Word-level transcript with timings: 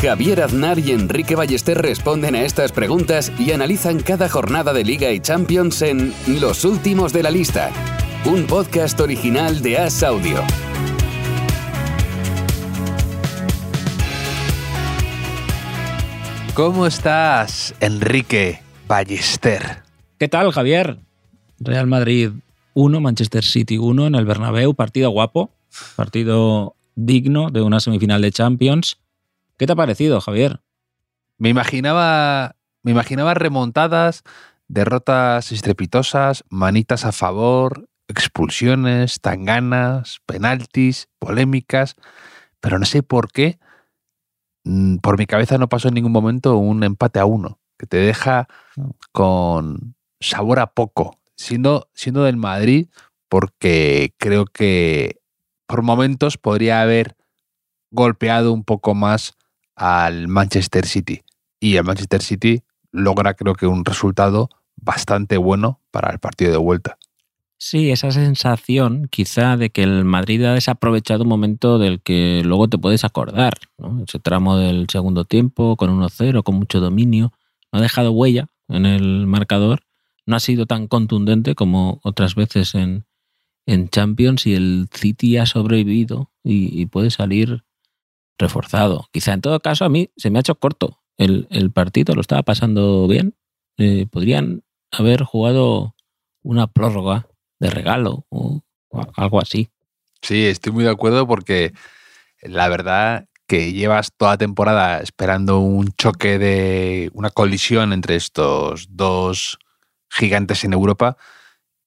Javier 0.00 0.42
Aznar 0.42 0.78
y 0.78 0.92
Enrique 0.92 1.34
Ballester 1.34 1.76
responden 1.76 2.36
a 2.36 2.42
estas 2.42 2.70
preguntas 2.70 3.32
y 3.36 3.50
analizan 3.50 3.98
cada 3.98 4.28
jornada 4.28 4.72
de 4.72 4.84
Liga 4.84 5.10
y 5.10 5.18
Champions 5.18 5.82
en 5.82 6.14
Los 6.40 6.64
Últimos 6.64 7.12
de 7.12 7.24
la 7.24 7.32
Lista, 7.32 7.72
un 8.24 8.46
podcast 8.46 9.00
original 9.00 9.60
de 9.60 9.78
As 9.78 10.04
Audio. 10.04 10.44
¿Cómo 16.54 16.86
estás, 16.86 17.74
Enrique 17.80 18.60
Ballester? 18.86 19.82
¿Qué 20.16 20.28
tal, 20.28 20.52
Javier? 20.52 20.98
Real 21.58 21.88
Madrid 21.88 22.30
1, 22.74 23.00
Manchester 23.00 23.42
City 23.42 23.78
1 23.78 24.06
en 24.06 24.14
el 24.14 24.26
Bernabéu, 24.26 24.74
partido 24.74 25.10
guapo, 25.10 25.50
partido 25.96 26.76
digno 26.94 27.50
de 27.50 27.62
una 27.62 27.80
semifinal 27.80 28.22
de 28.22 28.30
Champions. 28.30 28.96
¿Qué 29.58 29.66
te 29.66 29.72
ha 29.72 29.76
parecido, 29.76 30.20
Javier? 30.20 30.60
Me 31.36 31.48
imaginaba, 31.48 32.54
me 32.84 32.92
imaginaba 32.92 33.34
remontadas, 33.34 34.22
derrotas 34.68 35.50
estrepitosas, 35.50 36.44
manitas 36.48 37.04
a 37.04 37.10
favor, 37.10 37.88
expulsiones, 38.06 39.20
tanganas, 39.20 40.20
penaltis, 40.26 41.08
polémicas, 41.18 41.96
pero 42.60 42.78
no 42.78 42.86
sé 42.86 43.02
por 43.02 43.32
qué 43.32 43.58
mm, 44.62 44.98
por 44.98 45.18
mi 45.18 45.26
cabeza 45.26 45.58
no 45.58 45.68
pasó 45.68 45.88
en 45.88 45.94
ningún 45.94 46.12
momento 46.12 46.56
un 46.56 46.84
empate 46.84 47.18
a 47.18 47.24
uno, 47.24 47.58
que 47.76 47.86
te 47.86 47.96
deja 47.96 48.46
con 49.10 49.96
sabor 50.20 50.60
a 50.60 50.68
poco, 50.68 51.18
siendo, 51.34 51.88
siendo 51.94 52.22
del 52.22 52.36
Madrid, 52.36 52.88
porque 53.28 54.14
creo 54.18 54.46
que 54.46 55.20
por 55.66 55.82
momentos 55.82 56.38
podría 56.38 56.80
haber 56.80 57.16
golpeado 57.90 58.52
un 58.52 58.62
poco 58.62 58.94
más 58.94 59.37
al 59.78 60.28
Manchester 60.28 60.84
City. 60.84 61.22
Y 61.60 61.76
el 61.76 61.84
Manchester 61.84 62.20
City 62.20 62.62
logra 62.90 63.34
creo 63.34 63.54
que 63.54 63.66
un 63.66 63.84
resultado 63.84 64.50
bastante 64.76 65.38
bueno 65.38 65.80
para 65.90 66.10
el 66.10 66.18
partido 66.18 66.52
de 66.52 66.58
vuelta. 66.58 66.98
Sí, 67.60 67.90
esa 67.90 68.12
sensación 68.12 69.08
quizá 69.10 69.56
de 69.56 69.70
que 69.70 69.82
el 69.82 70.04
Madrid 70.04 70.44
ha 70.44 70.54
desaprovechado 70.54 71.24
un 71.24 71.28
momento 71.28 71.78
del 71.78 72.00
que 72.00 72.42
luego 72.44 72.68
te 72.68 72.78
puedes 72.78 73.04
acordar. 73.04 73.54
Ese 74.06 74.20
tramo 74.20 74.56
del 74.56 74.86
segundo 74.90 75.24
tiempo 75.24 75.76
con 75.76 75.90
1-0, 75.90 76.42
con 76.44 76.54
mucho 76.54 76.80
dominio. 76.80 77.32
No 77.72 77.80
ha 77.80 77.82
dejado 77.82 78.12
huella 78.12 78.46
en 78.68 78.86
el 78.86 79.26
marcador. 79.26 79.82
No 80.24 80.36
ha 80.36 80.40
sido 80.40 80.66
tan 80.66 80.86
contundente 80.86 81.54
como 81.54 82.00
otras 82.04 82.36
veces 82.36 82.76
en, 82.76 83.06
en 83.66 83.88
Champions 83.88 84.46
y 84.46 84.54
el 84.54 84.88
City 84.92 85.36
ha 85.38 85.46
sobrevivido 85.46 86.30
y 86.44 86.86
puede 86.86 87.10
salir 87.10 87.64
reforzado. 88.38 89.08
Quizá 89.12 89.32
en 89.32 89.40
todo 89.40 89.60
caso 89.60 89.84
a 89.84 89.88
mí 89.88 90.10
se 90.16 90.30
me 90.30 90.38
ha 90.38 90.40
hecho 90.40 90.54
corto 90.54 91.00
el, 91.16 91.46
el 91.50 91.70
partido, 91.70 92.14
lo 92.14 92.20
estaba 92.20 92.42
pasando 92.42 93.06
bien. 93.08 93.34
Eh, 93.76 94.06
podrían 94.10 94.62
haber 94.90 95.22
jugado 95.22 95.94
una 96.42 96.66
prórroga 96.66 97.28
de 97.58 97.70
regalo 97.70 98.26
o, 98.30 98.62
algo 99.14 99.40
así. 99.40 99.68
Sí, 100.22 100.46
estoy 100.46 100.72
muy 100.72 100.84
de 100.84 100.90
acuerdo 100.90 101.26
porque 101.26 101.72
la 102.42 102.68
verdad 102.68 103.28
que 103.46 103.72
llevas 103.72 104.12
toda 104.16 104.38
temporada 104.38 105.00
esperando 105.00 105.58
un 105.58 105.92
choque 105.92 106.38
de 106.38 107.10
una 107.14 107.30
colisión 107.30 107.92
entre 107.92 108.16
estos 108.16 108.86
dos 108.90 109.58
gigantes 110.10 110.64
en 110.64 110.72
Europa 110.72 111.16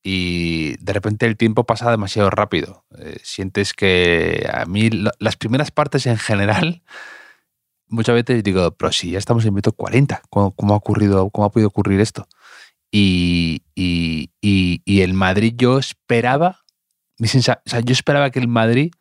y 0.04 0.76
de 0.84 0.94
repente 0.94 1.26
el 1.26 1.38
tiempo 1.38 1.66
pasa 1.66 1.92
demasiado 1.92 2.30
rápido. 2.30 2.86
Eh, 2.98 3.18
sientes 3.24 3.74
que 3.74 4.50
a 4.52 4.66
mí 4.66 4.90
las 5.20 5.36
primeras 5.38 5.72
partes 5.72 6.06
en 6.08 6.18
general, 6.18 6.82
muchas 7.88 8.16
veces 8.16 8.44
digo, 8.44 8.72
pero 8.72 8.92
si 8.92 9.12
ya 9.12 9.18
estamos 9.20 9.46
en 9.46 9.54
minuto 9.54 9.74
40, 9.74 10.22
¿cómo, 10.30 10.74
ha 10.74 10.78
ocurrido, 10.78 11.30
cómo 11.30 11.46
ha 11.46 11.52
podido 11.52 11.68
ocurrir 11.68 12.00
esto? 12.00 12.28
Y, 12.92 13.64
y- 13.76 14.32
y- 14.42 15.02
el 15.02 15.14
Madrid 15.14 15.54
yo 15.56 15.78
esperaba, 15.80 16.60
mi 17.18 17.28
o 17.28 17.42
sea, 17.42 17.62
yo 17.84 17.94
esperaba 17.94 18.30
que 18.32 18.40
el 18.40 18.48
Madrid 18.48 18.92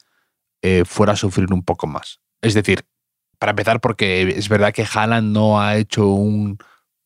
eh, 0.62 0.84
fuera 0.84 1.14
a 1.14 1.16
sufrir 1.16 1.52
un 1.52 1.62
poco 1.64 1.86
más. 1.86 2.20
Es 2.42 2.54
decir, 2.54 2.84
para 3.38 3.50
empezar, 3.50 3.80
porque 3.80 4.22
es 4.36 4.48
verdad 4.48 4.72
que 4.72 4.84
Haaland 4.92 5.32
no 5.32 5.60
ha 5.60 5.76
hecho 5.76 6.06
un 6.08 6.58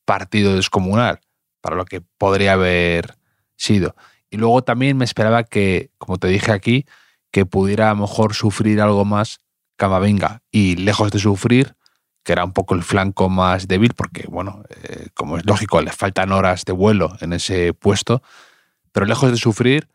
partido 0.05 0.57
descomunal 0.57 1.21
para 1.61 1.77
lo 1.77 1.85
que 1.85 2.01
podría 2.19 2.55
haber 2.55 3.15
sido. 3.65 3.97
Y 4.31 4.37
luego 4.37 4.63
también 4.63 4.97
me 4.97 5.05
esperaba 5.05 5.45
que, 5.45 5.91
como 5.99 6.19
te 6.19 6.29
dije 6.29 6.53
aquí, 6.53 6.87
que 7.31 7.47
pudiera 7.47 7.91
a 7.91 7.95
lo 7.95 8.03
mejor 8.03 8.35
sufrir 8.35 8.81
algo 8.81 9.05
más 9.05 9.39
Camavinga. 9.77 10.43
Y 10.53 10.77
lejos 10.77 11.11
de 11.11 11.19
sufrir, 11.19 11.75
que 12.23 12.33
era 12.33 12.45
un 12.45 12.53
poco 12.53 12.75
el 12.75 12.83
flanco 12.83 13.29
más 13.29 13.67
débil, 13.69 13.93
porque, 13.95 14.27
bueno, 14.29 14.63
eh, 14.83 15.09
como 15.15 15.37
es 15.37 15.45
lógico, 15.47 15.81
le 15.83 15.91
faltan 15.93 16.33
horas 16.33 16.65
de 16.65 16.73
vuelo 16.73 17.17
en 17.21 17.33
ese 17.33 17.73
puesto, 17.75 18.23
pero 18.93 19.07
lejos 19.07 19.31
de 19.31 19.37
sufrir, 19.37 19.89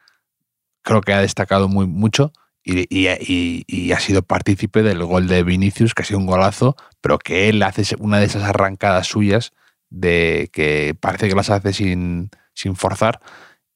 creo 0.82 1.02
que 1.02 1.14
ha 1.14 1.22
destacado 1.22 1.68
muy 1.70 1.88
mucho 1.88 2.32
y, 2.64 2.88
y- 2.90 3.92
ha 3.94 4.00
sido 4.00 4.22
partícipe 4.22 4.84
del 4.84 5.04
gol 5.04 5.28
de 5.28 5.44
Vinicius, 5.44 5.94
que 5.94 6.04
ha 6.04 6.06
sido 6.06 6.20
un 6.20 6.26
golazo, 6.28 6.76
pero 7.02 7.18
que 7.18 7.50
él 7.50 7.64
hace 7.64 7.96
una 8.00 8.20
de 8.20 8.26
esas 8.26 8.44
arrancadas 8.44 9.08
suyas 9.08 9.52
de 9.90 10.50
que 10.52 10.96
parece 11.00 11.28
que 11.30 11.36
las 11.36 11.50
hace 11.50 11.74
sin, 11.74 12.30
sin 12.54 12.76
forzar 12.76 13.20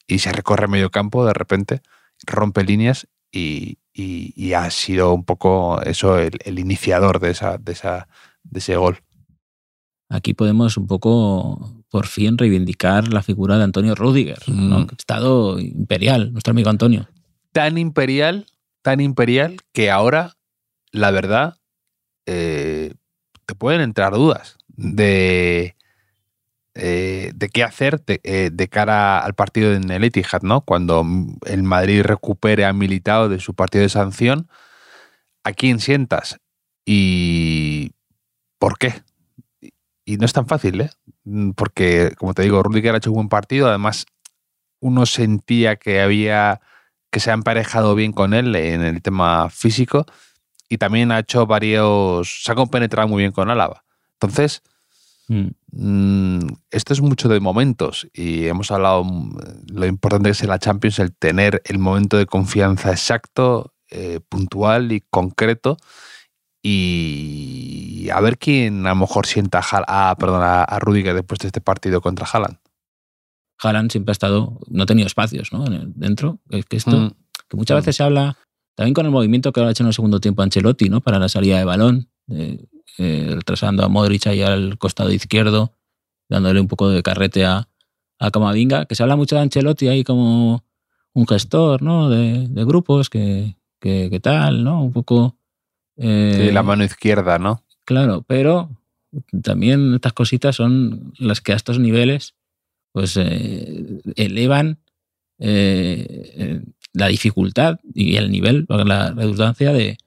y 0.07 0.19
se 0.19 0.31
recorre 0.31 0.67
medio 0.67 0.89
campo 0.91 1.25
de 1.25 1.33
repente, 1.33 1.81
rompe 2.25 2.63
líneas 2.63 3.07
y, 3.31 3.77
y- 3.93 4.33
y 4.35 4.53
ha 4.53 4.69
sido 4.71 5.13
un 5.13 5.23
poco 5.23 5.81
eso 5.83 6.17
el, 6.19 6.37
el 6.45 6.59
iniciador 6.59 7.19
de, 7.19 7.31
esa, 7.31 7.57
de, 7.57 7.71
esa, 7.71 8.07
de 8.43 8.59
ese 8.59 8.75
gol. 8.75 8.99
Aquí 10.09 10.33
podemos 10.33 10.77
un 10.77 10.85
poco, 10.87 11.83
por 11.89 12.05
fin, 12.05 12.37
reivindicar 12.37 13.07
la 13.11 13.23
figura 13.23 13.57
de 13.57 13.63
Antonio 13.63 13.95
Rudiger, 13.95 14.37
¿no? 14.47 14.79
Mm. 14.79 14.87
Estado 14.97 15.59
imperial, 15.59 16.31
nuestro 16.33 16.51
amigo 16.51 16.69
Antonio. 16.69 17.07
Tan 17.51 17.77
imperial, 17.77 18.45
tan 18.83 18.99
imperial 18.99 19.57
que 19.71 19.89
ahora, 19.89 20.33
la 20.91 21.09
verdad, 21.11 21.57
eh, 22.27 22.93
te 23.45 23.55
pueden 23.55 23.81
entrar 23.81 24.13
dudas 24.13 24.57
de, 24.67 25.75
eh, 26.75 27.31
de 27.35 27.49
qué 27.49 27.63
hacer 27.63 28.03
de, 28.03 28.19
eh, 28.23 28.49
de 28.51 28.67
cara 28.67 29.19
al 29.19 29.35
partido 29.35 29.73
en 29.73 29.91
el 29.91 30.03
Etihad, 30.03 30.41
¿no? 30.41 30.61
Cuando 30.61 31.05
el 31.45 31.63
Madrid 31.63 32.01
recupere 32.01 32.65
a 32.65 32.73
Militao 32.73 33.29
de 33.29 33.39
su 33.39 33.53
partido 33.53 33.83
de 33.83 33.89
sanción, 33.89 34.47
¿a 35.43 35.53
quién 35.53 35.79
sientas? 35.79 36.39
¿Y 36.85 37.91
por 38.59 38.77
qué? 38.77 39.03
Y 40.05 40.17
no 40.17 40.25
es 40.25 40.33
tan 40.33 40.47
fácil, 40.47 40.81
¿eh? 40.81 40.89
Mm, 41.25 41.51
Porque, 41.51 42.13
como 42.17 42.33
te 42.33 42.43
digo, 42.43 42.63
Rudiger 42.63 42.95
ha 42.95 42.97
hecho 42.97 43.11
un 43.11 43.15
buen 43.15 43.29
partido, 43.29 43.67
además 43.67 44.05
uno 44.79 45.05
sentía 45.05 45.77
que 45.77 46.01
había 46.01 46.61
que 47.11 47.19
se 47.19 47.29
ha 47.29 47.35
emparejado 47.35 47.93
bien 47.95 48.11
con 48.11 48.33
él 48.33 48.55
en 48.55 48.81
el 48.81 49.01
tema 49.03 49.49
físico 49.49 50.05
y 50.67 50.79
también 50.79 51.11
ha 51.11 51.19
hecho 51.19 51.45
varios, 51.45 52.43
se 52.43 52.51
ha 52.51 52.55
compenetrado 52.55 53.07
muy 53.07 53.21
bien 53.21 53.31
con 53.31 53.51
Álava. 53.51 53.85
Entonces, 54.13 54.63
Mm. 55.27 55.47
Mm, 55.71 56.47
esto 56.71 56.93
es 56.93 57.01
mucho 57.01 57.29
de 57.29 57.39
momentos 57.39 58.07
y 58.13 58.45
hemos 58.45 58.71
hablado 58.71 59.03
mm, 59.03 59.37
lo 59.73 59.85
importante 59.85 60.27
que 60.27 60.31
es 60.31 60.41
en 60.41 60.49
la 60.49 60.59
Champions 60.59 60.99
el 60.99 61.15
tener 61.15 61.61
el 61.65 61.79
momento 61.79 62.17
de 62.17 62.25
confianza 62.25 62.91
exacto, 62.91 63.73
eh, 63.89 64.19
puntual 64.27 64.91
y 64.91 65.01
concreto 65.01 65.77
y 66.61 68.09
a 68.13 68.19
ver 68.21 68.37
quién 68.37 68.85
a 68.85 68.89
lo 68.89 68.95
mejor 68.95 69.25
sienta 69.25 69.59
a, 69.59 70.09
a, 70.09 70.15
perdón, 70.15 70.41
a, 70.43 70.63
a 70.63 70.79
Rudiger 70.79 71.13
después 71.13 71.39
de 71.39 71.47
este 71.47 71.61
partido 71.61 72.01
contra 72.01 72.25
Haaland. 72.25 72.57
Haaland 73.61 73.91
siempre 73.91 74.11
ha 74.11 74.13
estado, 74.13 74.59
no 74.67 74.83
ha 74.83 74.85
tenido 74.85 75.07
espacios 75.07 75.51
¿no? 75.53 75.65
Dentro. 75.65 76.39
Es 76.49 76.65
que 76.65 76.77
esto, 76.77 76.97
Mm, 76.97 77.11
que 77.49 77.57
muchas 77.57 77.77
veces 77.77 77.95
se 77.95 78.03
habla, 78.03 78.37
también 78.75 78.93
con 78.93 79.05
el 79.05 79.11
movimiento 79.11 79.51
que 79.51 79.61
ha 79.61 79.69
hecho 79.69 79.83
en 79.83 79.87
el 79.87 79.93
segundo 79.93 80.19
tiempo 80.19 80.41
Ancelotti, 80.41 80.89
¿no? 80.89 81.01
Para 81.01 81.19
la 81.19 81.29
salida 81.29 81.57
de 81.57 81.65
balón, 81.65 82.09
eh, 82.29 82.65
eh, 82.97 83.31
retrasando 83.35 83.83
a 83.83 83.89
Modric 83.89 84.27
ahí 84.27 84.41
al 84.41 84.77
costado 84.77 85.11
izquierdo, 85.11 85.73
dándole 86.29 86.59
un 86.59 86.67
poco 86.67 86.89
de 86.89 87.03
carrete 87.03 87.45
a, 87.45 87.67
a 88.19 88.31
Camavinga, 88.31 88.85
que 88.85 88.95
se 88.95 89.03
habla 89.03 89.15
mucho 89.15 89.35
de 89.35 89.41
Ancelotti 89.41 89.87
ahí 89.87 90.03
como 90.03 90.63
un 91.13 91.27
gestor, 91.27 91.81
¿no? 91.81 92.09
De, 92.09 92.47
de 92.47 92.65
grupos, 92.65 93.09
que, 93.09 93.55
que, 93.79 94.09
que 94.09 94.19
tal, 94.19 94.63
¿no? 94.63 94.83
Un 94.83 94.91
poco... 94.91 95.35
eh, 95.97 96.45
sí, 96.47 96.51
la 96.51 96.63
mano 96.63 96.83
izquierda, 96.83 97.37
¿no? 97.39 97.63
Claro, 97.85 98.23
pero 98.25 98.69
también 99.43 99.93
estas 99.95 100.13
cositas 100.13 100.55
son 100.55 101.13
las 101.19 101.41
que 101.41 101.53
a 101.53 101.55
estos 101.55 101.77
niveles 101.79 102.33
pues 102.93 103.17
eh, 103.17 104.01
elevan 104.15 104.79
eh, 105.39 106.61
la 106.93 107.07
dificultad 107.07 107.79
y 107.93 108.15
el 108.15 108.31
nivel, 108.31 108.65
la 108.69 109.11
redundancia 109.11 109.73
de, 109.73 109.97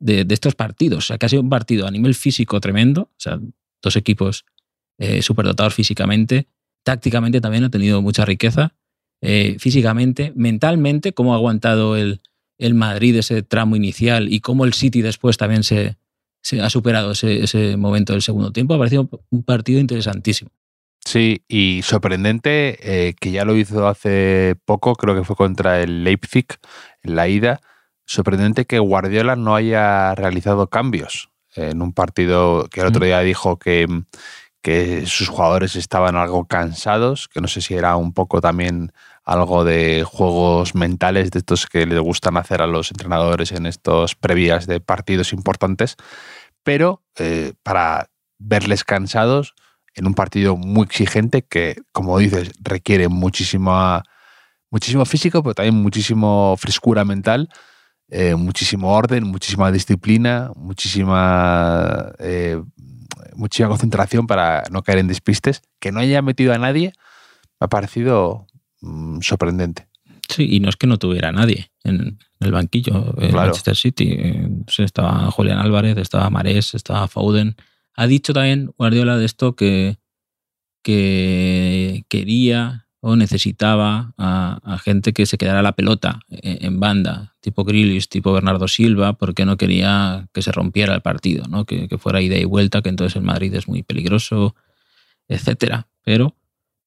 de, 0.00 0.26
estos 0.28 0.54
partidos. 0.54 1.04
O 1.04 1.06
sea, 1.06 1.18
que 1.18 1.26
ha 1.26 1.28
sido 1.28 1.42
un 1.42 1.50
partido 1.50 1.86
a 1.86 1.90
nivel 1.90 2.14
físico 2.14 2.60
tremendo, 2.60 3.02
o 3.02 3.18
sea, 3.18 3.38
dos 3.82 3.96
equipos 3.96 4.44
eh, 4.98 5.22
superdotados 5.22 5.74
físicamente, 5.74 6.48
tácticamente 6.82 7.40
también 7.40 7.64
ha 7.64 7.70
tenido 7.70 8.02
mucha 8.02 8.24
riqueza, 8.24 8.74
eh, 9.22 9.56
físicamente, 9.58 10.32
mentalmente, 10.34 11.12
cómo 11.12 11.34
ha 11.34 11.36
aguantado 11.36 11.96
el, 11.96 12.22
el, 12.58 12.74
Madrid 12.74 13.16
ese 13.16 13.42
tramo 13.42 13.76
inicial 13.76 14.32
y 14.32 14.40
cómo 14.40 14.64
el 14.64 14.72
City 14.72 15.02
después 15.02 15.36
también 15.36 15.62
se, 15.62 15.96
se 16.42 16.60
ha 16.60 16.70
superado 16.70 17.12
ese, 17.12 17.44
ese, 17.44 17.76
momento 17.76 18.14
del 18.14 18.22
segundo 18.22 18.50
tiempo. 18.52 18.74
Ha 18.74 18.78
parecido 18.78 19.08
un 19.30 19.42
partido 19.42 19.78
interesantísimo. 19.78 20.50
Sí, 21.04 21.42
y 21.48 21.80
sorprendente 21.82 23.08
eh, 23.08 23.14
que 23.18 23.30
ya 23.32 23.44
lo 23.44 23.56
hizo 23.56 23.88
hace 23.88 24.56
poco, 24.64 24.94
creo 24.94 25.14
que 25.14 25.24
fue 25.24 25.34
contra 25.34 25.82
el 25.82 26.04
Leipzig 26.04 26.46
en 27.02 27.16
la 27.16 27.28
ida. 27.28 27.60
Sorprendente 28.10 28.64
que 28.64 28.80
Guardiola 28.80 29.36
no 29.36 29.54
haya 29.54 30.16
realizado 30.16 30.66
cambios 30.66 31.30
en 31.54 31.80
un 31.80 31.92
partido 31.92 32.66
que 32.68 32.80
el 32.80 32.88
otro 32.88 33.04
día 33.04 33.20
dijo 33.20 33.56
que, 33.56 33.86
que 34.62 35.06
sus 35.06 35.28
jugadores 35.28 35.76
estaban 35.76 36.16
algo 36.16 36.44
cansados, 36.46 37.28
que 37.28 37.40
no 37.40 37.46
sé 37.46 37.60
si 37.60 37.74
era 37.74 37.94
un 37.94 38.12
poco 38.12 38.40
también 38.40 38.90
algo 39.22 39.62
de 39.62 40.02
juegos 40.04 40.74
mentales 40.74 41.30
de 41.30 41.38
estos 41.38 41.66
que 41.66 41.86
les 41.86 42.00
gustan 42.00 42.36
hacer 42.36 42.62
a 42.62 42.66
los 42.66 42.90
entrenadores 42.90 43.52
en 43.52 43.64
estos 43.64 44.16
previas 44.16 44.66
de 44.66 44.80
partidos 44.80 45.32
importantes, 45.32 45.94
pero 46.64 47.04
eh, 47.16 47.52
para 47.62 48.10
verles 48.40 48.82
cansados 48.82 49.54
en 49.94 50.08
un 50.08 50.14
partido 50.14 50.56
muy 50.56 50.82
exigente 50.82 51.42
que, 51.42 51.76
como 51.92 52.18
dices, 52.18 52.50
requiere 52.60 53.06
muchísima, 53.06 54.02
muchísimo 54.68 55.04
físico, 55.04 55.44
pero 55.44 55.54
también 55.54 55.76
muchísimo 55.76 56.56
frescura 56.58 57.04
mental, 57.04 57.48
eh, 58.10 58.34
muchísimo 58.34 58.92
orden, 58.92 59.24
muchísima 59.24 59.70
disciplina, 59.72 60.52
muchísima, 60.56 62.12
eh, 62.18 62.62
muchísima 63.34 63.68
concentración 63.68 64.26
para 64.26 64.64
no 64.70 64.82
caer 64.82 64.98
en 64.98 65.08
despistes. 65.08 65.62
Que 65.78 65.92
no 65.92 66.00
haya 66.00 66.22
metido 66.22 66.52
a 66.52 66.58
nadie 66.58 66.92
me 67.60 67.66
ha 67.66 67.68
parecido 67.68 68.46
mm, 68.80 69.20
sorprendente. 69.20 69.88
Sí, 70.28 70.46
y 70.48 70.60
no 70.60 70.68
es 70.68 70.76
que 70.76 70.86
no 70.86 70.98
tuviera 70.98 71.32
nadie 71.32 71.70
en 71.82 72.18
el 72.38 72.52
banquillo. 72.52 73.14
En 73.18 73.34
Manchester 73.34 73.76
City 73.76 74.12
eh, 74.12 74.48
estaba 74.78 75.30
Julián 75.30 75.58
Álvarez, 75.58 75.96
estaba 75.96 76.30
Marés, 76.30 76.74
estaba 76.74 77.08
Foden 77.08 77.56
ha 78.00 78.06
dicho 78.06 78.32
también 78.32 78.72
Guardiola 78.78 79.18
de 79.18 79.26
esto 79.26 79.54
que, 79.54 79.98
que 80.82 82.04
quería 82.08 82.88
o 83.00 83.16
necesitaba 83.16 84.12
a, 84.18 84.78
gente 84.84 85.12
que 85.12 85.26
se 85.26 85.38
quedara 85.38 85.62
la 85.62 85.72
pelota 85.72 86.20
en, 86.28 86.80
banda, 86.80 87.34
tipo 87.40 87.64
Grillis, 87.64 88.08
tipo 88.08 88.32
Bernardo 88.32 88.68
Silva, 88.68 89.14
porque 89.14 89.46
no 89.46 89.56
quería 89.56 90.28
que 90.34 90.42
se 90.42 90.52
rompiera 90.52 90.94
el 90.94 91.00
partido, 91.00 91.44
¿no? 91.48 91.64
que, 91.64 91.88
fuera 91.98 92.20
ida 92.20 92.36
y 92.36 92.44
vuelta, 92.44 92.82
que 92.82 92.90
entonces 92.90 93.16
el 93.16 93.22
Madrid 93.22 93.54
es 93.54 93.68
muy 93.68 93.82
peligroso, 93.82 94.54
etcétera. 95.28 95.88
Pero, 96.02 96.36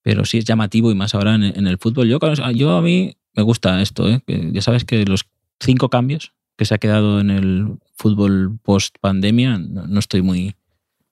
pero 0.02 0.26
sí 0.26 0.38
es 0.38 0.46
llamativo 0.46 0.92
y 0.92 0.96
más 0.96 1.16
ahora 1.16 1.36
en, 1.36 1.68
el 1.68 1.78
fútbol. 1.80 2.08
Yo, 2.08 2.20
yo 2.54 2.78
a 2.78 2.82
mí 2.82 3.18
me 3.36 3.44
gusta 3.44 3.82
esto, 3.82 4.08
¿eh? 4.08 4.22
ya 4.28 4.62
sabes 4.62 4.86
que 4.86 5.06
los 5.06 5.26
cinco 5.60 5.90
cambios 5.90 6.34
que 6.58 6.66
se 6.66 6.76
ha 6.76 6.78
quedado 6.78 7.20
en 7.20 7.32
el 7.32 7.78
fútbol 7.96 8.60
post 8.62 8.98
pandemia, 9.02 9.58
no 9.58 10.00
estoy 10.00 10.22
muy, 10.22 10.56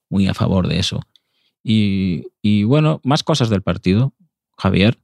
muy 0.09 0.27
a 0.27 0.35
favor 0.35 0.67
de 0.67 0.77
eso. 0.77 1.01
Y, 1.63 2.63
bueno, 2.63 3.01
más 3.03 3.23
cosas 3.23 3.49
del 3.49 3.61
partido, 3.61 4.13
Javier. 4.61 4.99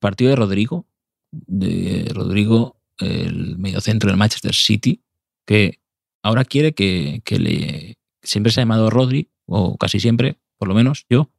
Partido 0.00 0.30
de 0.30 0.36
Rodrigo, 0.36 0.86
de 1.30 2.10
Rodrigo, 2.14 2.76
el 2.98 3.58
mediocentro 3.58 4.10
del 4.10 4.16
Manchester 4.16 4.54
City, 4.54 5.02
que 5.44 5.80
ahora 6.22 6.44
quiere 6.44 6.72
que, 6.72 7.22
le. 7.30 7.94
Siempre 8.22 8.52
se 8.52 8.60
ha 8.60 8.62
llamado 8.62 8.90
Rodri, 8.90 9.28
o 9.46 9.76
casi 9.76 9.98
siempre, 9.98 10.38
por 10.56 10.68
lo 10.68 10.74
menos 10.74 11.06
yo, 11.08 11.30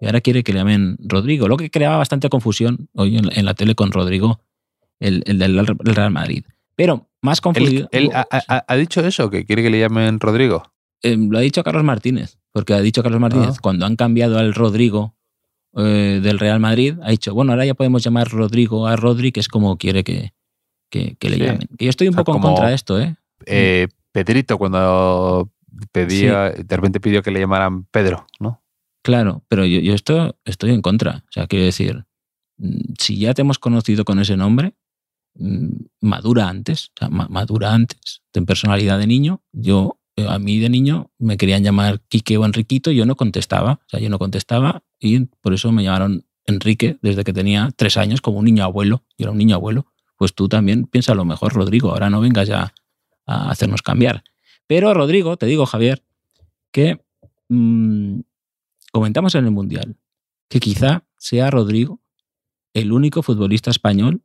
y 0.00 0.06
ahora 0.06 0.20
quiere 0.20 0.42
que 0.42 0.52
le 0.52 0.60
llamen 0.60 0.96
Rodrigo, 1.00 1.46
lo 1.46 1.56
que 1.56 1.70
creaba 1.70 1.98
bastante 1.98 2.28
confusión 2.28 2.88
hoy 2.94 3.16
en, 3.16 3.44
la 3.44 3.54
tele 3.54 3.74
con 3.74 3.92
Rodrigo, 3.92 4.40
el, 4.98 5.20
del 5.20 5.66
Real 5.66 6.10
Madrid. 6.10 6.44
Pero 6.74 7.10
más 7.20 7.40
confundido. 7.40 7.88
¿Él, 7.92 8.10
ha, 8.12 8.76
dicho 8.76 9.04
eso, 9.04 9.30
que 9.30 9.44
quiere 9.44 9.62
que 9.62 9.70
le 9.70 9.80
llamen 9.80 10.18
Rodrigo? 10.18 10.72
Em, 11.02 11.28
lo 11.28 11.38
ha 11.38 11.42
dicho 11.42 11.62
Carlos 11.62 11.84
Martínez. 11.84 12.38
Porque 12.52 12.74
ha 12.74 12.80
dicho 12.80 13.02
Carlos 13.02 13.20
Martínez, 13.20 13.56
ah. 13.56 13.60
cuando 13.62 13.86
han 13.86 13.96
cambiado 13.96 14.38
al 14.38 14.54
Rodrigo 14.54 15.14
eh, 15.76 16.20
del 16.22 16.38
Real 16.38 16.58
Madrid, 16.58 16.96
ha 17.02 17.10
dicho, 17.10 17.32
bueno, 17.32 17.52
ahora 17.52 17.64
ya 17.64 17.74
podemos 17.74 18.02
llamar 18.02 18.28
Rodrigo 18.28 18.86
a 18.86 18.96
Rodri, 18.96 19.30
que 19.30 19.40
es 19.40 19.48
como 19.48 19.76
quiere 19.76 20.02
que, 20.02 20.32
que, 20.90 21.16
le 21.22 21.38
llamen. 21.38 21.68
Que 21.78 21.84
yo 21.84 21.90
estoy 21.90 22.08
un 22.08 22.14
poco 22.14 22.34
en 22.34 22.42
contra 22.42 22.68
de 22.68 22.74
esto, 22.74 23.00
¿eh? 23.00 23.16
¿eh? 23.46 23.88
Pedrito, 24.12 24.58
cuando 24.58 25.48
pedía, 25.92 26.50
de 26.50 26.76
repente 26.76 27.00
pidió 27.00 27.22
que 27.22 27.30
le 27.30 27.40
llamaran 27.40 27.84
Pedro, 27.84 28.26
¿no? 28.40 28.62
Claro, 29.02 29.44
pero 29.48 29.64
yo, 29.64 29.80
yo 29.80 29.94
esto, 29.94 30.36
estoy 30.44 30.72
en 30.72 30.82
contra. 30.82 31.24
O 31.28 31.32
sea, 31.32 31.46
quiero 31.46 31.64
decir, 31.64 32.04
mm, 32.58 32.94
si 32.98 33.18
ya 33.18 33.32
te 33.32 33.42
hemos 33.42 33.60
conocido 33.60 34.04
con 34.04 34.18
ese 34.18 34.36
nombre, 34.36 34.74
mm, 35.34 35.68
madura 36.00 36.48
antes, 36.48 36.90
o 36.96 36.98
sea, 36.98 37.08
madura 37.08 37.72
antes, 37.72 38.22
ten 38.32 38.44
personalidad 38.44 38.98
de 38.98 39.06
niño. 39.06 39.42
Yo 39.52 39.99
a 40.28 40.38
mí 40.38 40.58
de 40.58 40.68
niño 40.68 41.10
me 41.18 41.36
querían 41.36 41.62
llamar 41.62 42.00
Quique 42.08 42.36
o 42.36 42.44
Enriquito 42.44 42.90
y 42.90 42.96
yo 42.96 43.06
no 43.06 43.16
contestaba. 43.16 43.80
O 43.86 43.88
sea, 43.88 44.00
yo 44.00 44.08
no 44.10 44.18
contestaba 44.18 44.82
y 44.98 45.20
por 45.20 45.54
eso 45.54 45.72
me 45.72 45.82
llamaron 45.84 46.24
Enrique 46.46 46.98
desde 47.02 47.24
que 47.24 47.32
tenía 47.32 47.70
tres 47.76 47.96
años, 47.96 48.20
como 48.20 48.38
un 48.38 48.44
niño 48.44 48.64
abuelo. 48.64 49.04
Yo 49.18 49.24
era 49.24 49.32
un 49.32 49.38
niño 49.38 49.56
abuelo. 49.56 49.86
Pues 50.16 50.34
tú 50.34 50.48
también 50.48 50.84
piensa 50.84 51.14
lo 51.14 51.24
mejor, 51.24 51.54
Rodrigo. 51.54 51.90
Ahora 51.90 52.10
no 52.10 52.20
vengas 52.20 52.48
ya 52.48 52.74
a 53.26 53.50
hacernos 53.50 53.82
cambiar. 53.82 54.22
Pero, 54.66 54.92
Rodrigo, 54.94 55.36
te 55.36 55.46
digo, 55.46 55.66
Javier, 55.66 56.04
que 56.72 57.00
mm, 57.48 58.20
comentamos 58.92 59.34
en 59.34 59.44
el 59.44 59.50
Mundial 59.50 59.96
que 60.48 60.60
quizá 60.60 61.04
sea 61.16 61.50
Rodrigo 61.50 62.00
el 62.74 62.92
único 62.92 63.22
futbolista 63.22 63.70
español 63.70 64.22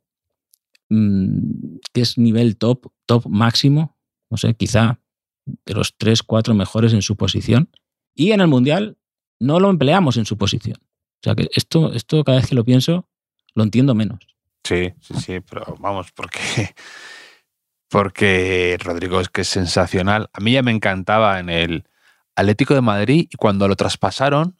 mm, 0.88 1.78
que 1.92 2.00
es 2.00 2.18
nivel 2.18 2.56
top, 2.56 2.92
top 3.06 3.26
máximo. 3.26 3.96
No 4.30 4.36
sé, 4.36 4.54
quizá 4.54 5.00
de 5.46 5.74
los 5.74 5.96
tres, 5.96 6.22
cuatro 6.22 6.54
mejores 6.54 6.92
en 6.92 7.02
su 7.02 7.16
posición. 7.16 7.70
Y 8.14 8.32
en 8.32 8.40
el 8.40 8.48
Mundial 8.48 8.98
no 9.38 9.60
lo 9.60 9.70
empleamos 9.70 10.16
en 10.16 10.26
su 10.26 10.36
posición. 10.36 10.78
O 10.80 11.22
sea 11.22 11.34
que 11.34 11.48
esto, 11.54 11.92
esto 11.92 12.22
cada 12.24 12.38
vez 12.38 12.48
que 12.48 12.54
lo 12.54 12.64
pienso, 12.64 13.08
lo 13.54 13.62
entiendo 13.62 13.94
menos. 13.94 14.26
Sí, 14.64 14.92
sí, 15.00 15.14
sí, 15.14 15.40
pero 15.40 15.76
vamos, 15.78 16.12
porque, 16.12 16.40
porque 17.88 18.76
Rodrigo 18.80 19.20
es 19.20 19.28
que 19.28 19.42
es 19.42 19.48
sensacional. 19.48 20.28
A 20.32 20.40
mí 20.40 20.52
ya 20.52 20.62
me 20.62 20.72
encantaba 20.72 21.38
en 21.38 21.48
el 21.48 21.84
Atlético 22.34 22.74
de 22.74 22.80
Madrid 22.82 23.28
y 23.30 23.36
cuando 23.36 23.68
lo 23.68 23.76
traspasaron, 23.76 24.56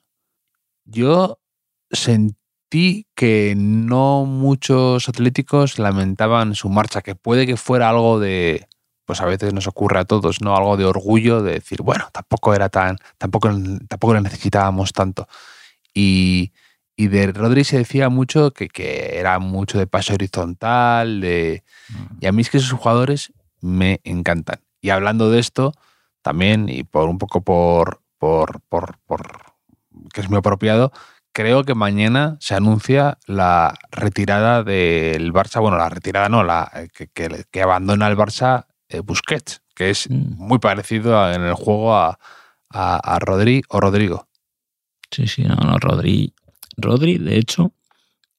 yo 0.84 1.40
sentí 1.90 3.06
que 3.14 3.54
no 3.56 4.24
muchos 4.24 5.08
atléticos 5.08 5.78
lamentaban 5.78 6.54
su 6.54 6.68
marcha, 6.68 7.02
que 7.02 7.14
puede 7.14 7.46
que 7.46 7.56
fuera 7.56 7.90
algo 7.90 8.18
de, 8.18 8.66
pues 9.06 9.20
a 9.20 9.24
veces 9.24 9.54
nos 9.54 9.66
ocurre 9.68 10.00
a 10.00 10.04
todos, 10.04 10.42
¿no? 10.42 10.56
Algo 10.56 10.76
de 10.76 10.84
orgullo 10.84 11.42
de 11.42 11.52
decir, 11.52 11.80
bueno, 11.80 12.08
tampoco 12.12 12.54
era 12.54 12.68
tan, 12.68 12.98
tampoco, 13.16 13.48
tampoco 13.88 14.14
lo 14.14 14.20
necesitábamos 14.20 14.92
tanto. 14.92 15.28
Y, 15.94 16.52
y 16.96 17.06
de 17.06 17.28
Rodri 17.32 17.64
se 17.64 17.78
decía 17.78 18.08
mucho 18.08 18.50
que, 18.50 18.68
que, 18.68 19.18
era 19.18 19.38
mucho 19.38 19.78
de 19.78 19.86
paso 19.86 20.12
horizontal, 20.12 21.20
de, 21.20 21.62
mm. 21.88 22.16
y 22.20 22.26
a 22.26 22.32
mí 22.32 22.42
es 22.42 22.50
que 22.50 22.58
esos 22.58 22.78
jugadores 22.78 23.32
me 23.60 24.00
encantan. 24.04 24.60
Y 24.80 24.90
hablando 24.90 25.30
de 25.30 25.38
esto, 25.38 25.72
también, 26.20 26.68
y 26.68 26.82
por 26.82 27.08
un 27.08 27.18
poco 27.18 27.42
por, 27.42 28.02
por, 28.18 28.60
por, 28.68 28.98
por 29.06 29.22
que 30.12 30.20
es 30.20 30.28
muy 30.28 30.38
apropiado, 30.38 30.92
creo 31.32 31.62
que 31.64 31.74
mañana 31.76 32.38
se 32.40 32.54
anuncia 32.54 33.18
la 33.26 33.74
retirada 33.92 34.64
del 34.64 35.32
Barça, 35.32 35.60
bueno, 35.60 35.76
la 35.76 35.88
retirada 35.88 36.28
no, 36.28 36.42
la 36.42 36.70
que, 36.92 37.06
que, 37.06 37.44
que 37.50 37.62
abandona 37.62 38.08
el 38.08 38.16
Barça 38.16 38.66
eh, 38.66 38.75
Busquets, 39.04 39.62
que 39.74 39.90
es 39.90 40.08
mm. 40.10 40.34
muy 40.36 40.58
parecido 40.58 41.32
en 41.32 41.42
el 41.42 41.54
juego 41.54 41.94
a, 41.94 42.18
a, 42.70 43.18
Rodri 43.18 43.62
o 43.68 43.80
Rodrigo. 43.80 44.28
Sí, 45.10 45.26
sí, 45.28 45.42
no, 45.42 45.56
no, 45.56 45.78
Rodri. 45.78 46.34
Rodri, 46.76 47.18
de 47.18 47.38
hecho, 47.38 47.72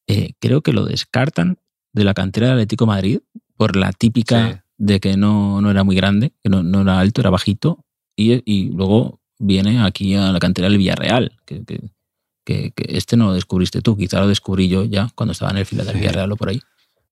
eh, 0.07 0.33
creo 0.39 0.61
que 0.61 0.73
lo 0.73 0.85
descartan 0.85 1.57
de 1.93 2.03
la 2.03 2.13
cantera 2.13 2.47
del 2.47 2.57
Atlético 2.57 2.85
Madrid 2.85 3.19
por 3.55 3.75
la 3.75 3.91
típica 3.91 4.63
de 4.77 4.99
que 4.99 5.17
no, 5.17 5.61
no, 5.61 5.71
era 5.71 5.83
muy 5.83 5.95
grande, 5.95 6.33
que 6.43 6.49
no, 6.49 6.61
no 6.61 6.81
era 6.81 6.99
alto, 6.99 7.21
era 7.21 7.31
bajito, 7.31 7.83
y, 8.15 8.43
y, 8.45 8.69
luego 8.69 9.19
viene 9.39 9.83
aquí 9.83 10.13
a 10.13 10.31
la 10.31 10.39
cantera 10.39 10.69
del 10.69 10.77
Villarreal, 10.77 11.39
que, 11.45 11.63
que, 11.65 12.71
que, 12.71 12.73
este 12.89 13.17
no 13.17 13.27
lo 13.27 13.33
descubriste 13.33 13.81
tú, 13.81 13.97
quizá 13.97 14.19
lo 14.19 14.27
descubrí 14.27 14.67
yo 14.67 14.83
ya 14.83 15.09
cuando 15.15 15.31
estaba 15.31 15.51
en 15.51 15.57
el 15.57 15.65
fila 15.65 15.83
del 15.83 15.97
Villarreal 15.97 16.31
o 16.31 16.35
por 16.35 16.49
ahí, 16.49 16.61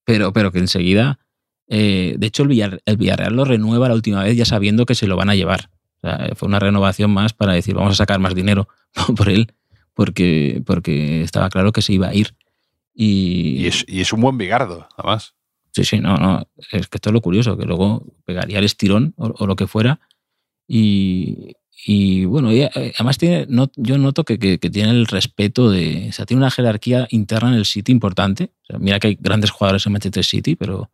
pero, 0.04 0.32
pero 0.32 0.52
que 0.52 0.60
enseguida 0.60 1.20
eh, 1.68 2.16
de 2.18 2.28
hecho, 2.28 2.44
el, 2.44 2.50
Villarreal 2.98 3.36
lo 3.36 3.46
renueva 3.46 3.88
la 3.90 3.96
última 3.96 4.24
vez 4.24 4.36
ya 4.38 4.46
sabiendo 4.46 4.86
que 4.86 4.96
se 4.96 5.08
lo 5.08 5.16
van 5.16 5.30
a 5.30 5.36
llevar. 5.36 5.70
fue 6.36 6.48
una 6.48 6.60
renovación 6.60 7.12
más 7.12 7.34
para 7.34 7.54
decir, 7.54 7.74
vamos 7.76 7.94
a 7.94 7.96
sacar 7.96 8.20
más 8.20 8.36
dinero 8.36 8.68
por 9.18 9.30
él, 9.30 9.52
porque, 9.94 10.62
porque 10.66 11.22
estaba 11.22 11.50
claro 11.50 11.72
que 11.72 11.82
se 11.82 11.94
iba 11.94 12.08
a 12.10 12.14
ir. 12.14 12.36
Y, 12.94 13.58
Y 13.64 13.68
es, 13.68 13.86
y 13.88 14.02
es 14.02 14.14
un 14.14 14.22
buen 14.22 14.38
bigardo, 14.38 14.88
además. 14.98 15.34
Sí, 15.72 15.84
sí, 15.84 16.00
no, 16.00 16.16
no. 16.18 16.48
Es 16.72 16.88
que 16.88 16.98
esto 16.98 17.10
es 17.10 17.14
lo 17.14 17.20
curioso, 17.22 17.58
que 17.58 17.66
luego 17.66 18.06
pegaría 18.24 18.60
el 18.60 18.66
estirón 18.66 19.14
o, 19.18 19.34
o 19.38 19.48
lo 19.48 19.56
que 19.58 19.68
fuera. 19.68 20.00
Y, 20.68 21.54
y 21.86 22.26
bueno, 22.26 22.52
y, 22.52 22.62
eh, 22.62 22.72
además 22.96 23.18
tiene, 23.18 23.46
no, 23.50 23.70
yo 23.76 23.98
noto 23.98 24.24
que, 24.24 24.40
que- 24.40 24.58
que 24.60 24.70
tiene 24.70 24.92
el 24.92 25.06
respeto 25.08 25.70
de. 25.70 26.08
O 26.10 26.12
sea, 26.14 26.26
tiene 26.26 26.40
una 26.42 26.52
jerarquía 26.52 27.08
interna 27.12 27.50
en 27.50 27.56
el 27.56 27.66
City 27.66 27.92
importante. 27.92 28.52
O 28.64 28.66
sea, 28.68 28.80
mira 28.80 29.00
que 29.00 29.08
hay 29.10 29.18
grandes 29.20 29.52
jugadores 29.52 29.86
en 29.86 29.92
Manchester 29.94 30.24
City, 30.24 30.56
pero, 30.56 30.90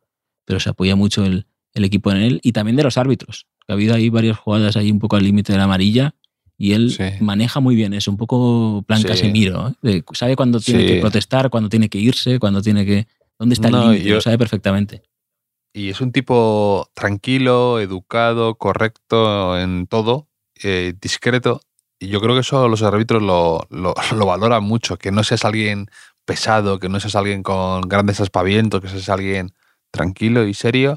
pero 0.51 0.59
se 0.59 0.69
apoya 0.69 0.95
mucho 0.97 1.23
el, 1.23 1.45
el 1.73 1.85
equipo 1.85 2.11
en 2.11 2.17
él. 2.17 2.39
Y 2.43 2.51
también 2.51 2.75
de 2.75 2.83
los 2.83 2.97
árbitros. 2.97 3.47
Ha 3.69 3.73
habido 3.73 3.95
ahí 3.95 4.09
varias 4.09 4.37
jugadas 4.37 4.75
ahí 4.75 4.91
un 4.91 4.99
poco 4.99 5.15
al 5.15 5.23
límite 5.23 5.53
de 5.53 5.57
la 5.57 5.63
amarilla. 5.63 6.13
Y 6.57 6.73
él 6.73 6.91
Sí. 6.91 7.03
maneja 7.21 7.59
muy 7.61 7.75
bien 7.75 7.93
eso, 7.93 8.11
un 8.11 8.17
poco 8.17 8.83
plan 8.85 9.01
Sí. 9.01 9.07
Casemiro. 9.07 9.73
¿eh? 9.83 10.03
Sabe 10.13 10.35
cuándo 10.35 10.59
tiene 10.59 10.81
Sí. 10.81 10.87
que 10.87 10.99
protestar, 10.99 11.49
cuándo 11.49 11.69
tiene 11.69 11.87
que 11.89 11.97
irse, 11.99 12.37
cuándo 12.37 12.61
tiene 12.61 12.85
que. 12.85 13.07
¿Dónde 13.39 13.53
está 13.53 13.69
No, 13.69 13.83
el 13.83 13.91
límite? 13.93 14.09
Lo 14.13 14.21
sabe 14.21 14.37
perfectamente. 14.37 15.01
Y 15.73 15.89
es 15.89 16.01
un 16.01 16.11
tipo 16.11 16.89
tranquilo, 16.93 17.79
educado, 17.79 18.55
correcto 18.55 19.57
en 19.57 19.87
todo, 19.87 20.27
eh, 20.61 20.93
discreto. 21.01 21.61
Y 21.97 22.09
yo 22.09 22.19
creo 22.19 22.33
que 22.35 22.41
eso 22.41 22.67
los 22.67 22.83
árbitros 22.83 23.23
lo, 23.23 23.65
lo, 23.69 23.93
lo 24.15 24.25
valoran 24.25 24.63
mucho, 24.63 24.97
que 24.97 25.11
no 25.11 25.23
seas 25.23 25.45
alguien 25.45 25.87
pesado, 26.25 26.77
que 26.79 26.89
no 26.89 26.99
seas 26.99 27.15
alguien 27.15 27.41
con 27.41 27.81
grandes 27.83 28.19
aspavientos, 28.19 28.81
que 28.81 28.89
seas 28.89 29.09
alguien 29.09 29.53
tranquilo 29.91 30.45
y 30.45 30.53
serio. 30.53 30.95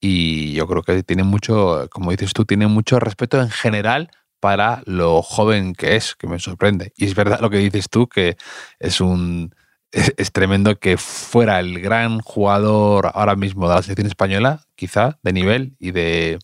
Y 0.00 0.52
yo 0.54 0.66
creo 0.66 0.82
que 0.82 1.02
tiene 1.02 1.24
mucho, 1.24 1.88
como 1.90 2.10
dices 2.10 2.32
tú, 2.32 2.44
tiene 2.44 2.66
mucho 2.66 2.98
respeto 3.00 3.40
en 3.40 3.50
general 3.50 4.10
para 4.40 4.82
lo 4.86 5.22
joven 5.22 5.74
que 5.74 5.96
es, 5.96 6.14
que 6.14 6.26
me 6.26 6.38
sorprende. 6.38 6.92
Y 6.96 7.04
es 7.04 7.14
verdad 7.14 7.40
lo 7.40 7.50
que 7.50 7.58
dices 7.58 7.90
tú, 7.90 8.08
que 8.08 8.36
es 8.78 9.00
un 9.00 9.54
es, 9.92 10.32
tremendo 10.32 10.78
que 10.78 10.96
fuera 10.96 11.58
el 11.60 11.80
gran 11.80 12.20
jugador 12.20 13.10
ahora 13.14 13.36
mismo 13.36 13.68
de 13.68 13.74
la 13.74 13.82
selección 13.82 14.06
española, 14.06 14.64
quizá, 14.76 15.18
de 15.22 15.32
nivel 15.32 15.76
y 15.78 15.90
de 15.90 16.38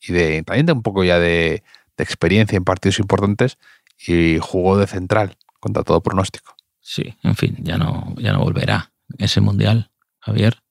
y 0.00 0.12
de 0.12 0.42
también 0.44 0.66
de 0.66 0.72
un 0.72 0.82
poco 0.82 1.04
ya 1.04 1.18
de, 1.18 1.62
de 1.96 2.04
experiencia 2.04 2.56
en 2.56 2.64
partidos 2.64 2.98
importantes 3.00 3.58
y 4.06 4.38
jugó 4.38 4.78
de 4.78 4.86
central 4.86 5.36
contra 5.58 5.82
todo 5.82 6.00
pronóstico. 6.00 6.54
Sí, 6.80 7.16
en 7.22 7.36
fin, 7.36 7.56
ya 7.60 7.76
no, 7.76 8.14
ya 8.16 8.32
no 8.32 8.40
volverá 8.40 8.92
ese 9.18 9.40
mundial, 9.40 9.90
Javier. 10.20 10.62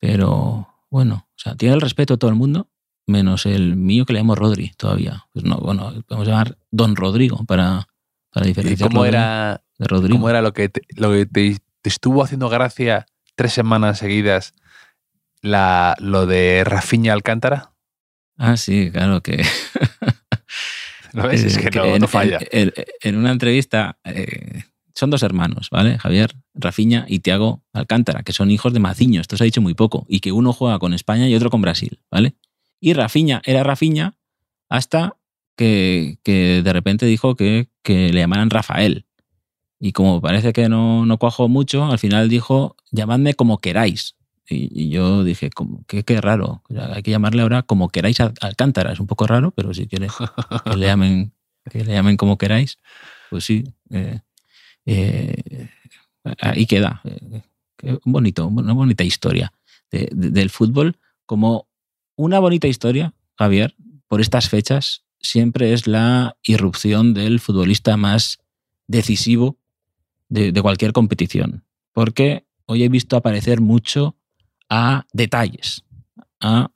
Pero 0.00 0.66
bueno, 0.90 1.26
o 1.28 1.38
sea, 1.38 1.54
tiene 1.54 1.74
el 1.74 1.80
respeto 1.80 2.14
de 2.14 2.18
todo 2.18 2.30
el 2.30 2.36
mundo, 2.36 2.68
menos 3.06 3.46
el 3.46 3.76
mío 3.76 4.04
que 4.06 4.12
le 4.14 4.20
llamo 4.20 4.34
Rodri 4.34 4.72
todavía. 4.76 5.26
Pues 5.32 5.44
no, 5.44 5.56
bueno, 5.58 5.92
podemos 6.06 6.26
llamar 6.26 6.58
Don 6.70 6.96
Rodrigo 6.96 7.44
para, 7.44 7.86
para 8.30 8.46
¿Y 8.46 8.48
diferenciarlo 8.48 8.92
cómo 8.94 9.04
era, 9.04 9.62
de 9.78 9.86
Rodrigo. 9.86 10.14
cómo 10.18 10.30
era 10.30 10.40
lo 10.42 10.52
que 10.52 10.68
te, 10.68 10.82
lo 10.96 11.10
que 11.12 11.26
te, 11.26 11.58
te 11.82 11.88
estuvo 11.88 12.22
haciendo 12.24 12.48
gracia 12.48 13.06
tres 13.34 13.52
semanas 13.52 13.98
seguidas 13.98 14.54
la, 15.42 15.96
lo 16.00 16.26
de 16.26 16.62
Rafinha 16.64 17.12
Alcántara? 17.12 17.72
Ah, 18.36 18.56
sí, 18.56 18.90
claro 18.90 19.22
que. 19.22 19.44
¿Lo 21.12 21.26
ves? 21.28 21.44
Es 21.44 21.58
que 21.70 21.70
no, 21.70 21.84
en, 21.84 22.00
no 22.00 22.08
falla. 22.08 22.38
En, 22.50 22.72
en- 22.76 22.84
en 23.02 23.16
una 23.16 23.32
entrevista, 23.32 23.98
eh, 24.04 24.64
son 24.94 25.10
dos 25.10 25.22
hermanos, 25.22 25.68
¿vale? 25.70 25.98
Javier, 25.98 26.34
Rafiña 26.54 27.04
y 27.08 27.20
Tiago 27.20 27.62
Alcántara, 27.72 28.22
que 28.22 28.32
son 28.32 28.50
hijos 28.50 28.72
de 28.72 28.80
Maciño, 28.80 29.20
esto 29.20 29.36
se 29.36 29.44
ha 29.44 29.46
dicho 29.46 29.60
muy 29.60 29.74
poco, 29.74 30.04
y 30.08 30.20
que 30.20 30.32
uno 30.32 30.52
juega 30.52 30.78
con 30.78 30.94
España 30.94 31.28
y 31.28 31.34
otro 31.34 31.50
con 31.50 31.60
Brasil, 31.60 31.98
¿vale? 32.10 32.34
Y 32.80 32.94
Rafiña 32.94 33.42
era 33.44 33.62
Rafiña 33.62 34.16
hasta 34.68 35.16
que, 35.56 36.18
que 36.22 36.62
de 36.62 36.72
repente 36.72 37.04
dijo 37.04 37.36
que, 37.36 37.68
le 37.84 38.12
llamaran 38.12 38.50
Rafael. 38.50 39.04
Y 39.78 39.92
como 39.92 40.20
parece 40.20 40.52
que 40.52 40.68
no, 40.68 41.04
no 41.04 41.18
cuajó 41.18 41.48
mucho, 41.48 41.84
al 41.84 41.98
final 41.98 42.28
dijo, 42.28 42.76
llamadme 42.90 43.34
como 43.34 43.58
queráis. 43.58 44.16
Y, 44.48 44.88
yo 44.90 45.22
dije, 45.22 45.50
como, 45.50 45.84
qué, 45.86 46.02
qué 46.02 46.20
raro. 46.20 46.62
Hay 46.94 47.02
que 47.02 47.10
llamarle 47.10 47.42
ahora 47.42 47.62
como 47.62 47.88
queráis 47.88 48.20
a 48.20 48.32
Alcántara. 48.40 48.92
Es 48.92 49.00
un 49.00 49.06
poco 49.06 49.26
raro, 49.26 49.52
pero 49.52 49.72
si 49.74 49.86
quiere 49.86 50.08
que 50.64 50.76
le 50.76 50.86
llamen, 50.86 51.32
que 51.70 51.84
le 51.84 51.92
llamen 51.92 52.16
como 52.16 52.36
queráis, 52.36 52.78
pues 53.30 53.44
sí. 53.44 53.64
eh, 53.90 54.20
eh, 54.92 55.68
ahí 56.40 56.66
queda. 56.66 57.00
Eh, 57.04 57.42
qué 57.76 57.98
bonito, 58.04 58.46
una 58.46 58.72
bonita 58.72 59.04
historia 59.04 59.52
de- 59.90 60.08
de- 60.12 60.30
del 60.30 60.50
fútbol. 60.50 60.96
Como 61.26 61.68
una 62.16 62.38
bonita 62.38 62.66
historia, 62.68 63.14
Javier, 63.38 63.74
por 64.08 64.20
estas 64.20 64.48
fechas, 64.48 65.04
siempre 65.20 65.72
es 65.72 65.86
la 65.86 66.36
irrupción 66.42 67.14
del 67.14 67.40
futbolista 67.40 67.96
más 67.96 68.38
decisivo 68.88 69.56
de, 70.28 70.52
de 70.52 70.62
cualquier 70.62 70.92
competición. 70.92 71.64
Porque 71.92 72.44
hoy 72.66 72.82
he 72.82 72.88
visto 72.88 73.16
aparecer 73.16 73.60
mucho 73.60 74.16
a 74.68 75.06
detalles, 75.12 75.84
a 76.40 76.70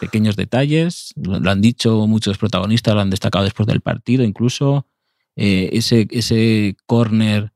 pequeños 0.00 0.36
detalles, 0.36 1.12
lo 1.16 1.50
han 1.50 1.60
dicho 1.60 2.06
muchos 2.06 2.38
protagonistas, 2.38 2.94
lo 2.94 3.00
han 3.00 3.10
destacado 3.10 3.44
después 3.44 3.66
del 3.66 3.80
partido, 3.80 4.22
incluso 4.24 4.86
eh, 5.40 5.70
ese, 5.72 6.08
ese 6.10 6.76
córner 6.86 7.52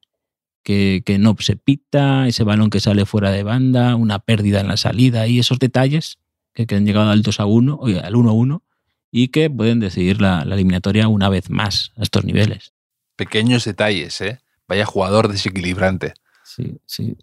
que, 0.63 1.03
que 1.05 1.19
no 1.19 1.35
se 1.41 1.57
pita, 1.57 2.29
ese 2.29 2.45
balón 2.45 2.71
que 2.71 2.79
sale 2.79 3.07
fuera 3.07 3.33
de 3.33 3.43
banda, 3.43 3.97
una 3.97 4.21
pérdida 4.21 4.61
en 4.61 4.69
la 4.69 4.77
salida 4.77 5.27
y 5.27 5.41
esos 5.41 5.59
detalles 5.59 6.19
que, 6.55 6.69
que 6.69 6.77
han 6.77 6.87
llegado 6.87 7.11
al 7.11 7.23
2 7.23 7.41
a 7.41 7.47
1, 7.47 7.77
oye, 7.81 7.99
al 7.99 8.15
1 8.15 8.31
a 8.31 8.33
1 8.33 8.63
y 9.11 9.29
que 9.29 9.51
pueden 9.51 9.81
decidir 9.81 10.21
la, 10.21 10.45
la 10.45 10.55
eliminatoria 10.55 11.09
una 11.09 11.29
vez 11.29 11.51
más 11.51 11.91
a 11.97 12.03
estos 12.03 12.25
niveles. 12.25 12.73
Pequeños 13.17 13.65
detalles, 13.65 14.21
¿eh? 14.21 14.41
Vaya 14.69 14.87
jugador 14.87 15.27
desequilibrante. 15.27 16.15
Sí, 16.45 16.79
sí. 16.87 17.17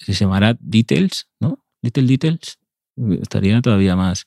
Si 0.00 0.14
se 0.14 0.24
llamará 0.24 0.56
Details, 0.58 1.28
¿no? 1.40 1.62
Little 1.82 2.06
Details, 2.06 2.58
estaría 3.20 3.60
todavía 3.60 3.96
más, 3.96 4.26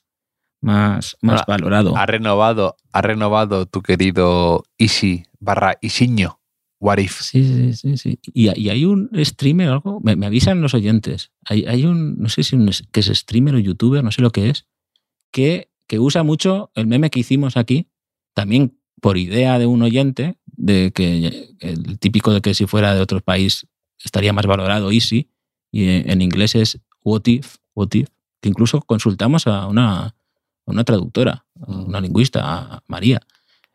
más, 0.60 1.16
más 1.22 1.42
valorado. 1.46 1.96
Ha 1.96 2.06
renovado, 2.06 2.76
ha 2.92 3.02
renovado 3.02 3.66
tu 3.66 3.82
querido 3.82 4.64
Isi 4.78 5.24
barra 5.38 5.76
Isiño. 5.80 6.38
What 6.82 6.98
if? 6.98 7.20
Sí, 7.20 7.44
sí, 7.44 7.74
sí, 7.74 7.96
sí. 7.98 8.18
Y, 8.32 8.58
y 8.58 8.70
hay 8.70 8.84
un 8.86 9.10
streamer 9.22 9.68
o 9.68 9.72
algo, 9.72 10.00
me, 10.02 10.16
me 10.16 10.26
avisan 10.26 10.62
los 10.62 10.72
oyentes, 10.72 11.30
hay, 11.44 11.66
hay 11.66 11.84
un, 11.84 12.16
no 12.18 12.28
sé 12.30 12.42
si 12.42 12.56
un, 12.56 12.68
es- 12.70 12.84
que 12.90 13.00
es 13.00 13.06
streamer 13.06 13.54
o 13.54 13.58
youtuber, 13.58 14.02
no 14.02 14.10
sé 14.12 14.22
lo 14.22 14.30
que 14.30 14.48
es, 14.48 14.66
que, 15.30 15.70
que 15.86 15.98
usa 15.98 16.22
mucho 16.22 16.70
el 16.74 16.86
meme 16.86 17.10
que 17.10 17.20
hicimos 17.20 17.56
aquí, 17.58 17.88
también 18.34 18.78
por 19.02 19.18
idea 19.18 19.58
de 19.58 19.66
un 19.66 19.82
oyente, 19.82 20.38
de 20.46 20.90
que 20.94 21.54
el 21.60 21.98
típico 21.98 22.32
de 22.32 22.40
que 22.40 22.54
si 22.54 22.66
fuera 22.66 22.94
de 22.94 23.00
otro 23.02 23.20
país 23.20 23.66
estaría 24.02 24.32
más 24.32 24.46
valorado 24.46 24.90
Easy, 24.90 25.28
y 25.70 25.88
en 25.88 26.22
inglés 26.22 26.54
es 26.54 26.80
what 27.04 27.22
if, 27.26 27.56
what 27.74 27.88
if, 27.92 28.08
que 28.40 28.48
incluso 28.48 28.80
consultamos 28.80 29.46
a 29.46 29.66
una, 29.66 30.14
a 30.66 30.70
una 30.70 30.84
traductora, 30.84 31.46
a 31.60 31.70
una 31.72 32.00
lingüista, 32.00 32.40
a 32.42 32.82
María. 32.86 33.20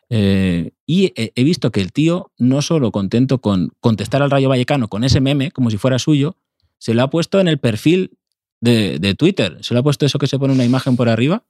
Eh, 0.10 0.72
y 0.86 1.14
he, 1.16 1.32
he 1.36 1.44
visto 1.44 1.72
que 1.72 1.82
el 1.82 1.92
tío, 1.92 2.32
no 2.38 2.62
solo 2.62 2.92
contento 2.92 3.40
con 3.40 3.72
contestar 3.80 4.22
al 4.22 4.32
Rayo 4.32 4.50
Vallecano 4.50 4.88
con 4.88 5.04
ese 5.04 5.20
meme, 5.20 5.52
como 5.52 5.72
si 5.72 5.78
fuera 5.78 6.00
suyo, 6.00 6.38
se 6.78 6.94
lo 6.94 7.04
ha 7.04 7.10
puesto 7.10 7.40
en 7.40 7.48
el 7.48 7.58
perfil 7.58 8.18
de, 8.62 9.00
de 9.00 9.16
Twitter. 9.16 9.58
Se 9.62 9.74
lo 9.74 9.80
ha 9.80 9.84
puesto 9.84 10.06
eso 10.06 10.20
que 10.20 10.28
se 10.28 10.40
pone 10.40 10.54
una 10.54 10.66
imagen 10.66 10.96
por 10.96 11.10
arriba. 11.10 11.44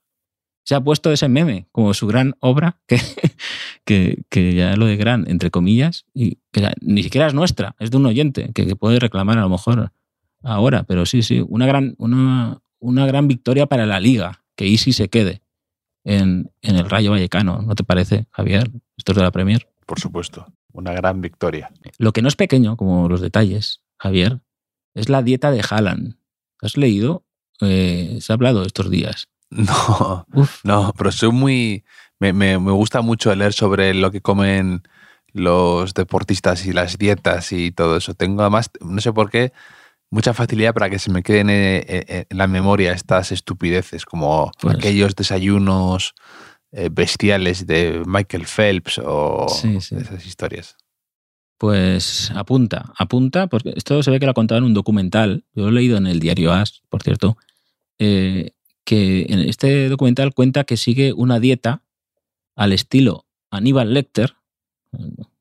Se 0.63 0.75
ha 0.75 0.81
puesto 0.81 1.11
ese 1.11 1.27
meme 1.27 1.67
como 1.71 1.93
su 1.93 2.07
gran 2.07 2.35
obra, 2.39 2.79
que, 2.87 2.99
que, 3.85 4.23
que 4.29 4.53
ya 4.53 4.75
lo 4.75 4.85
de 4.85 4.97
gran, 4.97 5.29
entre 5.29 5.51
comillas, 5.51 6.05
y 6.13 6.39
que 6.51 6.61
ya 6.61 6.73
ni 6.81 7.03
siquiera 7.03 7.27
es 7.27 7.33
nuestra, 7.33 7.75
es 7.79 7.91
de 7.91 7.97
un 7.97 8.05
oyente 8.05 8.51
que, 8.53 8.65
que 8.65 8.75
puede 8.75 8.99
reclamar 8.99 9.37
a 9.37 9.41
lo 9.41 9.49
mejor 9.49 9.91
ahora. 10.41 10.83
Pero 10.83 11.05
sí, 11.05 11.21
sí, 11.21 11.43
una 11.47 11.67
gran, 11.67 11.95
una, 11.97 12.61
una 12.79 13.05
gran 13.05 13.27
victoria 13.27 13.67
para 13.67 13.85
la 13.85 13.99
liga, 13.99 14.43
que 14.55 14.67
Easy 14.67 14.93
se 14.93 15.09
quede 15.09 15.41
en, 16.03 16.51
en 16.61 16.75
el 16.75 16.89
Rayo 16.89 17.11
Vallecano, 17.11 17.61
¿no 17.61 17.75
te 17.75 17.83
parece, 17.83 18.27
Javier? 18.31 18.69
Esto 18.97 19.11
es 19.11 19.15
de 19.17 19.23
la 19.23 19.31
Premier. 19.31 19.67
Por 19.85 19.99
supuesto. 19.99 20.45
Una 20.71 20.93
gran 20.93 21.21
victoria. 21.21 21.71
Lo 21.97 22.11
que 22.11 22.21
no 22.21 22.27
es 22.27 22.35
pequeño, 22.35 22.75
como 22.77 23.07
los 23.07 23.21
detalles, 23.21 23.81
Javier, 23.97 24.41
es 24.93 25.09
la 25.09 25.21
dieta 25.23 25.51
de 25.51 25.63
Haaland. 25.67 26.15
¿Has 26.61 26.77
leído? 26.77 27.23
Eh, 27.61 28.17
se 28.21 28.33
ha 28.33 28.35
hablado 28.35 28.63
estos 28.63 28.89
días. 28.89 29.27
No, 29.51 30.25
Uf, 30.33 30.65
no, 30.65 30.91
pero 30.97 31.11
soy 31.11 31.31
muy. 31.31 31.85
Me, 32.19 32.33
me- 32.33 32.57
me 32.59 32.71
gusta 32.71 33.01
mucho 33.01 33.33
leer 33.35 33.53
sobre 33.53 33.93
lo 33.93 34.09
que 34.11 34.19
comen 34.19 34.81
los 35.33 35.93
deportistas 35.93 36.65
y 36.65 36.73
las 36.73 36.97
dietas 36.97 37.51
y 37.53 37.71
todo 37.71 37.95
eso. 37.97 38.15
Tengo 38.15 38.41
además, 38.41 38.69
no 38.81 38.99
sé 39.01 39.13
por 39.13 39.29
qué, 39.29 39.53
mucha 40.11 40.33
facilidad 40.33 40.73
para 40.73 40.89
que 40.89 40.99
se 40.99 41.11
me 41.11 41.23
queden 41.23 41.49
en, 41.49 41.83
en- 41.87 42.27
en 42.29 42.37
la 42.37 42.47
memoria 42.47 42.91
estas 42.93 43.31
estupideces, 43.31 44.05
como 44.05 44.51
Pues- 44.59 44.75
aquellos 44.75 45.15
desayunos 45.15 46.13
eh, 46.71 46.89
bestiales 46.91 47.65
de 47.67 48.03
Michael 48.05 48.45
Phelps 48.47 48.99
o 49.03 49.47
Sí, 49.49 49.79
sí. 49.81 49.95
esas 49.95 50.25
historias. 50.25 50.75
pues 51.57 52.31
apunta, 52.35 52.91
apunta, 52.97 53.47
porque 53.47 53.73
esto 53.75 54.03
se 54.03 54.11
ve 54.11 54.19
que 54.19 54.25
lo 54.25 54.31
ha 54.31 54.35
contado 54.35 54.57
en 54.59 54.65
un 54.65 54.73
documental. 54.73 55.45
Yo 55.53 55.63
lo 55.63 55.69
he 55.69 55.73
leído 55.73 55.97
en 55.97 56.05
el 56.07 56.19
diario 56.19 56.51
As, 56.51 56.81
por 56.89 57.01
cierto, 57.01 57.37
eh, 57.97 58.51
que 58.83 59.25
en 59.29 59.39
este 59.39 59.87
documental 59.89 60.33
cuenta 60.33 60.65
que 60.65 60.75
sigue 60.77 61.13
una 61.13 61.39
dieta 61.39 61.81
al 62.55 62.73
estilo 62.73 63.25
Aníbal 63.51 63.93
Lecter. 63.93 64.35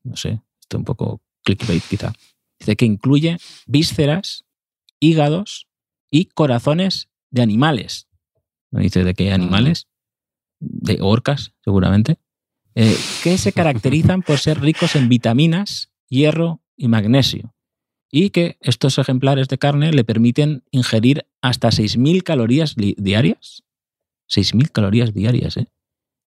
No 0.03 0.15
sé, 0.15 0.39
esto 0.61 0.77
un 0.77 0.85
poco 0.85 1.21
clickbait 1.43 1.83
quizá. 1.83 2.13
Dice 2.59 2.75
que 2.77 2.85
incluye 2.85 3.37
vísceras, 3.67 4.45
hígados 4.99 5.67
y 6.09 6.25
corazones 6.25 7.09
de 7.31 7.41
animales. 7.41 8.07
No 8.71 8.79
dice 8.79 9.03
de 9.03 9.13
qué 9.13 9.31
animales, 9.31 9.87
de 10.59 10.99
orcas, 11.01 11.53
seguramente, 11.63 12.17
eh, 12.75 12.95
que 13.23 13.37
se 13.37 13.53
caracterizan 13.53 14.21
por 14.21 14.37
ser 14.37 14.59
ricos 14.59 14.95
en 14.95 15.09
vitaminas, 15.09 15.91
hierro 16.09 16.61
y 16.75 16.87
magnesio. 16.87 17.53
Y 18.11 18.29
que 18.29 18.57
estos 18.61 18.97
ejemplares 18.97 19.47
de 19.47 19.57
carne 19.57 19.91
le 19.91 20.03
permiten 20.03 20.63
ingerir 20.71 21.25
hasta 21.41 21.69
6.000 21.69 22.23
calorías 22.23 22.75
diarias. 22.75 23.63
6.000 24.29 24.71
calorías 24.71 25.13
diarias, 25.13 25.57
¿eh? 25.57 25.67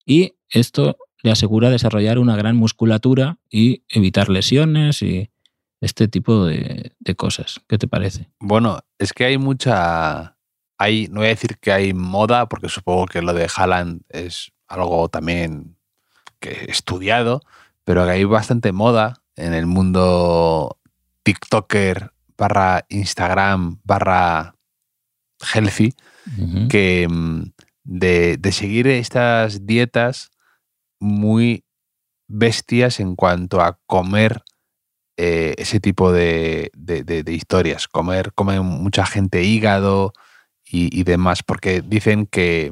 Y 0.05 0.36
esto 0.50 0.97
le 1.21 1.31
asegura 1.31 1.69
desarrollar 1.69 2.19
una 2.19 2.36
gran 2.36 2.55
musculatura 2.55 3.39
y 3.50 3.83
evitar 3.89 4.29
lesiones 4.29 5.01
y 5.01 5.29
este 5.81 6.07
tipo 6.07 6.46
de, 6.46 6.91
cosas. 7.15 7.62
¿Qué 7.67 7.77
te 7.77 7.88
parece? 7.88 8.29
Bueno, 8.39 8.79
es 8.98 9.13
que 9.13 9.25
hay 9.25 9.38
mucha. 9.38 10.38
Hay, 10.77 11.07
no 11.07 11.22
voy 11.22 11.27
a 11.27 11.29
decir 11.29 11.57
que 11.57 11.72
hay 11.72 11.93
moda, 11.93 12.48
porque 12.48 12.69
supongo 12.69 13.07
que 13.07 13.22
lo 13.22 13.34
de 13.34 13.50
Haaland 13.53 14.01
es 14.10 14.51
algo 14.67 15.10
también 15.10 15.77
que 16.39 16.65
estudiado, 16.69 17.41
pero 17.84 18.05
que 18.05 18.12
hay 18.12 18.24
bastante 18.25 18.72
moda 18.72 19.24
en 19.36 19.53
el 19.53 19.65
mundo 19.65 20.77
TikToker 21.24 22.12
barra 22.38 22.86
Instagram 22.89 23.79
barra 23.84 24.55
healthy, 25.53 25.96
que 26.69 27.07
mm, 27.10 27.53
de, 27.84 28.38
de 28.38 28.51
seguir 28.51 28.88
estas 28.88 29.65
dietas 29.65 30.29
muy 31.00 31.63
bestias 32.27 33.00
en 33.00 33.15
cuanto 33.15 33.62
a 33.62 33.79
comer 33.88 34.43
eh, 35.17 35.55
ese 35.57 35.79
tipo 35.79 36.12
de, 36.12 36.71
historias. 37.27 37.88
Comer, 37.88 38.33
come 38.33 38.59
mucha 38.62 39.05
gente 39.05 39.43
hígado 39.43 40.13
y, 40.63 41.03
demás, 41.03 41.43
porque 41.43 41.81
dicen 41.81 42.27
que 42.27 42.71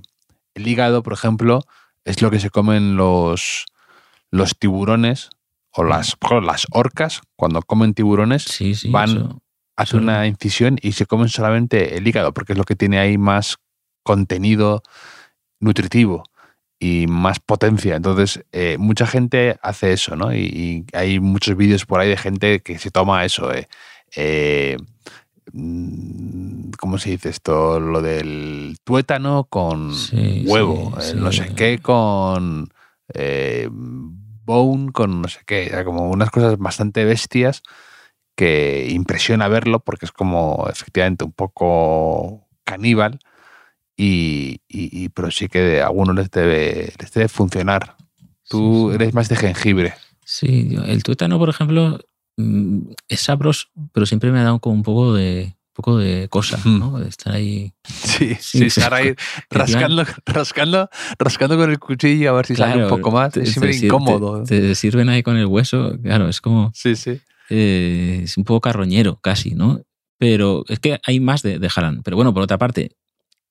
el 0.53 0.67
hígado, 0.67 1.01
por 1.01 1.13
ejemplo, 1.13 1.61
es 2.03 2.21
lo 2.21 2.29
que 2.29 2.39
se 2.39 2.51
comen 2.51 2.97
los, 2.97 3.65
los 4.29 4.57
tiburones 4.59 5.29
o 5.71 5.83
mm. 5.83 5.87
las, 5.87 6.17
las 6.43 6.67
orcas, 6.71 7.21
cuando 7.35 7.61
comen 7.61 7.93
tiburones, 7.93 8.45
van, 8.89 9.39
a 9.75 9.81
hacer 9.81 9.99
una 9.99 10.27
incisión 10.27 10.77
y 10.81 10.91
se 10.91 11.05
comen 11.05 11.29
solamente 11.29 11.97
el 11.97 12.07
hígado, 12.07 12.33
porque 12.33 12.53
es 12.53 12.59
lo 12.59 12.63
que 12.63 12.75
tiene 12.75 12.99
ahí 12.99 13.17
más 13.17 13.57
contenido 14.03 14.83
nutritivo 15.59 16.23
y 16.79 17.07
más 17.07 17.39
potencia. 17.39 17.95
Entonces, 17.95 18.43
eh, 18.51 18.77
mucha 18.77 19.07
gente 19.07 19.57
hace 19.61 19.93
eso, 19.93 20.15
¿no? 20.15 20.33
Y, 20.33 20.85
hay 20.93 21.19
muchos 21.19 21.55
vídeos 21.55 21.85
por 21.85 21.99
ahí 21.99 22.09
de 22.09 22.17
gente 22.17 22.61
que 22.61 22.79
se 22.79 22.91
toma 22.91 23.25
eso, 23.25 23.53
eh, 23.53 23.67
eh, 24.15 24.77
mm, 25.53 26.71
¿cómo 26.79 26.97
se 26.97 27.11
dice 27.11 27.29
esto? 27.29 27.79
Lo 27.79 28.01
del 28.01 28.77
tuétano 28.83 29.45
con 29.45 29.91
huevo, 30.45 30.93
no 31.15 31.31
sé 31.31 31.53
qué 31.55 31.79
con 31.79 32.69
bone, 34.45 34.91
con 34.91 35.21
no 35.21 35.27
sé 35.27 35.39
qué, 35.45 35.71
como 35.85 36.09
unas 36.09 36.29
cosas 36.29 36.57
bastante 36.57 37.05
bestias 37.05 37.63
que 38.35 38.87
impresiona 38.89 39.47
verlo 39.47 39.79
porque 39.79 40.05
es 40.05 40.11
como 40.11 40.67
efectivamente 40.69 41.23
un 41.23 41.31
poco 41.31 42.47
caníbal 42.65 43.19
y, 43.97 45.09
pero 45.09 45.31
sí 45.31 45.47
que 45.47 45.81
a 45.81 45.87
algunos 45.87 46.15
les 46.15 46.29
debe, 46.31 46.93
les 46.99 47.11
debe 47.13 47.27
funcionar. 47.27 47.95
Tú 48.47 48.91
eres 48.91 49.13
más 49.13 49.29
de 49.29 49.35
jengibre. 49.35 49.93
Sí, 50.23 50.75
el 50.85 51.03
tuétano, 51.03 51.37
por 51.39 51.49
ejemplo, 51.49 51.99
mm, 52.37 52.89
es 53.07 53.19
sabroso, 53.21 53.67
pero 53.91 54.05
siempre 54.05 54.31
me 54.31 54.39
ha 54.39 54.43
dado 54.43 54.59
como 54.59 54.75
un 54.75 54.83
poco 54.83 55.13
de 55.13 55.55
poco 55.75 55.97
de 55.97 56.29
cosa, 56.29 56.57
¿no? 56.65 56.99
De 56.99 57.09
estar 57.09 57.33
ahí. 57.33 57.73
Sí, 57.83 58.35
sí, 58.39 58.65
estar 58.65 58.93
ahí 58.93 59.13
rascando, 59.49 60.05
rascando, 60.25 60.89
rascando 61.19 61.57
con 61.57 61.69
el 61.69 61.79
cuchillo 61.79 62.29
a 62.29 62.33
ver 62.33 62.45
si 62.45 62.55
sale 62.55 62.83
un 62.83 62.89
poco 62.89 63.11
más. 63.11 63.35
es 63.35 63.51
siempre 63.51 63.75
incómodo. 63.75 64.43
Te, 64.43 64.73
sirven 64.73 65.09
ahí 65.09 65.21
con 65.21 65.35
el 65.35 65.45
hueso, 65.45 65.97
claro, 66.01 66.29
es 66.29 66.39
como. 66.39 66.71
Sí, 66.73 66.95
sí. 66.95 67.19
Eh, 67.49 68.21
es 68.23 68.37
un 68.37 68.45
poco 68.45 68.61
carroñero, 68.61 69.19
casi, 69.21 69.53
¿no? 69.53 69.81
Pero 70.17 70.63
es 70.69 70.79
que 70.79 70.99
hay 71.05 71.19
más 71.19 71.41
de, 71.43 71.59
de 71.59 71.69
Pero 72.03 72.15
bueno, 72.15 72.33
por 72.33 72.41
otra 72.41 72.57
parte, 72.57 72.95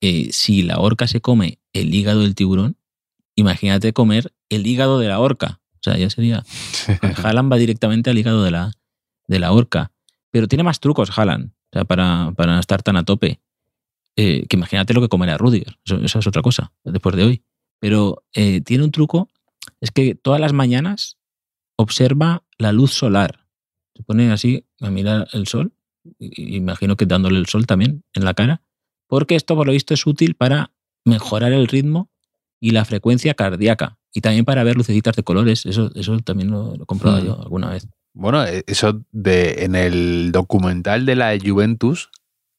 eh, 0.01 0.29
si 0.31 0.61
la 0.61 0.79
orca 0.79 1.07
se 1.07 1.21
come 1.21 1.59
el 1.73 1.93
hígado 1.93 2.21
del 2.21 2.35
tiburón, 2.35 2.77
imagínate 3.35 3.93
comer 3.93 4.33
el 4.49 4.65
hígado 4.67 4.99
de 4.99 5.07
la 5.07 5.19
orca. 5.19 5.61
O 5.73 5.79
sea, 5.81 5.97
ya 5.97 6.09
sería. 6.09 6.43
Haaland 7.23 7.51
va 7.51 7.57
directamente 7.57 8.09
al 8.09 8.17
hígado 8.17 8.43
de 8.43 8.51
la, 8.51 8.71
de 9.27 9.39
la 9.39 9.51
orca. 9.51 9.91
Pero 10.31 10.47
tiene 10.47 10.63
más 10.63 10.79
trucos, 10.79 11.17
Haaland, 11.17 11.51
o 11.51 11.69
sea, 11.71 11.85
para, 11.85 12.33
para 12.35 12.59
estar 12.59 12.83
tan 12.83 12.97
a 12.97 13.03
tope. 13.03 13.39
Eh, 14.17 14.45
que 14.47 14.55
imagínate 14.55 14.93
lo 14.93 15.01
que 15.01 15.09
comerá 15.09 15.37
Rudiger. 15.37 15.77
Eso, 15.85 16.19
es 16.19 16.27
otra 16.27 16.41
cosa, 16.41 16.73
después 16.83 17.15
de 17.15 17.23
hoy. 17.23 17.43
Pero 17.79 18.23
eh, 18.33 18.61
tiene 18.61 18.83
un 18.83 18.91
truco, 18.91 19.29
es 19.81 19.91
que 19.91 20.15
todas 20.15 20.39
las 20.39 20.53
mañanas 20.53 21.17
observa 21.75 22.43
la 22.57 22.71
luz 22.71 22.93
solar. 22.93 23.47
Se 23.93 24.03
pone 24.03 24.31
así 24.31 24.65
a 24.79 24.89
mirar 24.89 25.27
el 25.33 25.47
sol, 25.47 25.73
imagino 26.19 26.95
que 26.95 27.05
dándole 27.05 27.39
el 27.39 27.47
sol 27.47 27.65
también 27.65 28.03
en 28.13 28.25
la 28.25 28.33
cara, 28.33 28.61
porque 29.07 29.35
esto 29.35 29.55
por 29.55 29.67
lo 29.67 29.73
visto 29.73 29.93
es 29.93 30.05
útil 30.05 30.35
para 30.35 30.71
mejorar 31.03 31.53
el 31.53 31.67
ritmo 31.67 32.09
y 32.59 32.71
la 32.71 32.85
frecuencia 32.85 33.33
cardíaca 33.33 33.97
y 34.13 34.21
también 34.21 34.45
para 34.45 34.63
ver 34.63 34.75
lucecitas 34.75 35.15
de 35.15 35.23
colores. 35.23 35.65
Eso, 35.65 35.91
eso 35.95 36.17
también 36.19 36.49
lo, 36.49 36.75
he 36.75 36.85
comprobado 36.85 37.21
mm. 37.21 37.25
yo 37.25 37.41
alguna 37.41 37.69
vez. 37.69 37.87
Bueno, 38.13 38.45
e, 38.45 38.63
eso 38.65 39.01
de 39.11 39.65
en 39.65 39.75
el 39.75 40.31
documental 40.31 41.05
de 41.05 41.15
la 41.15 41.37
Juventus 41.37 42.09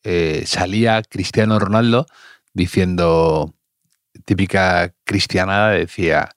eh, 0.04 0.44
salía 0.46 1.02
Cristiano 1.02 1.58
Ronaldo 1.58 2.06
diciendo, 2.52 3.54
típica 4.24 4.94
cristianada, 5.04 5.70
decía, 5.70 6.30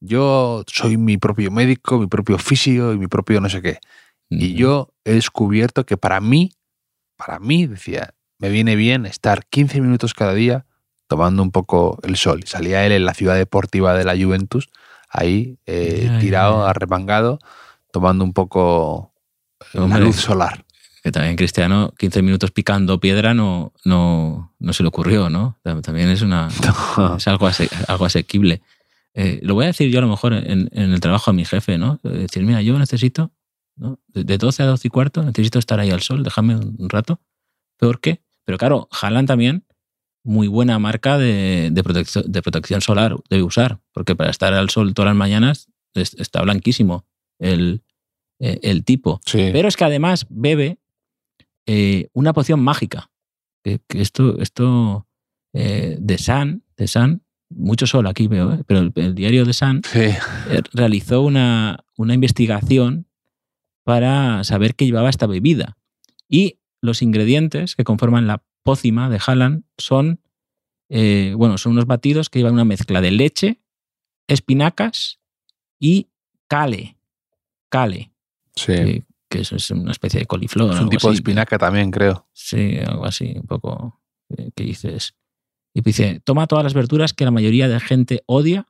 yo 0.00 0.64
soy 0.66 0.96
mi 0.96 1.16
propio 1.18 1.50
médico, 1.50 1.98
mi 1.98 2.06
propio 2.06 2.38
físico 2.38 2.92
y 2.92 2.98
mi 2.98 3.06
propio 3.06 3.40
no 3.40 3.48
sé 3.48 3.62
qué. 3.62 3.78
Y 4.28 4.54
yo 4.54 4.94
he 5.04 5.12
descubierto 5.12 5.84
que 5.84 5.96
para 5.96 6.20
mí, 6.20 6.52
para 7.16 7.38
mí, 7.38 7.66
decía, 7.66 8.14
me 8.42 8.50
viene 8.50 8.74
bien 8.74 9.06
estar 9.06 9.46
15 9.46 9.80
minutos 9.80 10.14
cada 10.14 10.34
día 10.34 10.66
tomando 11.06 11.44
un 11.44 11.52
poco 11.52 12.00
el 12.02 12.16
sol. 12.16 12.40
Y 12.42 12.48
salía 12.48 12.84
él 12.84 12.90
en 12.90 13.04
la 13.04 13.14
ciudad 13.14 13.36
deportiva 13.36 13.94
de 13.94 14.04
la 14.04 14.16
Juventus, 14.16 14.68
ahí 15.08 15.58
eh, 15.66 16.10
tirado, 16.20 16.66
arremangado, 16.66 17.38
tomando 17.92 18.24
un 18.24 18.32
poco 18.32 19.14
la 19.74 19.98
luz 19.98 20.16
solar. 20.16 20.64
Que 21.04 21.12
también 21.12 21.36
Cristiano, 21.36 21.94
15 21.96 22.22
minutos 22.22 22.50
picando 22.50 22.98
piedra 22.98 23.32
no, 23.32 23.72
no, 23.84 24.52
no 24.58 24.72
se 24.72 24.82
le 24.82 24.88
ocurrió, 24.88 25.30
¿no? 25.30 25.56
También 25.62 26.08
es, 26.08 26.22
una, 26.22 26.48
es 27.16 27.28
algo, 27.28 27.48
algo 27.86 28.04
asequible. 28.04 28.60
Eh, 29.14 29.38
lo 29.44 29.54
voy 29.54 29.64
a 29.64 29.68
decir 29.68 29.88
yo 29.88 30.00
a 30.00 30.02
lo 30.02 30.08
mejor 30.08 30.32
en, 30.32 30.68
el 30.72 31.00
trabajo 31.00 31.30
a 31.30 31.34
mi 31.34 31.44
jefe, 31.44 31.78
¿no? 31.78 32.00
Decir, 32.02 32.42
mira, 32.42 32.60
yo 32.60 32.76
necesito, 32.76 33.30
de 33.76 34.36
12 34.36 34.64
a 34.64 34.66
12 34.66 34.88
y 34.88 34.90
cuarto, 34.90 35.22
necesito 35.22 35.60
estar 35.60 35.78
ahí 35.78 35.90
al 35.90 36.00
sol, 36.00 36.24
déjame 36.24 36.56
un 36.56 36.88
rato. 36.88 37.20
¿Por 37.78 38.00
qué? 38.00 38.20
Pero 38.44 38.58
claro, 38.58 38.88
Haaland 38.90 39.28
también, 39.28 39.64
muy 40.24 40.48
buena 40.48 40.78
marca 40.78 41.18
de, 41.18 41.72
protección, 41.82 42.24
de 42.30 42.42
protección 42.42 42.80
solar 42.80 43.16
debe 43.28 43.42
usar, 43.42 43.80
porque 43.92 44.14
para 44.14 44.30
estar 44.30 44.54
al 44.54 44.70
sol 44.70 44.94
todas 44.94 45.10
las 45.10 45.16
mañanas 45.16 45.68
está 45.94 46.42
blanquísimo 46.42 47.06
el, 47.38 47.82
eh, 48.40 48.58
el 48.62 48.84
tipo. 48.84 49.20
Pero 49.32 49.68
es 49.68 49.76
que 49.76 49.84
además 49.84 50.26
bebe 50.28 50.78
eh, 51.66 52.08
una 52.12 52.32
poción 52.32 52.60
mágica. 52.60 53.10
Que, 53.62 53.80
esto, 53.90 54.40
esto 54.40 55.06
eh, 55.52 55.96
de 56.00 56.18
San, 56.18 56.64
de 56.76 56.88
San, 56.88 57.22
mucho 57.48 57.86
sol 57.86 58.06
aquí 58.06 58.26
veo, 58.26 58.64
pero 58.66 58.90
el, 58.94 59.14
diario 59.14 59.44
de 59.44 59.52
San 59.52 59.82
realizó 60.72 61.22
una, 61.22 61.84
una 61.96 62.14
investigación 62.14 63.06
para 63.84 64.42
saber 64.42 64.74
qué 64.74 64.86
llevaba 64.86 65.10
esta 65.10 65.26
bebida. 65.26 65.76
Y 66.28 66.58
los 66.82 67.00
ingredientes 67.00 67.76
que 67.76 67.84
conforman 67.84 68.26
la 68.26 68.42
pócima 68.62 69.08
de 69.08 69.20
Haaland 69.24 69.64
son, 69.78 70.20
eh, 70.90 71.32
bueno, 71.36 71.56
son 71.56 71.72
unos 71.72 71.86
batidos 71.86 72.28
que 72.28 72.40
llevan 72.40 72.54
una 72.54 72.64
mezcla 72.64 73.00
de 73.00 73.12
leche, 73.12 73.62
espinacas 74.28 75.20
y 75.78 76.08
cale. 76.48 76.98
Cale. 77.70 78.12
Sí. 78.54 79.04
Que, 79.28 79.40
eso 79.40 79.56
es 79.56 79.70
una 79.70 79.92
especie 79.92 80.20
de 80.20 80.26
coliflor. 80.26 80.74
Es 80.74 80.80
un 80.80 80.90
tipo 80.90 81.08
de 81.08 81.14
espinaca 81.14 81.56
también, 81.56 81.90
creo. 81.90 82.28
Sí, 82.34 82.76
algo 82.84 83.06
así, 83.06 83.32
un 83.36 83.46
poco. 83.46 84.00
Eh, 84.36 84.50
que 84.54 84.64
dices? 84.64 85.14
Y 85.72 85.80
dice, 85.80 86.20
toma 86.22 86.46
todas 86.46 86.64
las 86.64 86.74
verduras 86.74 87.14
que 87.14 87.24
la 87.24 87.30
mayoría 87.30 87.66
de 87.68 87.80
gente 87.80 88.22
odia, 88.26 88.66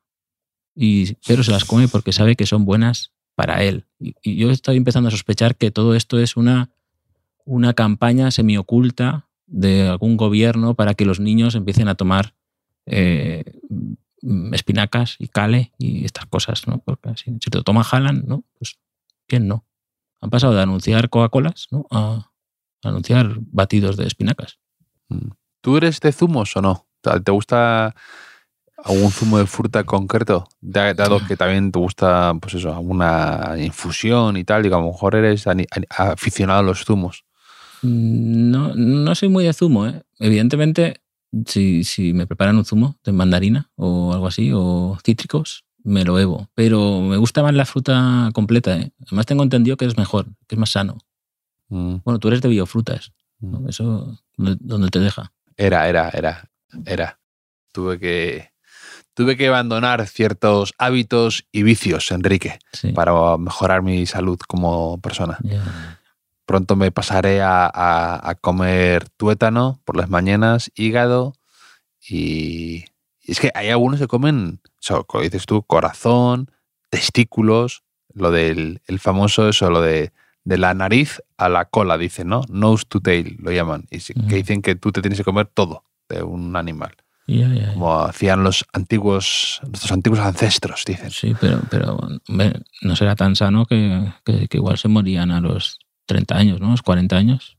y, 0.74 1.14
pero 1.26 1.42
se 1.42 1.50
las 1.50 1.64
come 1.64 1.88
porque 1.88 2.12
sabe 2.12 2.36
que 2.36 2.46
son 2.46 2.64
buenas 2.64 3.12
para 3.34 3.64
él. 3.64 3.86
Y, 3.98 4.14
y 4.22 4.36
yo 4.36 4.50
estoy 4.50 4.76
empezando 4.76 5.08
a 5.08 5.10
sospechar 5.10 5.56
que 5.56 5.72
todo 5.72 5.96
esto 5.96 6.20
es 6.20 6.36
una 6.36 6.70
una 7.44 7.74
campaña 7.74 8.30
semioculta 8.30 9.28
de 9.46 9.88
algún 9.88 10.16
gobierno 10.16 10.74
para 10.74 10.94
que 10.94 11.04
los 11.04 11.20
niños 11.20 11.54
empiecen 11.54 11.88
a 11.88 11.94
tomar 11.94 12.34
eh, 12.86 13.44
espinacas 14.52 15.16
y 15.18 15.28
cale 15.28 15.72
y 15.78 16.04
estas 16.04 16.26
cosas, 16.26 16.66
¿no? 16.66 16.78
Porque 16.78 17.14
si, 17.16 17.38
te 17.38 17.58
lo 17.58 17.64
toma 17.64 17.86
¿no? 18.24 18.44
Pues 18.58 18.78
¿quién 19.26 19.48
no? 19.48 19.64
Han 20.20 20.30
pasado 20.30 20.54
de 20.54 20.62
anunciar 20.62 21.10
Coca-Colas 21.10 21.66
¿no? 21.70 21.86
a 21.90 22.30
anunciar 22.82 23.36
batidos 23.40 23.96
de 23.96 24.06
espinacas. 24.06 24.58
Mm. 25.08 25.30
¿Tú 25.60 25.76
eres 25.76 26.00
de 26.00 26.12
zumos 26.12 26.56
o 26.56 26.62
no? 26.62 26.86
¿Te 27.00 27.32
gusta 27.32 27.94
algún 28.84 29.10
zumo 29.10 29.38
de 29.38 29.46
fruta 29.46 29.84
concreto? 29.84 30.48
Dado 30.60 31.24
que 31.26 31.36
también 31.36 31.70
te 31.72 31.78
gusta, 31.78 32.32
pues 32.40 32.54
eso, 32.54 32.72
alguna 32.72 33.54
infusión 33.58 34.36
y 34.36 34.44
tal, 34.44 34.64
y 34.64 34.68
a 34.68 34.72
lo 34.72 34.86
mejor 34.86 35.14
eres 35.14 35.46
aficionado 35.90 36.60
a 36.60 36.62
los 36.62 36.84
zumos. 36.84 37.24
Mm, 37.82 38.50
no, 38.50 38.74
no 38.74 39.14
soy 39.14 39.28
muy 39.28 39.44
de 39.44 39.52
zumo, 39.52 39.86
¿eh? 39.86 40.02
Evidentemente, 40.18 41.02
si, 41.46 41.84
si 41.84 42.12
me 42.12 42.26
preparan 42.26 42.56
un 42.56 42.64
zumo 42.64 42.96
de 43.04 43.12
mandarina 43.12 43.70
o 43.76 44.12
algo 44.12 44.26
así, 44.26 44.50
o 44.54 44.98
cítricos, 45.04 45.64
me 45.84 46.04
lo 46.04 46.14
bebo. 46.14 46.48
Pero 46.54 47.00
me 47.00 47.16
gusta 47.16 47.42
más 47.42 47.54
la 47.54 47.64
fruta 47.64 48.30
completa. 48.32 48.76
¿eh? 48.76 48.92
Además 49.06 49.26
tengo 49.26 49.42
entendido 49.42 49.76
que 49.76 49.84
es 49.84 49.96
mejor, 49.96 50.26
que 50.46 50.54
es 50.54 50.58
más 50.58 50.70
sano. 50.70 50.98
Mm. 51.68 51.96
Bueno, 52.04 52.18
tú 52.18 52.28
eres 52.28 52.40
de 52.40 52.48
biofrutas. 52.48 53.12
Mm. 53.40 53.68
Eso, 53.68 54.18
¿dónde 54.36 54.88
te 54.88 55.00
deja? 55.00 55.32
Era, 55.56 55.88
era, 55.88 56.10
era, 56.10 56.50
era. 56.86 57.18
Tuve 57.72 57.98
que, 57.98 58.50
tuve 59.14 59.36
que 59.36 59.48
abandonar 59.48 60.06
ciertos 60.06 60.74
hábitos 60.78 61.46
y 61.52 61.62
vicios, 61.62 62.10
Enrique, 62.10 62.58
para 62.94 63.36
mejorar 63.38 63.82
mi 63.82 64.06
salud 64.06 64.38
como 64.46 64.98
persona. 65.00 65.38
Pronto 66.46 66.76
me 66.76 66.90
pasaré 66.90 67.40
a, 67.42 68.36
comer 68.40 69.08
tuétano 69.10 69.80
por 69.84 69.96
las 69.96 70.10
mañanas, 70.10 70.70
hígado 70.74 71.34
y, 72.08 72.84
es 73.24 73.38
que 73.38 73.52
hay 73.54 73.68
algunos 73.68 74.00
que 74.00 74.08
comen, 74.08 74.60
como 75.06 75.22
dices 75.22 75.46
tú, 75.46 75.62
corazón, 75.62 76.50
testículos, 76.90 77.84
lo 78.12 78.30
del 78.30 78.82
el 78.86 78.98
famoso 78.98 79.48
eso, 79.48 79.70
lo 79.70 79.80
de, 79.80 80.12
de 80.44 80.58
la 80.58 80.74
nariz 80.74 81.22
a 81.36 81.48
la 81.48 81.66
cola, 81.66 81.96
dicen, 81.96 82.28
¿no? 82.28 82.42
Nose 82.48 82.84
to 82.88 83.00
tail, 83.00 83.36
lo 83.40 83.52
llaman. 83.52 83.86
Y 83.90 84.00
que 84.00 84.36
dicen 84.36 84.62
que 84.62 84.74
tú 84.74 84.90
te 84.92 85.00
tienes 85.00 85.18
que 85.18 85.24
comer 85.24 85.46
todo 85.46 85.84
de 86.08 86.22
un 86.22 86.56
animal. 86.56 86.92
Como 87.72 88.00
hacían 88.00 88.42
los 88.42 88.64
antiguos, 88.72 89.60
nuestros 89.62 89.92
antiguos 89.92 90.20
ancestros, 90.20 90.84
dicen. 90.86 91.10
Sí, 91.10 91.34
pero, 91.40 91.60
pero 91.70 91.98
no 92.82 92.96
será 92.96 93.16
tan 93.16 93.36
sano 93.36 93.64
que, 93.64 94.12
igual 94.50 94.76
se 94.76 94.88
morían 94.88 95.30
a 95.30 95.40
los 95.40 95.78
30 96.12 96.36
años, 96.36 96.60
¿no? 96.60 96.70
Los 96.70 96.82
40 96.82 97.16
años, 97.16 97.56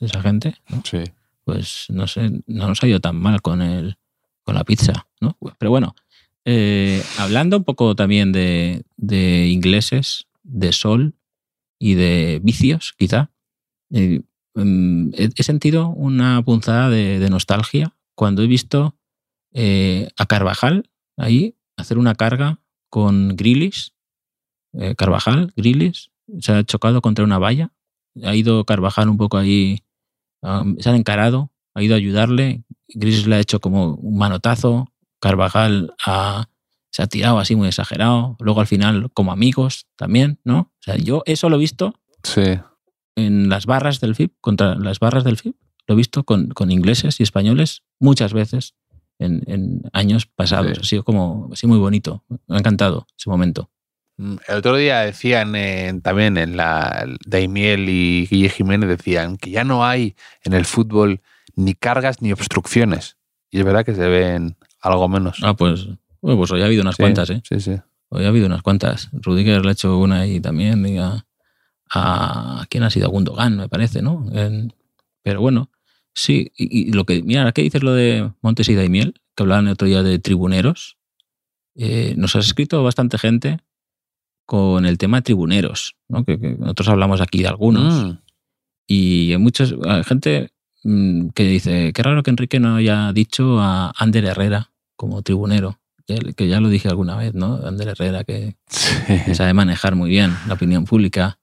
esa 0.00 0.20
gente. 0.20 0.54
Sí. 0.84 0.98
Pues 1.44 1.86
no 1.90 2.06
sé, 2.06 2.30
no 2.46 2.68
nos 2.68 2.82
ha 2.82 2.86
ido 2.86 3.00
tan 3.00 3.16
mal 3.16 3.42
con, 3.42 3.60
el, 3.60 3.96
con 4.42 4.54
la 4.54 4.64
pizza, 4.64 5.06
¿no? 5.20 5.36
Pero 5.58 5.70
bueno, 5.70 5.94
eh, 6.44 7.02
hablando 7.18 7.56
un 7.58 7.64
poco 7.64 7.94
también 7.94 8.32
de, 8.32 8.84
ingleses, 9.50 10.26
de 10.42 10.72
sol 10.72 11.14
y 11.78 11.94
de 11.94 12.40
vicios, 12.42 12.94
quizá, 12.96 13.30
eh, 13.90 14.22
mm, 14.54 15.10
he, 15.14 15.42
sentido 15.42 15.88
una 15.88 16.42
punzada 16.42 16.88
de 16.88 17.28
nostalgia 17.28 17.94
cuando 18.14 18.42
he 18.42 18.46
visto 18.46 18.96
eh, 19.52 20.08
a 20.16 20.26
Carvajal 20.26 20.90
ahí 21.16 21.56
hacer 21.76 21.96
una 21.98 22.16
carga 22.16 22.60
con 22.90 23.36
Grillis. 23.36 23.94
Eh, 24.72 24.96
Carvajal, 24.96 25.52
Grillis, 25.56 26.10
se 26.40 26.52
ha 26.52 26.64
chocado 26.64 27.00
contra 27.00 27.24
una 27.24 27.38
valla. 27.38 27.72
Ha 28.22 28.34
ido 28.34 28.64
Carvajal 28.64 29.08
un 29.08 29.16
poco 29.16 29.38
ahí, 29.38 29.82
se 30.78 30.88
han 30.88 30.96
encarado, 30.96 31.50
ha 31.74 31.82
ido 31.82 31.94
a 31.94 31.98
ayudarle. 31.98 32.64
Grillis 32.88 33.26
le 33.26 33.36
ha 33.36 33.40
hecho 33.40 33.60
como 33.60 33.94
un 33.94 34.18
manotazo. 34.18 34.92
Carvajal 35.20 35.94
se 36.90 37.02
ha 37.02 37.06
tirado 37.08 37.38
así 37.38 37.56
muy 37.56 37.68
exagerado. 37.68 38.36
Luego 38.38 38.60
al 38.60 38.66
final, 38.66 39.10
como 39.12 39.32
amigos 39.32 39.86
también, 39.96 40.38
¿no? 40.44 40.58
O 40.58 40.82
sea, 40.82 40.96
yo 40.96 41.22
eso 41.26 41.48
lo 41.48 41.56
he 41.56 41.60
visto 41.60 41.94
sí. 42.22 42.58
en 43.16 43.48
las 43.48 43.66
barras 43.66 44.00
del 44.00 44.14
FIP, 44.14 44.34
contra 44.40 44.76
las 44.76 45.00
barras 45.00 45.24
del 45.24 45.36
FIP. 45.36 45.56
Lo 45.86 45.94
he 45.94 45.96
visto 45.96 46.24
con, 46.24 46.48
con 46.48 46.70
ingleses 46.70 47.20
y 47.20 47.22
españoles 47.22 47.82
muchas 47.98 48.32
veces 48.32 48.74
en, 49.18 49.82
años 49.92 50.26
pasados. 50.26 50.78
Ha 50.78 50.84
sido 50.84 51.04
como, 51.04 51.50
así 51.52 51.66
muy 51.66 51.78
bonito. 51.78 52.24
Me 52.46 52.56
ha 52.56 52.58
encantado 52.58 53.06
ese 53.18 53.30
momento. 53.30 53.70
Mm, 54.16 54.36
el 54.48 54.56
otro 54.56 54.76
día 54.76 55.00
decían 55.00 55.52
también 56.02 56.36
en 56.36 56.56
la 56.56 57.06
Daimiel 57.26 57.88
y 57.88 58.26
Guille 58.26 58.48
Jiménez 58.48 58.88
decían 58.88 59.36
que 59.36 59.50
ya 59.50 59.64
no 59.64 59.84
hay 59.84 60.14
en 60.44 60.52
el 60.52 60.64
fútbol 60.64 61.20
ni 61.56 61.74
cargas 61.74 62.22
ni 62.22 62.32
obstrucciones. 62.32 63.16
Y 63.50 63.58
es 63.58 63.64
verdad 63.64 63.84
que 63.84 63.94
se 63.94 64.08
ven 64.08 64.56
algo 64.80 65.08
menos. 65.08 65.38
Ah, 65.42 65.54
pues, 65.54 65.88
pues 66.20 66.50
hoy 66.50 66.62
ha 66.62 66.66
habido 66.66 66.82
unas 66.82 66.96
cuantas, 66.96 67.30
¿eh? 67.30 67.42
Sí, 67.48 67.60
sí. 67.60 67.76
Hoy 68.08 68.24
ha 68.24 68.28
habido 68.28 68.46
unas 68.46 68.62
cuantas. 68.62 69.10
Rudiger 69.12 69.62
le 69.62 69.70
ha 69.70 69.72
hecho 69.72 69.98
una 69.98 70.20
ahí 70.20 70.40
también. 70.40 70.98
A, 70.98 71.26
a 71.90 72.66
¿Quién 72.68 72.82
ha 72.82 72.90
sido? 72.90 73.06
A 73.06 73.10
Gundogan, 73.10 73.56
me 73.56 73.68
parece, 73.68 74.02
¿no? 74.02 74.26
pero 75.22 75.40
bueno, 75.40 75.70
Sí, 76.14 76.52
y, 76.56 76.92
lo 76.92 77.04
que, 77.04 77.22
mira, 77.22 77.50
¿qué 77.52 77.62
dices 77.62 77.82
lo 77.82 77.92
de 77.92 78.30
Montes 78.40 78.68
y 78.68 78.74
Daimiel? 78.74 79.20
Que 79.34 79.42
hablaban 79.42 79.66
el 79.66 79.72
otro 79.72 79.88
día 79.88 80.02
de 80.02 80.18
tribuneros. 80.20 80.96
Eh, 81.74 82.14
nos 82.16 82.36
has 82.36 82.46
escrito 82.46 82.84
bastante 82.84 83.18
gente 83.18 83.58
con 84.46 84.86
el 84.86 84.98
tema 84.98 85.18
de 85.18 85.22
tribuneros, 85.22 85.96
¿no? 86.08 86.24
que, 86.24 86.36
nosotros 86.36 86.88
hablamos 86.88 87.20
aquí 87.20 87.42
de 87.42 87.48
algunos. 87.48 88.04
Mm. 88.04 88.18
Y 88.86 89.32
hay 89.32 89.38
mucha 89.38 89.64
gente 90.04 90.50
mm, 90.82 91.28
que 91.28 91.44
dice, 91.44 91.92
qué 91.92 92.02
raro 92.02 92.22
que 92.22 92.30
Enrique 92.30 92.60
no 92.60 92.76
haya 92.76 93.12
dicho 93.12 93.60
a 93.60 93.92
Ander 93.96 94.24
Herrera 94.26 94.70
como 94.96 95.22
tribunero, 95.22 95.78
que 96.06 96.48
ya 96.48 96.60
lo 96.60 96.68
dije 96.68 96.88
alguna 96.88 97.16
vez, 97.16 97.34
¿no? 97.34 97.56
Ander 97.66 97.88
Herrera, 97.88 98.24
que, 98.24 98.56
sabe 99.34 99.54
manejar 99.54 99.94
muy 99.94 100.10
bien 100.10 100.34
la 100.46 100.54
opinión 100.54 100.84
pública 100.84 101.38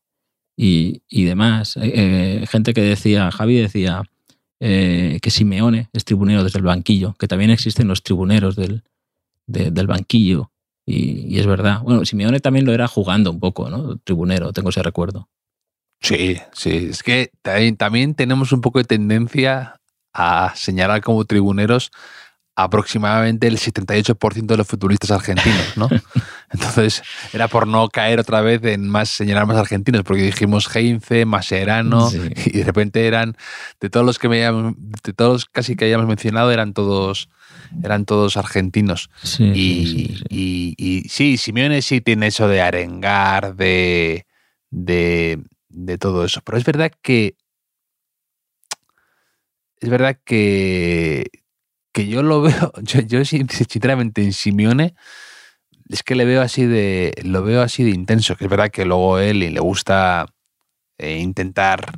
y, 0.55 1.01
demás. 1.09 1.77
Eh, 1.81 2.45
gente 2.47 2.73
que 2.73 2.81
decía, 2.81 3.31
Javi 3.31 3.55
decía, 3.55 4.03
eh, 4.59 5.17
que 5.21 5.31
Simeone 5.31 5.89
es 5.91 6.05
tribunero 6.05 6.43
desde 6.43 6.59
el 6.59 6.65
banquillo, 6.65 7.15
que 7.17 7.27
también 7.27 7.49
existen 7.49 7.87
los 7.87 8.03
tribuneros 8.03 8.55
del, 8.55 8.83
del 9.47 9.87
banquillo. 9.87 10.51
Y, 10.91 11.39
es 11.39 11.45
verdad. 11.45 11.82
Bueno, 11.82 12.06
Simeone 12.06 12.39
también 12.39 12.65
lo 12.65 12.73
era 12.73 12.88
jugando 12.88 13.32
un 13.32 13.39
poco, 13.39 13.69
¿no? 13.69 13.97
Tribunero, 13.97 14.54
tengo 14.54 14.69
ese 14.69 14.84
recuerdo. 14.84 15.30
Sí, 16.01 16.38
sí. 16.54 16.88
Es 16.89 17.04
que 17.04 17.32
también 17.77 18.15
tenemos 18.15 18.51
un 18.51 18.62
poco 18.62 18.80
de 18.80 18.86
tendencia 18.86 19.80
a 20.13 20.54
señalar 20.56 21.01
como 21.01 21.25
tribuneros 21.25 21.91
aproximadamente 22.56 23.47
el 23.47 23.58
78% 23.58 24.45
de 24.45 24.58
los 24.58 24.67
futbolistas 24.67 25.12
argentinos, 25.12 25.77
¿no? 25.77 25.89
Entonces, 26.51 27.01
era 27.32 27.47
por 27.47 27.65
no 27.65 27.88
caer 27.88 28.19
otra 28.19 28.41
vez 28.41 28.63
en 28.65 28.89
más 28.89 29.10
señalar 29.10 29.47
más 29.47 29.58
argentinos, 29.58 30.04
porque 30.04 30.23
dijimos 30.23 30.73
Heinze, 30.75 31.25
Maserano, 31.25 32.10
y 32.12 32.58
de 32.58 32.63
repente 32.63 33.08
eran, 33.08 33.38
de 33.80 33.89
todos 33.89 34.06
los 34.06 34.19
que 34.19 34.27
me 34.27 34.39
de 34.39 35.13
todos 35.15 35.45
casi 35.45 35.75
que 35.75 35.86
hayamos 35.86 36.08
mencionado, 36.08 36.51
eran 36.51 36.73
todos 36.73 37.30
eran 37.84 38.05
todos 38.05 38.38
argentinos. 38.38 39.10
y, 39.39 40.15
sí, 40.29 40.75
y, 40.77 41.03
sí, 41.10 41.38
Simeone 41.38 41.81
sí 41.81 42.01
tiene 42.01 42.27
eso 42.27 42.47
de 42.47 42.62
arengar, 42.62 43.55
de, 43.55 44.25
de, 44.69 45.39
de 45.69 45.97
todo 45.97 46.25
eso. 46.25 46.41
Pero 46.43 46.57
es 46.57 46.65
verdad 46.65 46.91
que 47.01 47.36
es 49.81 49.89
verdad 49.89 50.17
que, 50.23 51.29
que 51.91 52.07
yo 52.07 52.23
lo 52.23 52.41
veo, 52.43 52.71
yo, 52.84 53.25
sinceramente 53.25 54.23
en 54.23 54.31
Simeone 54.34 54.95
es 55.89 56.03
que 56.03 56.15
le 56.15 56.23
veo 56.23 56.41
así 56.41 56.65
de, 56.65 57.13
lo 57.23 57.43
veo 57.43 57.62
así 57.62 57.84
de 57.84 57.89
intenso, 57.89 58.38
que 58.38 58.45
es 58.45 58.49
verdad 58.49 58.69
que 58.69 58.86
luego 58.86 59.19
él 59.19 59.43
y 59.43 59.49
le 59.49 59.60
gusta 59.60 60.25
eh, 60.97 61.17
intentar 61.17 61.91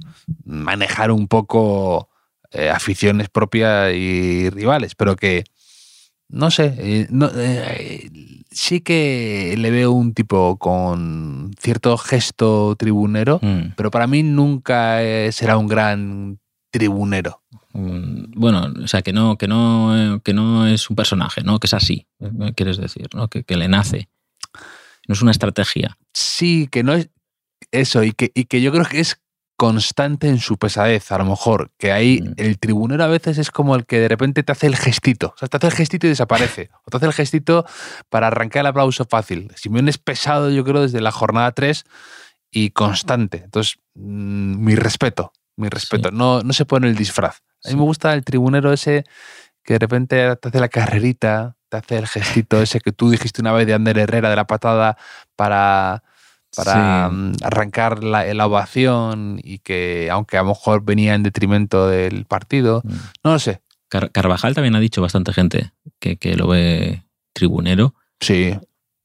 manejar 0.45 1.11
un 1.11 1.27
poco 1.27 2.09
eh, 2.51 2.69
aficiones 2.69 3.29
propias 3.29 3.93
y 3.93 4.49
rivales, 4.49 4.95
pero 4.95 5.15
que 5.15 5.43
no 6.33 6.51
sé, 6.51 6.75
eh, 6.77 8.09
sí 8.51 8.81
que 8.81 9.55
le 9.57 9.71
veo 9.71 9.91
un 9.91 10.13
tipo 10.13 10.57
con 10.57 11.51
cierto 11.59 11.97
gesto 11.97 12.75
tribunero, 12.75 13.39
mm. 13.41 13.73
pero 13.77 13.91
para 13.91 14.07
mí 14.07 14.23
nunca 14.23 14.99
será 15.31 15.57
un 15.57 15.67
gran 15.67 16.39
tribunero. 16.71 17.43
Mm, 17.73 18.31
bueno, 18.35 18.71
o 18.83 18.87
sea, 18.87 19.01
que 19.01 19.13
no, 19.13 19.37
que 19.37 19.47
no, 19.47 20.21
que 20.23 20.33
no 20.33 20.67
es 20.67 20.89
un 20.89 20.95
personaje, 20.95 21.41
¿no? 21.41 21.59
Que 21.59 21.67
es 21.67 21.73
así, 21.73 22.07
eh, 22.19 22.53
quieres 22.55 22.77
decir, 22.77 23.07
¿no? 23.13 23.27
Que, 23.27 23.45
le 23.55 23.67
nace. 23.67 24.09
No 25.07 25.13
es 25.13 25.21
una 25.21 25.31
estrategia. 25.31 25.97
Sí, 26.13 26.67
que 26.71 26.83
no 26.83 26.93
es 26.93 27.09
eso, 27.71 28.03
y 28.03 28.11
que, 28.11 28.31
y 28.33 28.45
que 28.45 28.61
yo 28.61 28.71
creo 28.71 28.85
que 28.85 28.99
es 28.99 29.21
constante 29.63 30.27
en 30.27 30.39
su 30.39 30.57
pesadez, 30.57 31.09
a 31.13 31.17
lo 31.17 31.23
mejor, 31.23 31.71
que 31.77 31.93
ahí 31.93 32.21
mm. 32.21 32.33
el 32.35 32.59
tribunero 32.59 33.01
a 33.01 33.07
veces 33.07 33.37
es 33.37 33.49
como 33.49 33.75
el 33.75 33.85
que 33.85 33.97
de 34.01 34.09
repente 34.09 34.43
te 34.43 34.51
hace 34.51 34.67
el 34.67 34.75
gestito, 34.75 35.27
o 35.33 35.37
sea, 35.37 35.47
te 35.47 35.55
hace 35.55 35.67
el 35.67 35.73
gestito 35.73 36.05
y 36.05 36.09
desaparece, 36.09 36.69
o 36.83 36.91
te 36.91 36.97
hace 36.97 37.05
el 37.05 37.13
gestito 37.13 37.65
para 38.09 38.27
arrancar 38.27 38.59
el 38.59 38.65
aplauso 38.65 39.05
fácil. 39.05 39.49
Simeone 39.55 39.89
es 39.89 39.97
pesado, 39.97 40.49
yo 40.49 40.65
creo, 40.65 40.81
desde 40.81 40.99
la 40.99 41.11
jornada 41.11 41.49
3 41.53 41.85
y 42.51 42.71
constante. 42.71 43.43
Entonces, 43.45 43.77
mm, 43.93 44.65
mi 44.65 44.75
respeto, 44.75 45.31
mi 45.55 45.69
respeto. 45.69 46.11
No, 46.11 46.41
no 46.41 46.51
se 46.51 46.65
pone 46.65 46.89
el 46.89 46.97
disfraz. 46.97 47.37
A 47.63 47.69
mí 47.69 47.77
me 47.77 47.83
gusta 47.83 48.13
el 48.13 48.25
tribunero 48.25 48.73
ese 48.73 49.05
que 49.63 49.75
de 49.75 49.79
repente 49.79 50.35
te 50.41 50.49
hace 50.49 50.59
la 50.59 50.67
carrerita, 50.67 51.55
te 51.69 51.77
hace 51.77 51.99
el 51.99 52.07
gestito 52.07 52.61
ese 52.61 52.81
que 52.81 52.91
tú 52.91 53.11
dijiste 53.11 53.39
una 53.39 53.53
vez 53.53 53.65
de 53.65 53.75
Ander 53.75 53.97
Herrera 53.97 54.29
de 54.29 54.35
la 54.35 54.45
patada 54.45 54.97
para, 55.37 56.03
para 56.55 57.09
Sí. 57.09 57.15
mm, 57.15 57.31
arrancar 57.43 58.03
la, 58.03 58.31
la 58.33 58.45
ovación 58.47 59.39
y 59.43 59.59
que, 59.59 60.09
aunque 60.11 60.37
a 60.37 60.41
lo 60.43 60.49
mejor 60.49 60.83
venía 60.83 61.15
en 61.15 61.23
detrimento 61.23 61.87
del 61.87 62.25
partido, 62.25 62.81
Mm. 62.83 62.89
no 63.23 63.31
lo 63.33 63.39
sé. 63.39 63.61
Car- 63.89 64.11
Carvajal 64.11 64.55
también 64.55 64.75
ha 64.75 64.79
dicho 64.79 65.01
bastante 65.01 65.33
gente 65.33 65.71
que, 65.99 66.17
que 66.17 66.35
lo 66.35 66.47
ve 66.47 67.03
tribunero. 67.33 67.95
Sí, 68.19 68.53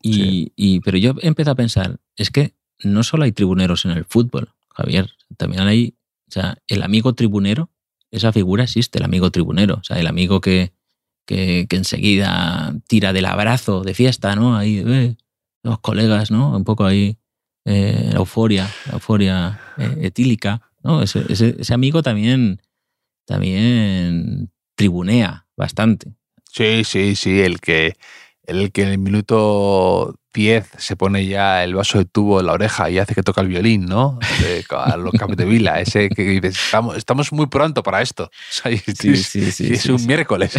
Y, 0.01 0.13
Sí. 0.15 0.53
y- 0.55 0.81
pero 0.81 0.97
yo 0.97 1.15
empecé 1.23 1.51
a 1.51 1.57
pensar, 1.57 1.99
es 2.17 2.31
que 2.31 2.55
no 2.85 3.03
solo 3.03 3.25
hay 3.25 3.33
tribuneros 3.33 3.85
en 3.85 3.91
el 3.91 4.05
fútbol, 4.05 4.53
Javier, 4.73 5.11
también 5.37 5.63
hay, 5.63 5.97
o 6.29 6.31
sea, 6.31 6.57
el 6.69 6.85
amigo 6.85 7.15
tribunero, 7.15 7.69
esa 8.13 8.33
figura 8.33 8.63
existe, 8.63 8.99
el 9.01 9.05
amigo 9.05 9.33
tribunero, 9.33 9.79
o 9.81 9.83
sea, 9.85 9.99
el 9.99 10.07
amigo 10.07 10.41
que, 10.41 10.73
que, 11.27 11.67
que 11.69 11.77
enseguida 11.77 12.75
tira 12.87 13.13
del 13.13 13.27
abrazo 13.27 13.83
de 13.83 13.93
fiesta, 13.95 14.37
¿no? 14.37 14.57
Ahí, 14.57 14.83
eh, 14.87 15.17
los 15.65 15.81
colegas, 15.81 16.31
¿no? 16.31 16.57
Un 16.57 16.63
poco 16.65 16.85
ahí, 16.85 17.19
eh, 17.65 18.11
la 18.13 18.19
euforia, 18.19 18.69
la 18.87 18.93
euforia 18.95 19.61
eh, 19.79 19.97
etílica, 20.03 20.61
¿no? 20.83 21.03
Ese, 21.03 21.25
ese- 21.29 21.57
ese 21.59 21.75
amigo 21.75 22.03
también, 22.03 22.61
también 23.27 24.51
tribunea 24.75 25.47
bastante. 25.57 26.13
sí, 26.51 26.83
sí, 26.85 27.15
sí, 27.17 27.41
el 27.41 27.61
que, 27.61 27.95
el 28.45 28.73
que 28.73 28.83
en 28.83 28.89
el 28.89 28.99
minuto 28.99 30.15
10 30.33 30.69
se 30.79 30.95
pone 30.97 31.27
ya 31.27 31.65
el 31.65 31.75
vaso 31.75 31.99
de 31.99 32.05
tubo 32.05 32.41
en 32.41 32.47
la 32.47 32.53
oreja 32.53 32.89
y 32.91 32.99
hace 32.99 33.15
que 33.15 33.23
toca 33.23 33.41
el 33.41 33.49
violín, 33.49 33.87
¿no? 33.87 34.19
De- 34.41 34.65
a 34.71 34.97
los 34.97 35.13
Capdevila, 35.15 35.81
ese 35.81 36.09
que 36.09 36.23
dices, 36.23 36.57
estamos, 36.57 36.97
estamos 36.97 37.33
muy 37.33 37.47
pronto 37.47 37.83
para 37.83 38.01
esto. 38.03 38.31
O 38.51 38.53
sea, 38.53 38.71
y 38.73 38.79
Sí, 38.79 39.11
es- 39.11 39.27
sí, 39.27 39.51
sí, 39.53 39.73
es 39.75 39.87
un 39.87 39.99
sí. 39.99 40.07
miércoles 40.07 40.55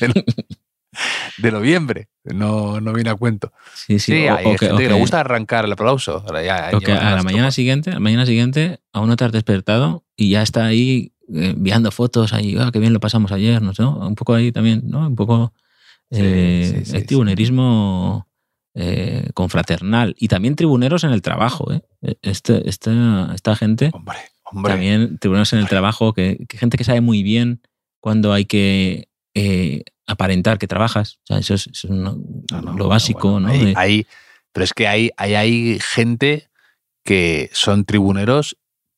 de, 1.38 1.50
noviembre, 1.52 2.08
no, 2.24 2.80
no 2.80 2.92
viene 2.92 3.10
a 3.10 3.14
cuento. 3.14 3.52
Sí, 3.74 3.98
sí, 3.98 4.12
Sí, 4.12 4.28
o- 4.28 4.36
hay 4.36 4.46
o 4.46 4.56
que- 4.56 4.66
gente 4.66 4.82
que 4.82 4.88
le 4.88 4.94
gusta 4.98 5.20
arrancar 5.20 5.64
el 5.64 5.72
aplauso. 5.72 6.24
Ya- 6.44 6.68
a 6.68 7.16
la 7.16 7.22
mañana 7.22 7.50
siguiente, 7.50 7.90
a 7.90 7.94
la 7.94 8.00
mañana 8.00 8.26
siguiente, 8.26 8.80
aún 8.92 9.08
no 9.08 9.16
te 9.16 9.24
has 9.24 9.32
despertado 9.32 10.04
y 10.16 10.30
ya 10.30 10.42
está 10.42 10.66
ahí 10.66 11.12
eh, 11.34 11.50
enviando 11.56 11.90
fotos 11.92 12.32
ahí, 12.34 12.56
ah, 12.58 12.70
qué 12.72 12.78
bien 12.78 12.92
lo 12.92 13.00
pasamos 13.00 13.32
ayer, 13.32 13.62
no 13.62 13.72
sé, 13.74 13.82
¿no? 13.82 13.96
un 14.06 14.14
poco 14.16 14.34
ahí 14.34 14.52
también, 14.52 14.82
¿no? 14.84 15.06
Un 15.06 15.16
poco 15.16 15.54
Sí, 16.10 16.18
eh, 16.20 16.62
sí, 16.64 16.84
sí, 16.84 16.94
el 16.96 17.00
sí. 17.02 17.06
tribunerismo 17.06 18.28
eh, 18.74 19.28
confraternal 19.34 20.14
y 20.18 20.28
también 20.28 20.56
tribuneros 20.56 21.04
en 21.04 21.10
el 21.12 21.20
trabajo, 21.22 21.72
¿eh? 21.72 21.82
Este, 22.22 22.68
esta, 22.68 23.30
esta 23.34 23.54
gente, 23.56 23.90
Hombre, 23.92 24.16
hombre. 24.44 24.72
también 24.72 25.18
tribuneros 25.18 25.52
en 25.52 25.58
el 25.60 25.68
trabajo, 25.68 26.12
que, 26.14 26.44
que 26.48 26.58
gente 26.58 26.76
que 26.78 26.84
sabe 26.84 27.00
muy 27.02 27.22
bien 27.22 27.60
cuando 28.00 28.32
hay 28.32 28.44
que 28.46 29.08
eh, 29.34 29.84
aparentar 30.06 30.58
que 30.58 30.66
trabajas, 30.66 31.18
o 31.24 31.26
sea, 31.26 31.38
eso 31.38 31.54
es, 31.54 31.66
eso 31.68 31.86
es 31.86 31.90
una- 31.90 32.10
No, 32.10 32.16
no, 32.50 32.60
lo 32.60 32.62
bueno, 32.72 32.88
básico, 32.88 33.32
bueno, 33.32 33.48
¿no? 33.48 33.52
hay- 33.54 33.74
hay- 33.76 34.06
pero 34.52 34.64
es 34.64 34.72
que 34.74 34.86
hay, 34.88 35.10
hay, 35.16 35.34
hay 35.34 35.78
gente 35.80 36.48
que 37.04 37.50
son 37.52 37.84
tribuneros. 37.84 38.56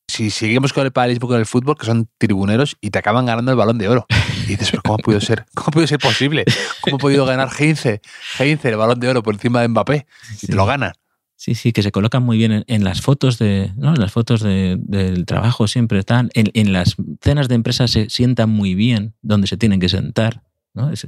Si 0.08 0.30
seguimos 0.30 0.72
con 0.72 0.84
el 0.84 0.92
paralelismo 0.92 1.28
con 1.28 1.38
el 1.38 1.46
fútbol, 1.46 1.76
que 1.78 1.86
son 1.86 2.08
tribuneros 2.18 2.76
y 2.80 2.90
te 2.90 2.98
acaban 2.98 3.24
ganando 3.26 3.50
el 3.52 3.56
balón 3.56 3.78
de 3.78 3.88
oro. 3.88 4.06
Y 4.44 4.48
dices, 4.48 4.70
¿pero 4.70 4.82
cómo 4.82 4.94
ha 4.96 4.98
podido 4.98 5.20
ser? 5.20 5.46
¿Cómo 5.54 5.68
ha 5.68 5.70
podido 5.70 5.86
ser 5.86 5.98
posible? 5.98 6.44
¿Cómo 6.82 6.96
ha 6.96 6.98
podido 6.98 7.24
ganar 7.24 7.48
Heinze, 7.58 8.00
Heinze 8.38 8.68
el 8.68 8.76
balón 8.76 9.00
de 9.00 9.08
oro 9.08 9.22
por 9.22 9.34
encima 9.34 9.62
de 9.62 9.68
Mbappé? 9.68 10.06
Y 10.32 10.34
Sí. 10.36 10.46
te 10.48 10.54
lo 10.54 10.66
ganan. 10.66 10.92
Sí, 11.36 11.54
sí, 11.54 11.72
que 11.72 11.82
se 11.82 11.90
colocan 11.92 12.22
muy 12.22 12.36
bien 12.38 12.52
en, 12.52 12.64
en 12.68 12.84
las 12.84 13.00
fotos 13.00 13.38
de, 13.38 13.72
¿no? 13.76 13.94
En 13.94 14.00
las 14.00 14.12
fotos 14.12 14.40
de- 14.42 14.76
del 14.80 15.24
trabajo 15.26 15.66
siempre 15.66 15.98
están. 15.98 16.30
En, 16.34 16.50
en 16.54 16.72
las 16.72 16.96
cenas 17.22 17.48
de 17.48 17.54
empresa 17.54 17.88
se 17.88 18.08
sientan 18.10 18.50
muy 18.50 18.74
bien 18.74 19.14
donde 19.22 19.46
se 19.46 19.56
tienen 19.56 19.80
que 19.80 19.88
sentar. 19.88 20.42
¿No? 20.74 20.90
Es, 20.90 21.06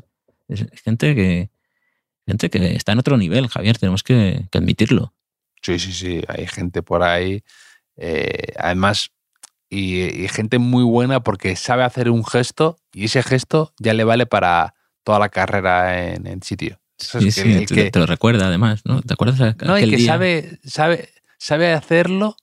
es 0.48 0.66
gente 0.82 1.14
que 1.14 1.50
gente 2.26 2.50
que 2.50 2.74
está 2.74 2.92
en 2.92 2.98
otro 2.98 3.16
nivel, 3.16 3.46
Javier, 3.48 3.78
tenemos 3.78 4.02
que, 4.02 4.46
que 4.50 4.58
admitirlo. 4.58 5.14
Sí, 5.62 5.78
sí, 5.78 5.92
sí. 5.92 6.22
Hay 6.28 6.46
gente 6.46 6.82
por 6.82 7.02
ahí. 7.02 7.42
eh, 7.96 8.52
además, 8.58 9.10
y, 9.70 10.02
y 10.02 10.28
gente 10.28 10.58
muy 10.58 10.84
buena 10.84 11.20
porque 11.20 11.56
sabe 11.56 11.82
hacer 11.84 12.10
un 12.10 12.24
gesto 12.24 12.78
y 12.92 13.04
ese 13.06 13.22
gesto 13.22 13.72
ya 13.78 13.94
le 13.94 14.04
vale 14.04 14.26
para 14.26 14.74
toda 15.04 15.18
la 15.18 15.28
carrera 15.28 16.12
en 16.14 16.26
el 16.26 16.42
sitio. 16.42 16.80
Eso 16.98 17.20
Sí, 17.20 17.28
es 17.28 17.34
que 17.36 17.42
sí, 17.42 17.66
te, 17.66 17.74
que- 17.74 17.90
te 17.90 17.98
lo 17.98 18.06
recuerda 18.06 18.46
además, 18.48 18.82
¿no? 18.84 19.02
¿Te 19.02 19.14
acuerdas 19.14 19.56
No, 19.64 19.78
y 19.78 19.90
que 19.90 19.96
día? 19.96 20.06
sabe, 20.12 20.58
sabe, 20.64 21.08
sabe 21.38 21.72
hacerlo 21.72 22.36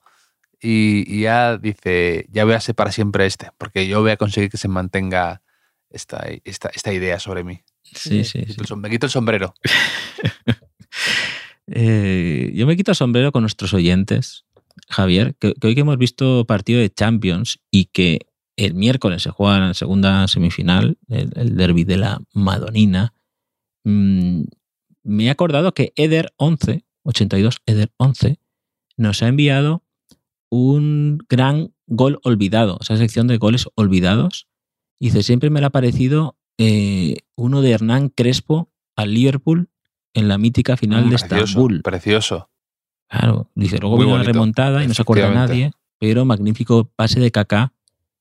y, 0.62 1.04
y 1.14 1.22
ya 1.24 1.58
dice, 1.58 2.26
ya 2.30 2.46
voy 2.46 2.54
a 2.56 2.60
ser 2.62 2.74
para 2.76 2.92
siempre 2.92 3.26
este, 3.26 3.52
porque 3.58 3.88
yo 3.88 4.02
voy 4.02 4.12
a 4.12 4.18
conseguir 4.18 4.50
que 4.50 4.58
se 4.58 4.68
mantenga 4.70 5.42
esta, 5.94 6.26
esta, 6.44 6.70
esta 6.70 6.92
idea 6.94 7.20
sobre 7.20 7.44
mí. 7.44 7.62
Sí, 7.84 8.24
sí, 8.26 8.40
Me 8.40 8.46
sí. 8.46 8.46
quito 8.46 8.62
el 8.64 8.68
som- 8.68 8.80
Me 8.82 8.90
quito 8.90 9.06
el 9.06 9.12
sombrero. 9.12 9.54
Eh, 11.68 12.52
yo 12.54 12.68
me 12.68 12.76
quito 12.76 12.92
el 12.92 12.96
sombrero 12.96 13.32
con 13.32 13.42
nuestros 13.44 13.74
oyentes, 13.74 14.46
Javier, 14.90 15.36
que, 15.40 15.54
que 15.54 15.68
hoy 15.68 15.76
que 15.76 15.82
hemos 15.82 15.98
visto 15.98 16.46
partido 16.46 16.80
de 16.82 16.90
Champions 16.94 17.60
y 17.72 17.86
que 17.86 18.20
el 18.58 18.74
miércoles 18.74 19.24
se 19.24 19.30
juega 19.32 19.56
en 19.58 19.68
la 19.70 19.74
segunda 19.74 20.28
semifinal, 20.28 20.98
el, 21.08 21.32
el 21.36 21.56
derby 21.56 21.86
de 21.86 21.98
la 21.98 22.22
Madonina, 22.34 23.14
mm, 23.86 24.44
me 25.04 25.24
he 25.26 25.30
acordado 25.30 25.74
que 25.74 25.94
Eder 25.96 26.34
11, 26.38 26.84
82 27.04 27.62
Eder 27.66 27.92
11, 27.98 28.40
nos 28.98 29.24
ha 29.24 29.28
enviado 29.30 29.84
un 30.50 31.20
gran 31.30 31.74
gol 31.88 32.20
olvidado, 32.24 32.78
esa 32.82 32.98
sección 32.98 33.28
de 33.28 33.38
goles 33.38 33.68
olvidados. 33.76 34.48
Dice, 35.00 35.24
siempre 35.24 35.50
me 35.50 35.60
le 35.60 35.66
ha 35.68 35.70
parecido 35.70 36.38
eh, 36.58 37.18
uno 37.36 37.62
de 37.62 37.72
Hernán 37.72 38.10
Crespo 38.10 38.70
al 38.96 39.14
Liverpool 39.14 39.70
en 40.14 40.28
la 40.28 40.38
mítica 40.38 40.78
final 40.78 41.06
Mm, 41.06 41.10
de 41.10 41.18
precioso, 41.18 41.44
Estambul. 41.44 41.82
Precioso. 41.82 42.50
Claro, 43.10 43.50
dice, 43.56 43.78
luego 43.80 43.98
Muy 43.98 44.06
vino 44.06 44.18
la 44.18 44.24
remontada 44.24 44.84
y 44.84 44.88
no 44.88 44.94
se 44.94 45.02
acuerda 45.02 45.32
nadie, 45.34 45.72
pero 46.00 46.26
magnífico 46.26 46.86
pase 46.96 47.20
de 47.20 47.32
Kaká 47.32 47.74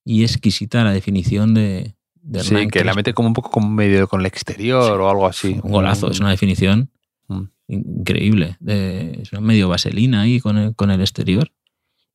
y 0.04 0.22
exquisita 0.22 0.82
la 0.84 0.92
definición 0.92 1.54
de, 1.54 1.94
de 2.22 2.40
Sí, 2.40 2.48
Hernán 2.54 2.70
que 2.70 2.84
la 2.84 2.94
mete 2.94 3.14
como 3.14 3.28
un 3.28 3.34
poco 3.34 3.50
como 3.50 3.68
medio 3.70 4.08
con 4.08 4.20
el 4.20 4.26
exterior 4.26 5.00
o 5.00 5.08
algo 5.08 5.26
así. 5.26 5.58
Un 5.62 5.70
golazo, 5.70 6.10
es 6.10 6.20
una 6.20 6.30
definición 6.30 6.90
Mm. 7.28 7.42
increíble. 7.68 8.56
de- 8.60 9.20
es 9.22 9.32
una 9.32 9.40
medio 9.40 9.68
vaselina 9.68 10.22
ahí 10.22 10.40
con 10.40 10.58
el, 10.58 10.74
con 10.74 10.90
el 10.90 11.00
exterior. 11.00 11.52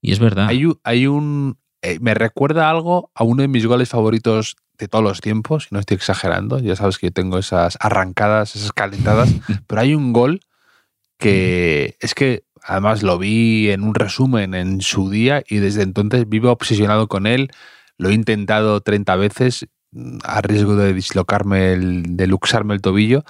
Y 0.01 0.11
es 0.11 0.19
verdad. 0.19 0.47
Hay, 0.47 0.65
un- 0.65 0.79
hay 0.83 1.07
un. 1.07 1.57
Eh, 1.81 1.99
me 2.01 2.13
recuerda 2.13 2.69
algo 2.69 3.11
a 3.13 3.23
uno 3.23 3.41
de 3.41 3.47
mis 3.47 3.65
goles 3.65 3.89
favoritos 3.89 4.55
de 4.77 4.87
todos 4.87 5.03
los 5.03 5.21
tiempos, 5.21 5.67
y 5.71 5.75
no 5.75 5.79
estoy 5.79 5.95
exagerando. 5.95 6.59
Ya 6.59 6.75
sabes 6.75 6.97
que 6.97 7.07
yo 7.07 7.11
tengo 7.13 7.37
esas 7.37 7.77
arrancadas, 7.79 8.55
esas 8.55 8.71
calentadas, 8.71 9.29
pero 9.67 9.81
hay 9.81 9.95
un 9.95 10.13
gol 10.13 10.41
que 11.17 11.97
es 11.99 12.13
que 12.13 12.43
además 12.63 13.01
lo 13.01 13.17
vi 13.17 13.69
en 13.71 13.83
un 13.83 13.95
resumen 13.95 14.53
en 14.53 14.81
su 14.81 15.09
día 15.09 15.43
y 15.47 15.57
desde 15.57 15.81
entonces 15.81 16.29
vivo 16.29 16.51
obsesionado 16.51 17.07
con 17.07 17.25
él. 17.25 17.49
Lo 17.97 18.09
he 18.09 18.13
intentado 18.13 18.81
30 18.81 19.15
veces 19.15 19.67
mm, 19.91 20.19
a 20.23 20.41
riesgo 20.41 20.75
de 20.75 20.93
dislocarme, 20.93 21.73
el, 21.73 22.17
de 22.17 22.27
luxarme 22.27 22.75
el 22.75 22.81
tobillo, 22.81 23.23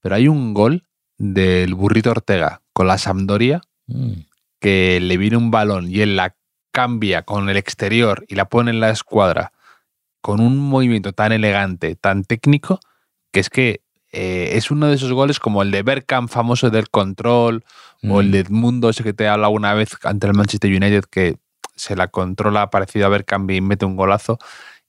pero 0.00 0.14
hay 0.14 0.28
un 0.28 0.54
gol 0.54 0.84
del 1.18 1.74
burrito 1.74 2.10
Ortega 2.10 2.62
con 2.72 2.86
la 2.86 2.96
Sampdoria 2.98 3.60
Mm. 3.86 4.12
que 4.60 4.98
le 5.00 5.16
viene 5.16 5.36
un 5.36 5.50
balón 5.50 5.88
y 5.88 6.00
él 6.00 6.16
la 6.16 6.34
cambia 6.76 7.22
con 7.22 7.48
el 7.48 7.56
exterior 7.56 8.26
y 8.28 8.34
la 8.34 8.50
pone 8.50 8.70
en 8.70 8.80
la 8.80 8.90
escuadra 8.90 9.52
con 10.20 10.40
un 10.40 10.58
movimiento 10.58 11.14
tan 11.14 11.32
elegante, 11.32 11.96
tan 11.96 12.22
técnico, 12.22 12.80
que 13.32 13.40
es 13.40 13.48
que 13.48 13.80
eh, 14.12 14.50
es 14.58 14.70
uno 14.70 14.86
de 14.86 14.96
esos 14.96 15.10
goles 15.10 15.40
como 15.40 15.62
el 15.62 15.70
de 15.70 15.82
Bergkamp 15.82 16.28
famoso 16.28 16.68
del 16.68 16.90
control 16.90 17.64
o 18.06 18.20
el 18.20 18.28
Mm. 18.28 18.30
de 18.30 18.38
Edmundo 18.40 18.90
ese 18.90 19.02
que 19.02 19.14
te 19.14 19.26
habla 19.26 19.48
una 19.48 19.72
vez 19.72 19.96
ante 20.02 20.26
el 20.26 20.34
Manchester 20.34 20.70
United 20.70 21.04
que 21.10 21.36
se 21.76 21.96
la 21.96 22.08
controla 22.08 22.68
parecido 22.68 23.06
a 23.06 23.08
Bergkamp 23.08 23.50
y 23.52 23.62
mete 23.62 23.86
un 23.86 23.96
golazo. 23.96 24.38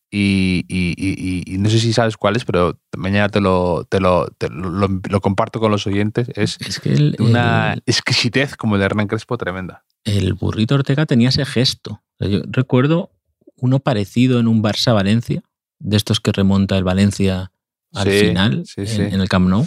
Y, 0.10 0.64
y- 0.70 0.94
y- 0.98 1.44
y- 1.46 1.58
no 1.58 1.70
sé 1.70 1.80
si 1.80 1.92
sabes 1.92 2.16
cuál 2.16 2.38
es, 2.38 2.46
pero 2.46 2.80
mañana 2.96 3.28
te 3.28 3.42
lo, 3.42 3.84
te 3.90 4.00
lo, 4.00 4.28
te 4.38 4.50
lo, 4.50 4.70
lo- 4.70 5.02
lo 5.10 5.22
comparto 5.22 5.60
con 5.60 5.70
los 5.72 5.86
oyentes. 5.86 6.30
Es 6.36 6.58
Es 6.62 6.80
que 6.80 6.94
el, 6.94 7.16
una 7.20 7.74
el- 7.74 7.84
exquisitez 7.86 8.56
como 8.56 8.76
el 8.76 8.80
de 8.80 8.86
Hernán 8.86 9.08
Crespo 9.08 9.38
tremenda. 9.38 9.84
el 10.06 10.34
burrito 10.34 10.76
Ortega 10.76 11.06
tenía 11.06 11.30
ese 11.30 11.46
gesto. 11.46 12.02
Yo 12.20 12.40
recuerdo 12.50 13.12
uno 13.58 13.80
parecido 13.80 14.40
en 14.40 14.48
un 14.48 14.64
Barça 14.64 14.94
Valencia, 14.94 15.44
de 15.80 15.98
estos 15.98 16.20
que 16.22 16.32
remonta 16.32 16.78
el 16.78 16.84
Valencia 16.86 17.52
al 17.94 18.08
Sí, 18.10 18.20
final 18.28 18.64
sí, 18.66 18.82
en, 18.82 18.88
sí. 18.88 19.02
en 19.02 19.20
el 19.22 19.28
Camp 19.30 19.50
Nou. 19.50 19.66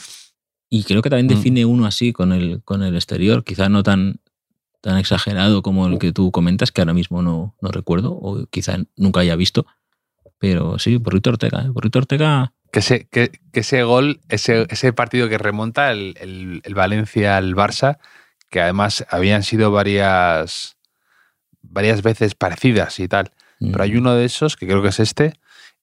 Y 0.71 0.85
creo 0.85 1.03
que 1.03 1.11
también 1.11 1.27
Mm. 1.27 1.37
define 1.37 1.65
uno 1.67 1.85
así 1.87 2.13
con 2.13 2.33
el, 2.33 2.63
con 2.65 2.83
el 2.83 2.95
exterior, 2.95 3.45
quizá 3.45 3.69
no 3.69 3.83
tan, 3.83 4.21
tan 4.81 4.97
exagerado 4.97 5.61
como 5.63 5.87
el 5.87 5.99
que 5.99 6.13
tú 6.13 6.31
comentas, 6.31 6.73
que 6.73 6.81
ahora 6.81 6.95
mismo 6.95 7.21
no, 7.23 7.55
no 7.61 7.71
recuerdo, 7.71 8.13
o 8.13 8.47
quizá 8.47 8.79
nunca 8.97 9.21
haya 9.21 9.37
visto. 9.37 9.67
Pero 10.41 10.79
sí, 10.81 10.97
Burrito 10.97 11.31
Ortega. 11.31 11.63
¿eh? 11.63 11.69
Burrito 11.69 12.01
Ortega, 12.01 12.53
Que 12.73 12.81
ese, 12.81 13.07
que, 13.09 13.31
que 13.53 13.61
ese 13.61 13.83
gol, 13.85 14.21
ese, 14.29 14.67
ese 14.71 14.93
partido 14.93 15.29
que 15.29 15.39
remonta 15.39 15.93
el, 15.93 16.15
el- 16.21 16.61
el 16.65 16.75
Valencia 16.75 17.37
al 17.37 17.55
Barça, 17.55 17.99
que 18.49 18.61
además 18.61 19.05
habían 19.11 19.43
sido 19.45 19.71
varias, 19.71 20.77
varias 21.63 22.03
veces 22.03 22.35
parecidas 22.35 22.99
y 23.01 23.07
tal. 23.07 23.31
Pero 23.59 23.83
hay 23.83 23.93
mm, 23.93 23.99
uno 23.99 24.15
de 24.15 24.25
esos, 24.25 24.57
que 24.57 24.67
creo 24.67 24.83
que 24.83 24.89
es 24.89 24.99
este, 25.01 25.35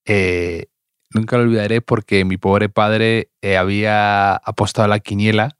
eh, 0.06 0.65
nunca 1.12 1.38
lo 1.38 1.43
olvidaré 1.43 1.82
porque 1.82 2.26
mi 2.26 2.38
pobre 2.38 2.70
padre 2.70 3.30
eh, 3.41 3.58
había 3.58 4.34
apostado 4.36 4.86
a 4.86 4.89
la 4.89 5.00
quiniela 5.00 5.58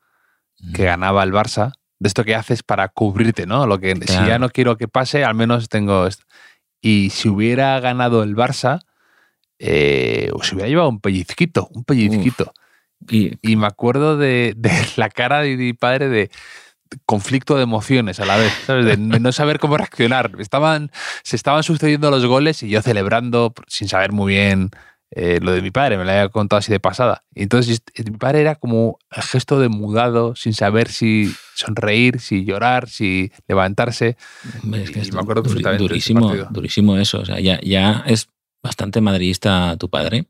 que 0.74 0.84
mm, 0.84 0.86
ganaba 0.86 1.24
el 1.24 1.32
Barça 1.32 1.74
de 2.00 2.08
esto 2.08 2.24
que 2.26 2.36
haces 2.36 2.64
para 2.64 2.88
cubrirte, 2.90 3.46
¿no? 3.46 3.68
Lo 3.68 3.80
que 3.80 3.96
si 3.96 4.14
ya 4.28 4.40
no 4.40 4.50
quiero 4.50 4.78
que 4.78 4.88
pase, 4.88 5.24
al 5.24 5.36
menos 5.36 5.68
tengo 5.70 6.08
esto. 6.08 6.26
Y 6.82 7.10
si 7.10 7.30
hubiera 7.30 7.80
ganado 7.80 8.24
el 8.24 8.36
Barça, 8.36 8.82
eh, 9.60 10.32
se 10.42 10.56
hubiera 10.56 10.70
llevado 10.70 10.90
un 10.90 11.00
pellizquito, 11.00 11.70
un 11.74 11.84
pellizquito. 11.84 12.54
Y, 13.10 13.56
me 13.56 13.68
acuerdo 13.68 14.18
de, 14.18 14.56
la 14.98 15.10
cara 15.10 15.42
de 15.42 15.58
mi 15.58 15.74
padre 15.74 16.10
de 16.10 16.32
conflicto 17.06 17.58
de 17.58 17.64
emociones 17.64 18.20
a 18.20 18.26
la 18.26 18.38
vez, 18.38 18.54
¿sabes? 18.66 18.86
De 18.86 18.98
no 18.98 19.32
saber 19.32 19.60
cómo 19.60 19.78
reaccionar. 19.78 20.32
Estaban, 20.40 20.92
se 21.24 21.36
estaban 21.36 21.64
sucediendo 21.64 22.10
los 22.12 22.26
goles 22.26 22.64
y 22.64 22.70
yo 22.70 22.82
celebrando 22.82 23.54
sin 23.68 23.90
saber 23.90 24.14
muy 24.14 24.34
bien 24.34 24.72
eh, 25.12 25.40
lo 25.42 25.54
de 25.54 25.62
mi 25.62 25.72
padre, 25.72 25.98
me 25.98 26.04
lo 26.04 26.12
había 26.12 26.30
contado 26.30 26.60
así 26.60 26.72
de 26.72 26.80
pasada. 26.80 27.24
Y 27.34 27.44
entonces 27.44 27.82
mi 28.06 28.18
padre 28.18 28.42
era 28.42 28.56
como 28.56 29.00
el 29.16 29.24
gesto 29.24 29.60
de 29.60 29.70
mudado, 29.70 30.36
sin 30.36 30.54
saber 30.54 30.90
si 30.90 31.32
sonreír, 31.56 32.20
si 32.20 32.46
llorar, 32.46 32.90
si 32.90 33.32
levantarse. 33.48 34.18
Es 34.74 34.92
que 34.92 35.12
me 35.12 35.20
acuerdo 35.20 35.44
perfectamente. 35.44 35.84
Durísimo, 35.84 36.34
durísimo 36.50 36.98
eso. 36.98 37.20
O 37.20 37.26
sea, 37.26 37.40
ya, 37.40 37.60
ya 37.62 38.04
es 38.06 38.30
bastante 38.62 39.02
madridista 39.02 39.78
tu 39.78 39.90
padre, 39.90 40.26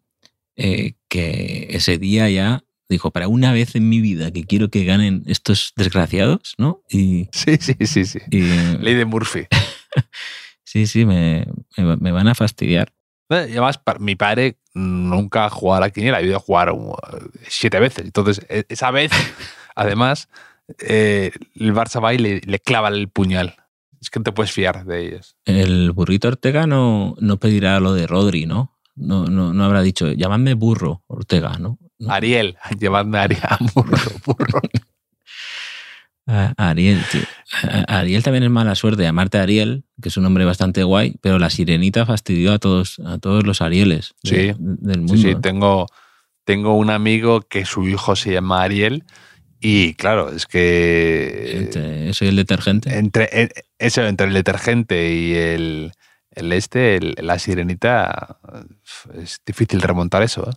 eh, 0.56 0.94
que 1.10 1.68
ese 1.72 1.98
día 1.98 2.30
ya 2.30 2.64
dijo, 2.90 3.12
para 3.12 3.28
una 3.28 3.52
vez 3.52 3.76
en 3.76 3.90
mi 3.90 4.00
vida 4.00 4.32
que 4.32 4.44
quiero 4.44 4.70
que 4.70 4.86
ganen 4.86 5.24
estos 5.28 5.74
desgraciados, 5.76 6.56
¿no? 6.58 6.84
Y, 6.90 7.28
sí, 7.32 7.58
sí, 7.60 7.76
sí, 7.86 8.06
sí. 8.06 8.20
Ley 8.30 8.94
de 8.94 9.06
Murphy. 9.06 9.48
sí, 10.64 10.88
sí, 10.88 11.06
me, 11.06 11.46
me, 11.78 12.12
van 12.12 12.28
a 12.28 12.36
fastidiar. 12.36 12.94
Y 13.30 13.34
además, 13.34 13.80
mi 14.00 14.16
padre 14.16 14.58
nunca 14.74 15.46
ha 15.46 15.50
jugado 15.50 15.84
a 15.84 15.88
la 15.88 15.90
quiniela, 15.90 16.18
ha 16.18 16.22
ido 16.22 16.38
a 16.38 16.40
jugar 16.40 16.74
siete 17.48 17.80
veces. 17.80 18.06
Entonces, 18.06 18.46
e, 18.50 18.66
esa 18.70 18.92
vez, 18.92 19.12
además, 19.76 20.30
eh, 20.80 21.32
el 21.56 21.74
Barça 21.74 22.04
va 22.04 22.14
y 22.14 22.18
le, 22.18 22.42
le, 22.42 22.60
clava 22.60 22.90
el 22.90 23.10
puñal. 23.10 23.56
Es 24.02 24.10
que 24.10 24.20
no 24.20 24.24
te 24.24 24.32
puedes 24.32 24.52
fiar 24.52 24.86
de 24.86 25.08
ellos. 25.08 25.36
El 25.46 25.92
burrito 25.92 26.28
Ortega 26.28 26.68
no, 26.68 27.16
no 27.20 27.38
pedirá 27.38 27.80
lo 27.80 27.94
de 27.94 28.08
Rodri, 28.08 28.46
¿no? 28.46 28.78
No, 28.96 29.26
no, 29.26 29.54
no 29.54 29.64
habrá 29.64 29.82
dicho, 29.82 30.12
llamadme 30.12 30.54
burro 30.54 31.04
Ortega, 31.08 31.58
¿no? 31.60 31.78
Ariel, 32.08 32.58
llamadme 32.80 33.20
Ariel, 33.20 33.42
burro, 33.74 34.12
burro. 34.26 34.62
Ariel, 36.28 37.02
tío. 37.12 37.22
Ariel 37.88 38.22
también 38.22 38.44
es 38.44 38.50
mala 38.50 38.76
suerte 38.76 39.04
llamarte 39.04 39.38
Ariel, 39.38 39.86
que 40.02 40.10
es 40.10 40.18
un 40.18 40.24
nombre 40.24 40.46
bastante 40.46 40.84
guay, 40.84 41.16
pero 41.22 41.40
la 41.40 41.50
sirenita 41.50 42.06
fastidió 42.06 42.54
a 42.54 42.60
todos, 42.60 43.00
a 43.06 43.18
todos 43.18 43.46
los 43.48 43.62
Arieles 43.62 44.14
del 44.24 44.56
mundo. 44.58 45.16
Sí, 45.16 45.22
sí, 45.22 45.36
tengo, 45.42 45.88
tengo 46.44 46.76
un 46.76 46.90
amigo 46.90 47.42
que 47.42 47.66
su 47.66 47.88
hijo 47.88 48.16
se 48.16 48.34
llama 48.34 48.62
Ariel 48.62 49.06
y 49.60 49.96
claro, 49.96 50.32
es 50.32 50.46
que. 50.46 51.58
Entre 51.58 52.10
eso 52.10 52.26
y 52.26 52.28
el 52.28 52.36
detergente. 52.36 52.98
Entre, 52.98 53.30
eh, 53.32 53.50
eso, 53.80 54.06
entre 54.06 54.28
el 54.28 54.34
detergente 54.34 55.14
y 55.14 55.34
el, 55.34 55.92
el 56.32 56.54
este, 56.54 57.00
la 57.22 57.40
sirenita, 57.40 58.40
es 59.16 59.42
difícil 59.46 59.82
remontar 59.82 60.22
eso. 60.22 60.50
¿eh? 60.50 60.54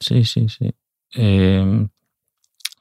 Sí, 0.00 0.24
sí, 0.24 0.48
sí. 0.48 0.74
Em, 1.12 1.88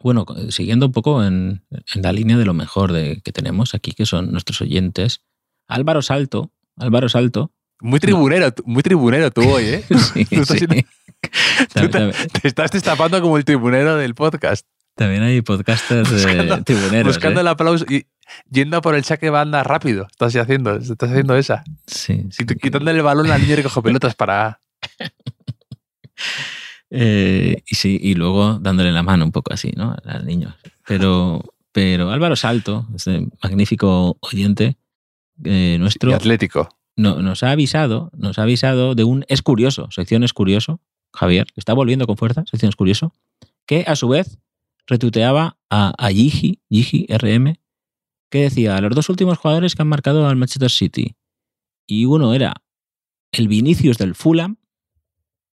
bueno, 0.03 0.25
siguiendo 0.49 0.87
un 0.87 0.91
poco 0.91 1.23
en, 1.23 1.63
la 1.95 2.11
línea 2.11 2.37
de 2.37 2.45
lo 2.45 2.53
mejor 2.53 2.91
de, 2.91 3.21
que 3.23 3.31
tenemos 3.31 3.73
aquí, 3.73 3.93
que 3.93 4.05
son 4.05 4.31
nuestros 4.31 4.61
oyentes. 4.61 5.21
Álvaro 5.67 6.01
Salto, 6.01 6.51
Álvaro 6.77 7.07
Salto. 7.07 7.51
Muy 7.79 7.99
tribunero, 7.99 8.53
muy 8.65 8.83
tribunero 8.83 9.31
tú 9.31 9.41
hoy, 9.49 9.65
¿eh? 9.65 9.83
sí, 10.13 10.25
sí. 10.45 10.67
te, 11.73 12.47
estás 12.47 12.71
destapando 12.71 13.21
como 13.21 13.37
el 13.37 13.45
tribunero 13.45 13.95
del 13.95 14.13
podcast. 14.13 14.67
También 14.95 15.23
hay 15.23 15.41
podcasters 15.41 16.11
buscando, 16.11 16.63
tribuneros. 16.63 17.15
Buscando 17.15 17.39
¿eh? 17.39 17.41
el 17.41 17.47
aplauso 17.47 17.85
y 17.89 18.05
yendo 18.49 18.81
por 18.81 18.95
el 18.95 19.03
saque 19.05 19.29
banda 19.29 19.63
rápido. 19.63 20.07
Estás 20.11 20.35
haciendo, 20.35 20.75
estás 20.75 21.09
haciendo 21.09 21.35
esa. 21.35 21.63
Sí. 21.87 22.27
Quitándole 22.61 22.99
el 22.99 23.03
balón 23.03 23.31
al 23.31 23.41
niño 23.41 23.55
que 23.55 23.63
coge 23.63 23.81
pelotas 23.81 24.15
para. 24.15 24.59
Eh, 26.95 27.63
y 27.67 27.75
sí, 27.75 27.97
y 27.99 28.13
luego 28.13 28.59
dándole 28.59 28.91
la 28.91 29.01
mano 29.01 29.25
un 29.25 29.31
poco 29.31 29.51
así, 29.51 29.71
¿no? 29.75 29.95
Al 30.05 30.27
niño. 30.27 30.55
Pero, 30.85 31.43
pero 31.71 32.11
Álvaro 32.11 32.35
Salto, 32.35 32.85
este 32.95 33.27
magnífico 33.41 34.17
oyente 34.19 34.77
eh, 35.43 35.77
nuestro. 35.79 36.11
Y 36.11 36.13
atlético. 36.13 36.69
No, 36.95 37.23
nos 37.23 37.41
ha 37.41 37.49
avisado, 37.49 38.11
nos 38.15 38.37
ha 38.37 38.43
avisado 38.43 38.93
de 38.93 39.03
un 39.03 39.25
Es 39.27 39.41
Curioso, 39.41 39.89
sección 39.89 40.23
Es 40.23 40.33
Curioso, 40.33 40.81
Javier, 41.11 41.47
que 41.47 41.59
está 41.59 41.73
volviendo 41.73 42.05
con 42.05 42.15
fuerza, 42.15 42.43
sección 42.45 42.69
Es 42.69 42.75
Curioso, 42.75 43.11
que 43.65 43.83
a 43.87 43.95
su 43.95 44.07
vez 44.07 44.37
retuiteaba 44.85 45.57
a, 45.71 45.95
a 45.97 46.09
Gigi, 46.09 46.59
RM, 47.09 47.55
que 48.29 48.41
decía, 48.41 48.79
los 48.81 48.93
dos 48.93 49.09
últimos 49.09 49.39
jugadores 49.39 49.73
que 49.73 49.81
han 49.81 49.87
marcado 49.87 50.27
al 50.27 50.35
Manchester 50.35 50.69
City. 50.69 51.15
Y 51.87 52.05
uno 52.05 52.35
era 52.35 52.53
el 53.31 53.47
Vinicius 53.47 53.97
del 53.97 54.13
Fulham, 54.13 54.57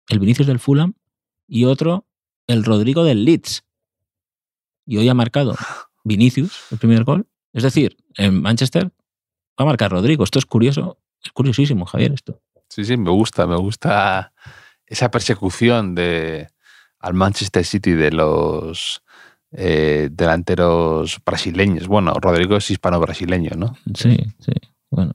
el 0.08 0.18
Vinicius 0.18 0.46
del 0.46 0.58
Fulham, 0.58 0.92
y 1.50 1.64
otro 1.64 2.06
el 2.46 2.64
Rodrigo 2.64 3.04
del 3.04 3.24
Leeds. 3.24 3.64
Y 4.86 4.96
hoy 4.96 5.08
ha 5.08 5.14
marcado 5.14 5.56
Vinicius 6.04 6.56
el 6.70 6.78
primer 6.78 7.04
gol. 7.04 7.26
Es 7.52 7.64
decir, 7.64 7.96
en 8.16 8.40
Manchester 8.40 8.86
va 8.86 8.90
a 9.56 9.64
marcar 9.64 9.90
Rodrigo. 9.90 10.24
Esto 10.24 10.38
es 10.38 10.46
curioso, 10.46 10.98
es 11.22 11.32
curiosísimo, 11.32 11.84
Javier, 11.84 12.12
esto. 12.12 12.40
Sí, 12.68 12.84
sí, 12.84 12.96
me 12.96 13.10
gusta, 13.10 13.48
me 13.48 13.56
gusta 13.56 14.32
esa 14.86 15.10
persecución 15.10 15.96
de, 15.96 16.48
al 17.00 17.14
Manchester 17.14 17.64
City 17.64 17.92
de 17.92 18.12
los 18.12 19.02
eh, 19.50 20.08
delanteros 20.12 21.18
brasileños. 21.26 21.88
Bueno, 21.88 22.14
Rodrigo 22.14 22.56
es 22.56 22.70
hispano-brasileño, 22.70 23.50
¿no? 23.56 23.76
Sí, 23.94 24.16
sí, 24.38 24.52
bueno, 24.88 25.14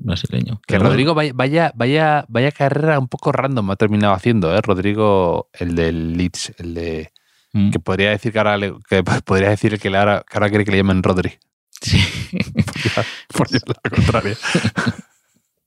brasileño. 0.00 0.60
Que 0.66 0.78
Rodrigo 0.78 1.14
vaya, 1.14 1.32
vaya, 1.74 2.24
vaya, 2.28 2.52
carrera 2.52 2.98
un 2.98 3.08
poco 3.08 3.32
random 3.32 3.70
ha 3.70 3.76
terminado 3.76 4.14
haciendo, 4.14 4.54
¿eh? 4.54 4.60
Rodrigo, 4.60 5.48
el 5.52 5.74
del 5.74 6.16
Leeds, 6.16 6.54
el 6.58 6.74
de... 6.74 7.12
Mm. 7.52 7.70
Que 7.70 7.78
podría 7.78 8.10
decir 8.10 8.32
que 8.32 8.38
ahora, 8.38 8.58
que 8.88 9.02
podría 9.24 9.50
decir 9.50 9.78
que, 9.78 9.88
ahora, 9.96 10.24
que 10.28 10.36
ahora 10.36 10.48
quiere 10.48 10.64
que 10.64 10.72
le 10.72 10.78
llamen 10.78 11.02
Rodri. 11.02 11.38
Sí. 11.80 11.98
por, 13.36 13.50
la 13.50 13.60
contraria. 13.90 14.36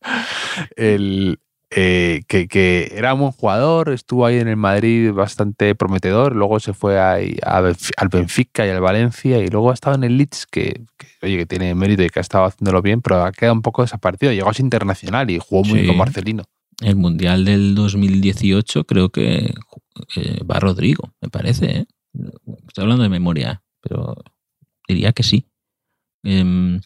el, 0.75 1.39
eh, 1.71 2.23
que, 2.27 2.91
era 2.95 3.13
un 3.13 3.19
buen 3.19 3.31
jugador, 3.31 3.89
estuvo 3.89 4.25
ahí 4.25 4.37
en 4.37 4.47
el 4.47 4.57
Madrid 4.57 5.11
bastante 5.11 5.75
prometedor, 5.75 6.35
luego 6.35 6.59
se 6.59 6.73
fue 6.73 6.99
al 6.99 8.09
Benfica 8.11 8.65
y 8.65 8.69
al 8.69 8.81
Valencia 8.81 9.37
y 9.37 9.47
luego 9.47 9.69
ha 9.69 9.75
estado 9.75 9.95
en 9.95 10.03
el 10.03 10.17
Leeds, 10.17 10.47
que, 10.47 10.81
oye, 11.21 11.37
que 11.37 11.45
tiene 11.45 11.75
mérito 11.75 12.03
y 12.03 12.09
que 12.09 12.19
ha 12.19 12.21
estado 12.21 12.45
haciéndolo 12.45 12.81
bien, 12.81 13.01
pero 13.01 13.23
ha 13.23 13.31
quedado 13.31 13.53
un 13.53 13.61
poco 13.61 13.83
desaparecido. 13.83 14.31
Llegó 14.31 14.49
a 14.49 14.53
ser 14.53 14.65
internacional 14.65 15.29
y 15.29 15.37
jugó 15.37 15.63
muy 15.63 15.85
con 15.85 15.97
Marcelino. 15.97 16.43
El 16.81 16.95
Mundial 16.95 17.45
del 17.45 17.75
2018 17.75 18.85
creo 18.85 19.09
que 19.09 19.53
eh, 20.15 20.43
va 20.49 20.59
Rodrigo, 20.59 21.13
me 21.21 21.29
parece. 21.29 21.65
¿eh? 21.65 21.85
Estoy 22.67 22.83
hablando 22.83 23.03
de 23.03 23.09
memoria, 23.09 23.61
pero 23.81 24.15
diría 24.87 25.11
que 25.11 25.23
sí. 25.23 25.45
Em, 26.23 26.81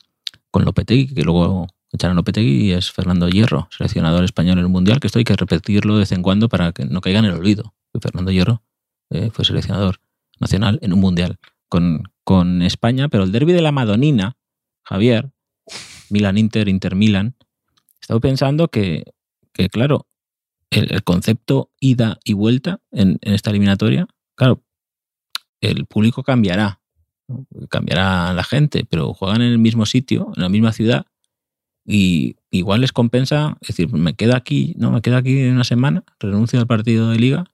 con 0.52 0.66
Lopetegui, 0.66 1.14
que 1.14 1.24
luego 1.24 1.68
Echan 1.94 2.16
Lopetegui 2.16 2.72
es 2.72 2.92
Fernando 2.92 3.30
Hierro, 3.30 3.68
seleccionador 3.72 4.24
español 4.24 4.58
en 4.58 4.66
el 4.66 4.70
Mundial, 4.70 5.00
que 5.00 5.08
esto 5.08 5.20
hay 5.20 5.26
que 5.26 5.36
repetirlo 5.36 5.94
de 5.94 6.00
vez 6.00 6.12
en 6.12 6.24
cuando 6.24 6.50
para 6.50 6.72
que 6.72 6.86
no 6.86 7.02
caiga 7.02 7.20
en 7.20 7.26
el 7.26 7.34
olvido. 7.34 7.76
Fernando 8.02 8.32
Hierro 8.32 8.64
eh, 9.12 9.30
fue 9.32 9.46
seleccionador 9.46 10.00
nacional 10.40 10.80
en 10.82 10.92
un 10.94 11.00
Mundial 11.00 11.38
con, 11.70 12.04
con 12.24 12.64
España, 12.64 13.10
pero 13.10 13.24
el 13.24 13.32
derby 13.32 13.54
de 13.54 13.62
la 13.62 13.72
Madonina, 13.72 14.38
Javier, 14.84 15.32
Milan-Inter, 16.10 16.68
Inter-Milan, 16.68 17.36
estaba 18.02 18.20
pensando 18.20 18.70
que, 18.70 19.14
que 19.54 19.70
claro, 19.70 20.08
el, 20.72 21.04
concepto 21.04 21.72
ida 21.80 22.20
y 22.24 22.34
vuelta 22.34 22.80
en, 22.92 23.20
esta 23.22 23.52
eliminatoria, 23.52 24.08
claro, 24.36 24.64
el 25.62 25.86
público 25.86 26.24
cambiará, 26.24 26.82
cambiará 27.70 28.34
la 28.34 28.44
gente, 28.44 28.84
pero 28.90 29.14
juegan 29.14 29.42
en 29.42 29.52
el 29.52 29.60
mismo 29.60 29.86
sitio, 29.86 30.32
en 30.36 30.42
la 30.42 30.50
misma 30.50 30.74
ciudad, 30.74 31.06
y 31.86 32.38
igual 32.50 32.82
les 32.82 32.94
compensa, 32.94 33.58
es 33.62 33.70
decir, 33.70 33.92
me 33.92 34.14
quedo 34.16 34.36
aquí, 34.36 34.74
no, 34.78 34.92
me 34.92 35.02
quedo 35.02 35.18
aquí 35.18 35.44
una 35.46 35.64
semana, 35.64 36.04
renuncio 36.20 36.60
al 36.60 36.68
partido 36.68 37.10
de 37.10 37.18
liga, 37.18 37.52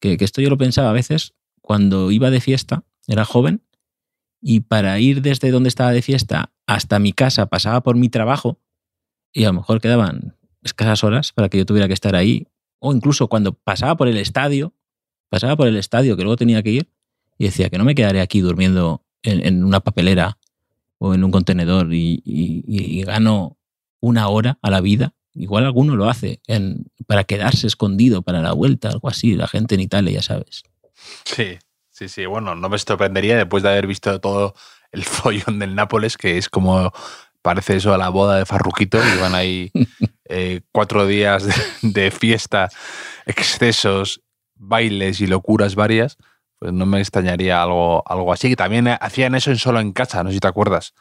que, 0.00 0.16
esto 0.20 0.42
yo 0.42 0.50
lo 0.50 0.58
pensaba 0.58 0.90
a 0.90 0.94
veces 0.94 1.34
cuando 1.62 2.10
iba 2.10 2.30
de 2.30 2.40
fiesta, 2.40 2.84
era 3.06 3.24
joven, 3.24 3.62
y 4.42 4.60
para 4.60 4.98
ir 5.00 5.22
desde 5.22 5.50
donde 5.50 5.68
estaba 5.68 5.92
de 5.92 6.02
fiesta 6.02 6.52
hasta 6.66 6.98
mi 6.98 7.12
casa 7.12 7.46
pasaba 7.46 7.82
por 7.82 7.96
mi 7.96 8.08
trabajo 8.08 8.58
y 9.32 9.44
a 9.44 9.48
lo 9.48 9.54
mejor 9.54 9.80
quedaban 9.80 10.36
escasas 10.62 11.04
horas 11.04 11.32
para 11.32 11.48
que 11.48 11.58
yo 11.58 11.66
tuviera 11.66 11.88
que 11.88 11.94
estar 11.94 12.16
ahí, 12.16 12.48
o 12.78 12.94
incluso 12.94 13.28
cuando 13.28 13.52
pasaba 13.52 13.96
por 13.96 14.08
el 14.08 14.16
estadio, 14.16 14.74
pasaba 15.28 15.56
por 15.56 15.68
el 15.68 15.76
estadio 15.76 16.16
que 16.16 16.22
luego 16.22 16.36
tenía 16.36 16.62
que 16.62 16.70
ir 16.70 16.88
y 17.38 17.44
decía 17.44 17.70
que 17.70 17.78
no 17.78 17.84
me 17.84 17.94
quedaré 17.94 18.20
aquí 18.20 18.40
durmiendo 18.40 19.04
en, 19.22 19.64
una 19.64 19.80
papelera 19.80 20.38
o 20.98 21.14
en 21.14 21.24
un 21.24 21.30
contenedor 21.30 21.92
y 21.92 23.02
gano 23.06 23.59
una 24.00 24.28
hora 24.28 24.58
a 24.62 24.70
la 24.70 24.80
vida. 24.80 25.14
Igual 25.34 25.64
alguno 25.64 25.94
lo 25.94 26.08
hace 26.08 26.40
para 27.06 27.24
quedarse 27.24 27.66
escondido 27.66 28.22
para 28.22 28.40
la 28.40 28.52
vuelta, 28.52 28.88
algo 28.88 29.08
así. 29.08 29.34
La 29.34 29.46
gente 29.46 29.76
en 29.76 29.80
Italia, 29.80 30.12
ya 30.12 30.22
sabes. 30.22 30.64
Sí, 31.24 31.58
Sí, 32.00 32.08
sí, 32.08 32.24
bueno, 32.24 32.54
no 32.54 32.70
me 32.70 32.78
sorprendería 32.78 33.36
después 33.36 33.62
de 33.62 33.68
haber 33.68 33.86
visto 33.86 34.18
todo 34.22 34.54
el 34.90 35.04
follón 35.04 35.58
del 35.58 35.74
Nápoles, 35.74 36.16
que 36.16 36.38
es 36.38 36.48
como 36.48 36.94
parece 37.42 37.76
eso 37.76 37.92
a 37.92 37.98
la 37.98 38.08
boda 38.08 38.38
de 38.38 38.46
Farruquito, 38.46 38.98
y 38.98 39.20
van 39.20 39.34
ahí 39.34 39.70
eh, 40.24 40.62
cuatro 40.72 41.06
días 41.06 41.44
de, 41.44 41.90
de 41.90 42.10
fiesta, 42.10 42.70
excesos, 43.26 44.22
bailes 44.54 45.20
y 45.20 45.26
locuras 45.26 45.74
varias, 45.74 46.16
pues 46.58 46.72
no 46.72 46.86
me 46.86 47.00
extrañaría 47.00 47.62
algo, 47.62 48.02
algo 48.06 48.32
así. 48.32 48.48
Que 48.48 48.56
también 48.56 48.88
hacían 48.88 49.34
eso 49.34 49.50
en 49.50 49.58
solo 49.58 49.78
en 49.78 49.92
casa, 49.92 50.24
no 50.24 50.30
sé 50.30 50.36
si 50.36 50.40
te 50.40 50.48
acuerdas. 50.48 50.94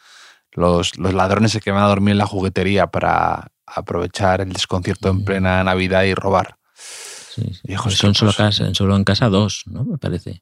Los, 0.51 0.97
los 0.97 1.13
ladrones 1.13 1.51
se 1.51 1.61
quedaban 1.61 1.83
a 1.83 1.87
dormir 1.87 2.13
en 2.13 2.17
la 2.17 2.25
juguetería 2.25 2.87
para 2.87 3.51
aprovechar 3.65 4.41
el 4.41 4.51
desconcierto 4.51 5.09
en 5.09 5.23
plena 5.23 5.63
Navidad 5.63 6.03
y 6.03 6.13
robar. 6.13 6.57
Sí, 6.73 7.53
sí. 7.53 7.61
Viejos 7.63 7.95
son 7.95 8.15
solo, 8.15 8.33
casa, 8.33 8.65
en 8.65 8.75
solo 8.75 8.95
en 8.95 9.03
casa 9.03 9.29
dos, 9.29 9.63
¿no? 9.67 9.85
Me 9.85 9.97
parece. 9.97 10.41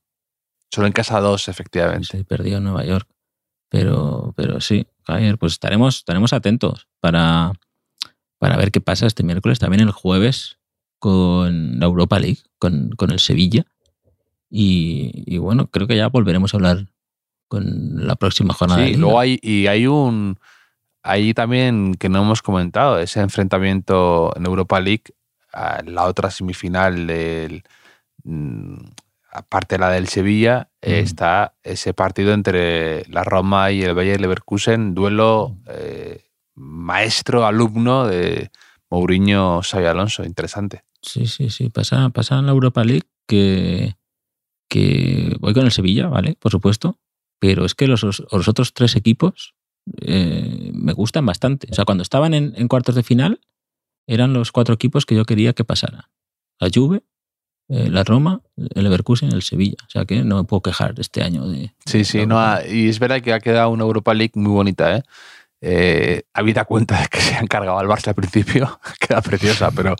Solo 0.72 0.88
en 0.88 0.93
casa 0.93 1.20
dos, 1.20 1.47
efectivamente. 1.47 2.08
Se 2.08 2.24
perdió 2.24 2.58
en 2.58 2.64
Nueva 2.64 2.86
York. 2.86 3.08
Pero, 3.70 4.34
pero 4.38 4.62
sí, 4.62 4.88
Javier, 5.03 5.38
pues 5.38 5.53
estaremos, 5.53 5.97
estaremos 5.97 6.32
atentos 6.32 6.88
para, 7.01 7.51
para 8.38 8.55
ver 8.55 8.72
qué 8.72 8.80
pasa 8.80 9.05
este 9.05 9.24
miércoles. 9.24 9.60
También 9.60 9.82
el 9.82 9.91
jueves 9.91 10.58
con 10.99 11.80
la 11.80 11.86
Europa 11.86 12.18
League, 12.20 12.39
con, 12.60 12.91
con 12.91 13.12
el 13.12 13.20
Sevilla. 13.20 13.66
Y, 14.49 15.24
y, 15.26 15.38
bueno, 15.38 15.68
creo 15.68 15.88
que 15.88 15.97
ya 15.97 16.08
volveremos 16.08 16.53
a 16.53 16.58
hablar 16.58 16.88
con 17.47 18.05
la 18.07 18.15
próxima 18.15 18.53
jornada. 18.53 18.85
Sí, 18.85 18.95
luego 18.95 19.19
hay, 19.19 19.39
y 19.41 19.67
hay 19.67 19.87
un. 19.87 20.37
Ahí 21.03 21.33
también 21.33 21.95
que 21.95 22.09
no 22.09 22.21
hemos 22.21 22.41
comentado, 22.41 22.99
ese 22.99 23.21
enfrentamiento 23.21 24.33
en 24.35 24.45
Europa 24.45 24.79
League, 24.79 25.03
la 25.85 26.05
otra 26.05 26.29
semifinal 26.31 27.07
del. 27.07 27.63
mm, 28.23 28.75
Aparte 29.29 29.75
de 29.75 29.79
la 29.79 29.89
del 29.91 30.07
Sevilla, 30.07 30.69
Mm. 30.81 30.89
está 30.89 31.53
ese 31.61 31.93
partido 31.93 32.33
entre 32.33 33.05
la 33.09 33.23
Roma 33.23 33.71
y 33.71 33.83
el 33.83 33.93
Bayer 33.93 34.19
Leverkusen, 34.21 34.95
duelo 34.95 35.57
eh, 35.69 36.23
maestro-alumno 36.55 38.07
de 38.07 38.49
Mourinho 38.89 39.61
Xavi 39.61 39.85
Alonso. 39.85 40.23
Interesante. 40.23 40.83
Sí, 41.01 41.27
sí, 41.27 41.49
sí. 41.49 41.69
Pasa, 41.69 42.09
pasa 42.09 42.39
en 42.39 42.45
la 42.47 42.51
Europa 42.53 42.83
League 42.83 43.07
que, 43.27 43.95
que 44.69 45.35
voy 45.39 45.53
con 45.53 45.65
el 45.65 45.71
Sevilla, 45.71 46.07
¿vale? 46.07 46.35
Por 46.39 46.51
supuesto. 46.51 46.97
Pero 47.39 47.65
es 47.65 47.75
que 47.75 47.88
los, 47.88 48.03
los 48.03 48.47
otros 48.47 48.73
tres 48.73 48.95
equipos 48.95 49.55
eh, 50.01 50.71
me 50.73 50.93
gustan 50.93 51.25
bastante. 51.25 51.67
O 51.71 51.75
sea, 51.75 51.85
cuando 51.85 52.01
estaban 52.01 52.33
en, 52.33 52.53
en, 52.55 52.67
cuartos 52.67 52.95
de 52.95 53.03
final, 53.03 53.39
eran 54.07 54.33
los 54.33 54.51
cuatro 54.51 54.75
equipos 54.75 55.05
que 55.05 55.15
yo 55.15 55.25
quería 55.25 55.53
que 55.53 55.63
pasaran. 55.63 56.03
La 56.59 56.69
Juve, 56.73 57.03
eh, 57.69 57.89
la 57.89 58.03
Roma, 58.03 58.41
el 58.55 58.83
Leverkusen 58.83 59.29
y 59.31 59.35
el 59.35 59.41
Sevilla. 59.41 59.77
O 59.85 59.89
sea 59.89 60.05
que 60.05 60.23
no 60.23 60.38
me 60.38 60.43
puedo 60.45 60.61
quejar 60.61 60.95
este 60.99 61.21
año 61.21 61.47
de. 61.47 61.73
Sí, 61.85 62.05
sí, 62.05 62.25
no 62.25 62.39
ha, 62.39 62.65
y 62.65 62.88
es 62.88 62.99
verdad 62.99 63.21
que 63.21 63.33
ha 63.33 63.39
quedado 63.39 63.69
una 63.69 63.83
Europa 63.83 64.13
League 64.13 64.31
muy 64.35 64.51
bonita, 64.51 64.95
¿eh? 64.95 65.03
Eh, 65.59 66.23
habida 66.33 66.65
cuenta 66.65 67.01
de 67.01 67.07
que 67.07 67.19
se 67.19 67.35
han 67.35 67.47
cargado 67.47 67.79
al 67.79 67.88
Barça 67.88 68.09
al 68.09 68.15
principio, 68.15 68.79
queda 68.99 69.21
preciosa, 69.21 69.71
pero 69.71 69.95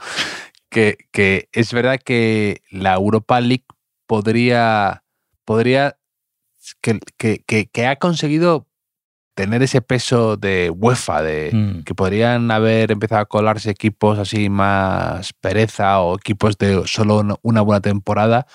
que, 0.70 0.98
que, 1.12 1.50
es 1.52 1.74
verdad 1.74 2.00
que 2.04 2.62
la 2.70 2.94
Europa 2.94 3.42
League 3.42 3.66
podría, 4.06 5.04
podría 5.44 5.97
que, 6.76 7.00
que, 7.18 7.68
que, 7.68 7.88
ha 7.88 7.96
conseguido 7.98 8.68
tener 9.36 9.62
ese 9.62 9.82
peso 9.82 10.36
de 10.36 10.72
UEFA, 10.76 11.22
de 11.22 11.52
mm. 11.54 11.84
que 11.84 11.94
podrían 11.94 12.50
haber 12.50 12.92
empezado 12.92 13.22
a 13.22 13.26
colarse 13.26 13.70
equipos 13.70 14.18
así 14.18 14.50
más 14.50 15.34
pereza 15.34 16.00
o 16.02 16.16
equipos 16.16 16.58
de 16.58 16.84
solo 16.88 17.40
una 17.44 17.62
buena 17.62 17.82
temporada, 17.82 18.48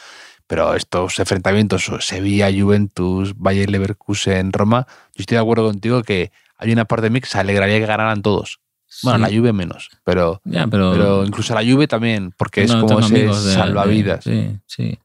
pero 0.46 0.74
estos 0.74 1.18
enfrentamientos, 1.18 1.90
Sevilla, 2.00 2.50
Juventus, 2.52 3.34
Bayern 3.36 3.72
Leverkusen, 3.72 4.52
Roma, 4.52 4.86
yo 5.14 5.20
estoy 5.22 5.36
de 5.36 5.40
acuerdo 5.40 5.66
contigo 5.66 6.02
que 6.02 6.32
hay 6.56 6.72
una 6.72 6.84
parte 6.84 7.04
de 7.04 7.10
mí 7.10 7.20
que 7.20 7.28
se 7.28 7.38
alegraría 7.38 7.78
que 7.78 7.86
ganaran 7.86 8.22
todos. 8.22 8.60
Bueno, 9.02 9.24
sí. 9.24 9.32
la 9.32 9.38
Juve 9.38 9.52
menos, 9.52 9.88
pero, 10.04 10.42
ya, 10.44 10.66
pero, 10.66 10.92
pero, 10.92 11.24
incluso 11.24 11.54
la 11.54 11.62
Juve 11.62 11.88
también, 11.88 12.34
porque 12.36 12.64
es 12.64 12.72
como 12.74 13.00
ese 13.00 13.26
de, 13.26 13.32
salvavidas. 13.32 14.24
De, 14.24 14.58
sí, 14.66 14.90
sí. 14.90 14.98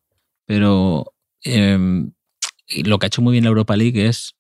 Pero 0.45 1.14
eh, 1.45 2.10
lo 2.84 2.99
que 2.99 3.05
ha 3.05 3.07
hecho 3.07 3.22
muy 3.22 3.34
bien 3.34 3.43
la 3.43 3.49
Europa 3.49 3.76
League 3.76 4.07
es 4.07 4.36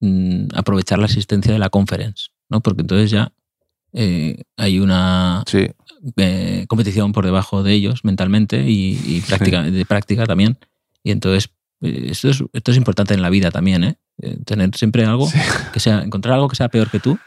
mmm, 0.00 0.46
aprovechar 0.54 0.98
la 0.98 1.06
asistencia 1.06 1.52
de 1.52 1.58
la 1.58 1.70
conference, 1.70 2.28
¿no? 2.48 2.60
Porque 2.60 2.82
entonces 2.82 3.10
ya 3.10 3.32
eh, 3.92 4.42
hay 4.56 4.78
una 4.78 5.44
sí. 5.46 5.66
eh, 6.16 6.64
competición 6.68 7.12
por 7.12 7.24
debajo 7.24 7.62
de 7.62 7.72
ellos 7.72 8.04
mentalmente 8.04 8.68
y, 8.68 9.00
y 9.04 9.20
práctica, 9.20 9.64
sí. 9.64 9.70
de 9.70 9.84
práctica 9.84 10.26
también. 10.26 10.58
Y 11.02 11.10
entonces 11.10 11.50
eh, 11.80 12.08
esto 12.10 12.28
es, 12.28 12.44
esto 12.52 12.70
es 12.70 12.76
importante 12.76 13.14
en 13.14 13.22
la 13.22 13.30
vida 13.30 13.50
también, 13.50 13.84
¿eh? 13.84 13.96
tener 14.44 14.76
siempre 14.76 15.04
algo 15.04 15.26
sí. 15.26 15.38
que 15.72 15.80
sea, 15.80 16.02
encontrar 16.02 16.34
algo 16.34 16.48
que 16.48 16.56
sea 16.56 16.68
peor 16.68 16.90
que 16.90 17.00
tú, 17.00 17.18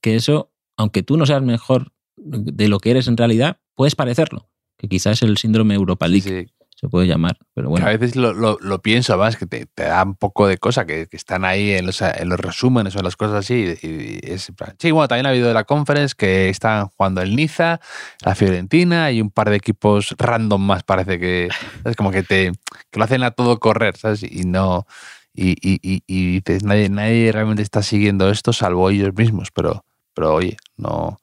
que 0.00 0.16
eso, 0.16 0.50
aunque 0.76 1.02
tú 1.02 1.16
no 1.16 1.26
seas 1.26 1.42
mejor 1.42 1.92
de 2.16 2.68
lo 2.68 2.80
que 2.80 2.90
eres 2.90 3.06
en 3.08 3.16
realidad, 3.16 3.60
puedes 3.74 3.94
parecerlo. 3.94 4.48
Que 4.76 4.88
quizás 4.88 5.18
es 5.18 5.28
el 5.28 5.36
síndrome 5.38 5.74
Europa 5.74 6.06
League. 6.08 6.50
Se 6.80 6.88
puede 6.88 7.08
llamar, 7.08 7.36
pero 7.54 7.70
bueno. 7.70 7.84
A 7.84 7.90
veces 7.90 8.14
lo, 8.14 8.32
lo, 8.32 8.56
lo 8.60 8.80
pienso 8.80 9.18
más, 9.18 9.36
que 9.36 9.46
te, 9.46 9.66
te, 9.66 9.82
da 9.82 10.04
un 10.04 10.14
poco 10.14 10.46
de 10.46 10.58
cosa, 10.58 10.86
que, 10.86 11.08
que 11.08 11.16
están 11.16 11.44
ahí 11.44 11.72
en 11.72 11.86
los, 11.86 12.00
en 12.02 12.28
los, 12.28 12.38
resúmenes 12.38 12.94
o 12.94 12.98
en 13.00 13.04
las 13.04 13.16
cosas 13.16 13.38
así. 13.38 13.74
Y, 13.82 13.88
y 13.88 14.20
es, 14.22 14.52
sí, 14.78 14.90
bueno, 14.92 15.08
también 15.08 15.26
ha 15.26 15.30
habido 15.30 15.48
de 15.48 15.54
la 15.54 15.64
conference 15.64 16.14
que 16.16 16.48
están 16.48 16.86
jugando 16.86 17.20
el 17.20 17.34
Niza, 17.34 17.80
la 18.24 18.36
Fiorentina 18.36 19.10
y 19.10 19.20
un 19.20 19.30
par 19.30 19.50
de 19.50 19.56
equipos 19.56 20.14
random 20.18 20.64
más, 20.64 20.84
parece 20.84 21.18
que 21.18 21.48
es 21.84 21.96
como 21.96 22.12
que 22.12 22.22
te 22.22 22.52
que 22.92 22.98
lo 23.00 23.04
hacen 23.04 23.24
a 23.24 23.32
todo 23.32 23.58
correr, 23.58 23.96
¿sabes? 23.96 24.22
Y 24.22 24.44
no. 24.44 24.86
Y, 25.34 25.56
y, 25.60 25.80
y, 25.82 26.04
y 26.06 26.40
dices, 26.40 26.62
nadie, 26.62 26.88
nadie 26.90 27.32
realmente 27.32 27.62
está 27.62 27.82
siguiendo 27.82 28.30
esto 28.30 28.52
salvo 28.52 28.88
ellos 28.88 29.14
mismos, 29.16 29.50
pero, 29.50 29.84
pero 30.14 30.32
oye, 30.34 30.56
no 30.76 31.18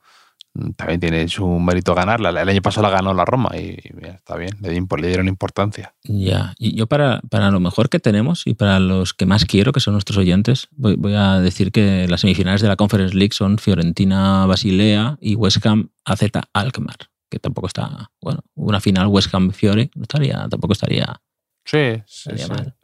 también 0.78 1.00
tiene 1.00 1.28
su 1.28 1.48
mérito 1.60 1.94
ganarla. 1.94 2.30
El 2.30 2.50
año 2.50 2.62
pasado 2.62 2.88
la 2.88 2.94
ganó 2.94 3.14
la 3.14 3.26
Roma 3.26 3.52
y, 3.56 3.78
y 3.78 4.06
está 4.08 4.36
bien, 4.36 4.52
le, 4.62 4.70
le, 4.74 5.08
dieron 5.08 5.28
importancia. 5.28 5.94
Ya, 6.04 6.54
y 6.58 6.76
yo 6.76 6.88
para, 6.88 7.22
para 7.30 7.52
lo 7.52 7.60
mejor 7.60 7.90
que 7.90 8.00
tenemos 8.00 8.48
y 8.48 8.54
para 8.54 8.80
los 8.80 9.14
que 9.14 9.26
más 9.26 9.46
quiero, 9.46 9.74
que 9.74 9.80
son 9.80 9.94
nuestros 9.94 10.18
oyentes, 10.18 10.68
voy, 10.72 10.96
voy 10.96 11.14
a 11.14 11.40
decir 11.40 11.72
que 11.72 12.08
las 12.08 12.22
semifinales 12.22 12.62
de 12.62 12.70
la 12.70 12.78
Conference 12.78 13.16
League 13.16 13.34
son 13.34 13.58
Fiorentina 13.58 14.46
Basilea 14.46 15.18
y 15.20 15.36
West 15.36 15.66
Ham 15.66 15.90
AZ 16.06 16.22
Alkmaar, 16.54 16.98
que 17.30 17.40
tampoco 17.40 17.68
está, 17.68 18.12
bueno, 18.22 18.40
una 18.54 18.80
final 18.80 19.08
West 19.08 19.34
Ham 19.36 19.52
Fiore, 19.52 19.92
no 19.96 20.04
estaría, 20.04 20.48
tampoco 20.50 20.74
estaría, 20.74 21.22
sí, 21.66 22.02
sí, 22.06 22.30
estaría 22.30 22.46
sí. 22.46 22.52
mal. 22.52 22.76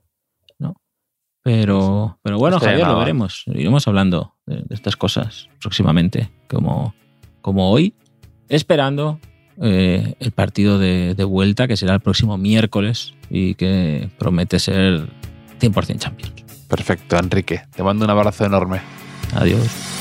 ¿no? 0.60 0.76
Pero, 1.42 2.20
pero 2.22 2.38
bueno, 2.38 2.60
Javier, 2.60 2.86
lo 2.86 3.00
veremos. 3.00 3.44
Iremos 3.48 3.88
hablando 3.88 4.36
de, 4.46 4.58
de 4.58 4.76
estas 4.76 4.98
cosas 4.98 5.48
próximamente, 5.60 6.30
como 6.50 6.94
como 7.42 7.72
hoy, 7.72 7.94
esperando 8.50 9.20
eh, 9.62 10.16
el 10.20 10.32
partido 10.32 10.80
de, 10.80 11.16
de, 11.16 11.24
vuelta 11.24 11.68
que 11.68 11.78
será 11.78 11.94
el 11.94 12.00
próximo 12.00 12.38
miércoles 12.38 13.14
y 13.30 13.56
que 13.56 14.10
promete 14.18 14.60
ser 14.60 15.08
100% 15.60 15.98
Champions. 15.98 16.34
Perfecto, 16.68 17.18
Enrique. 17.18 17.62
Te 17.76 17.84
mando 17.84 18.06
un 18.06 18.12
abrazo 18.12 18.46
enorme. 18.46 18.82
Adiós. 19.36 20.01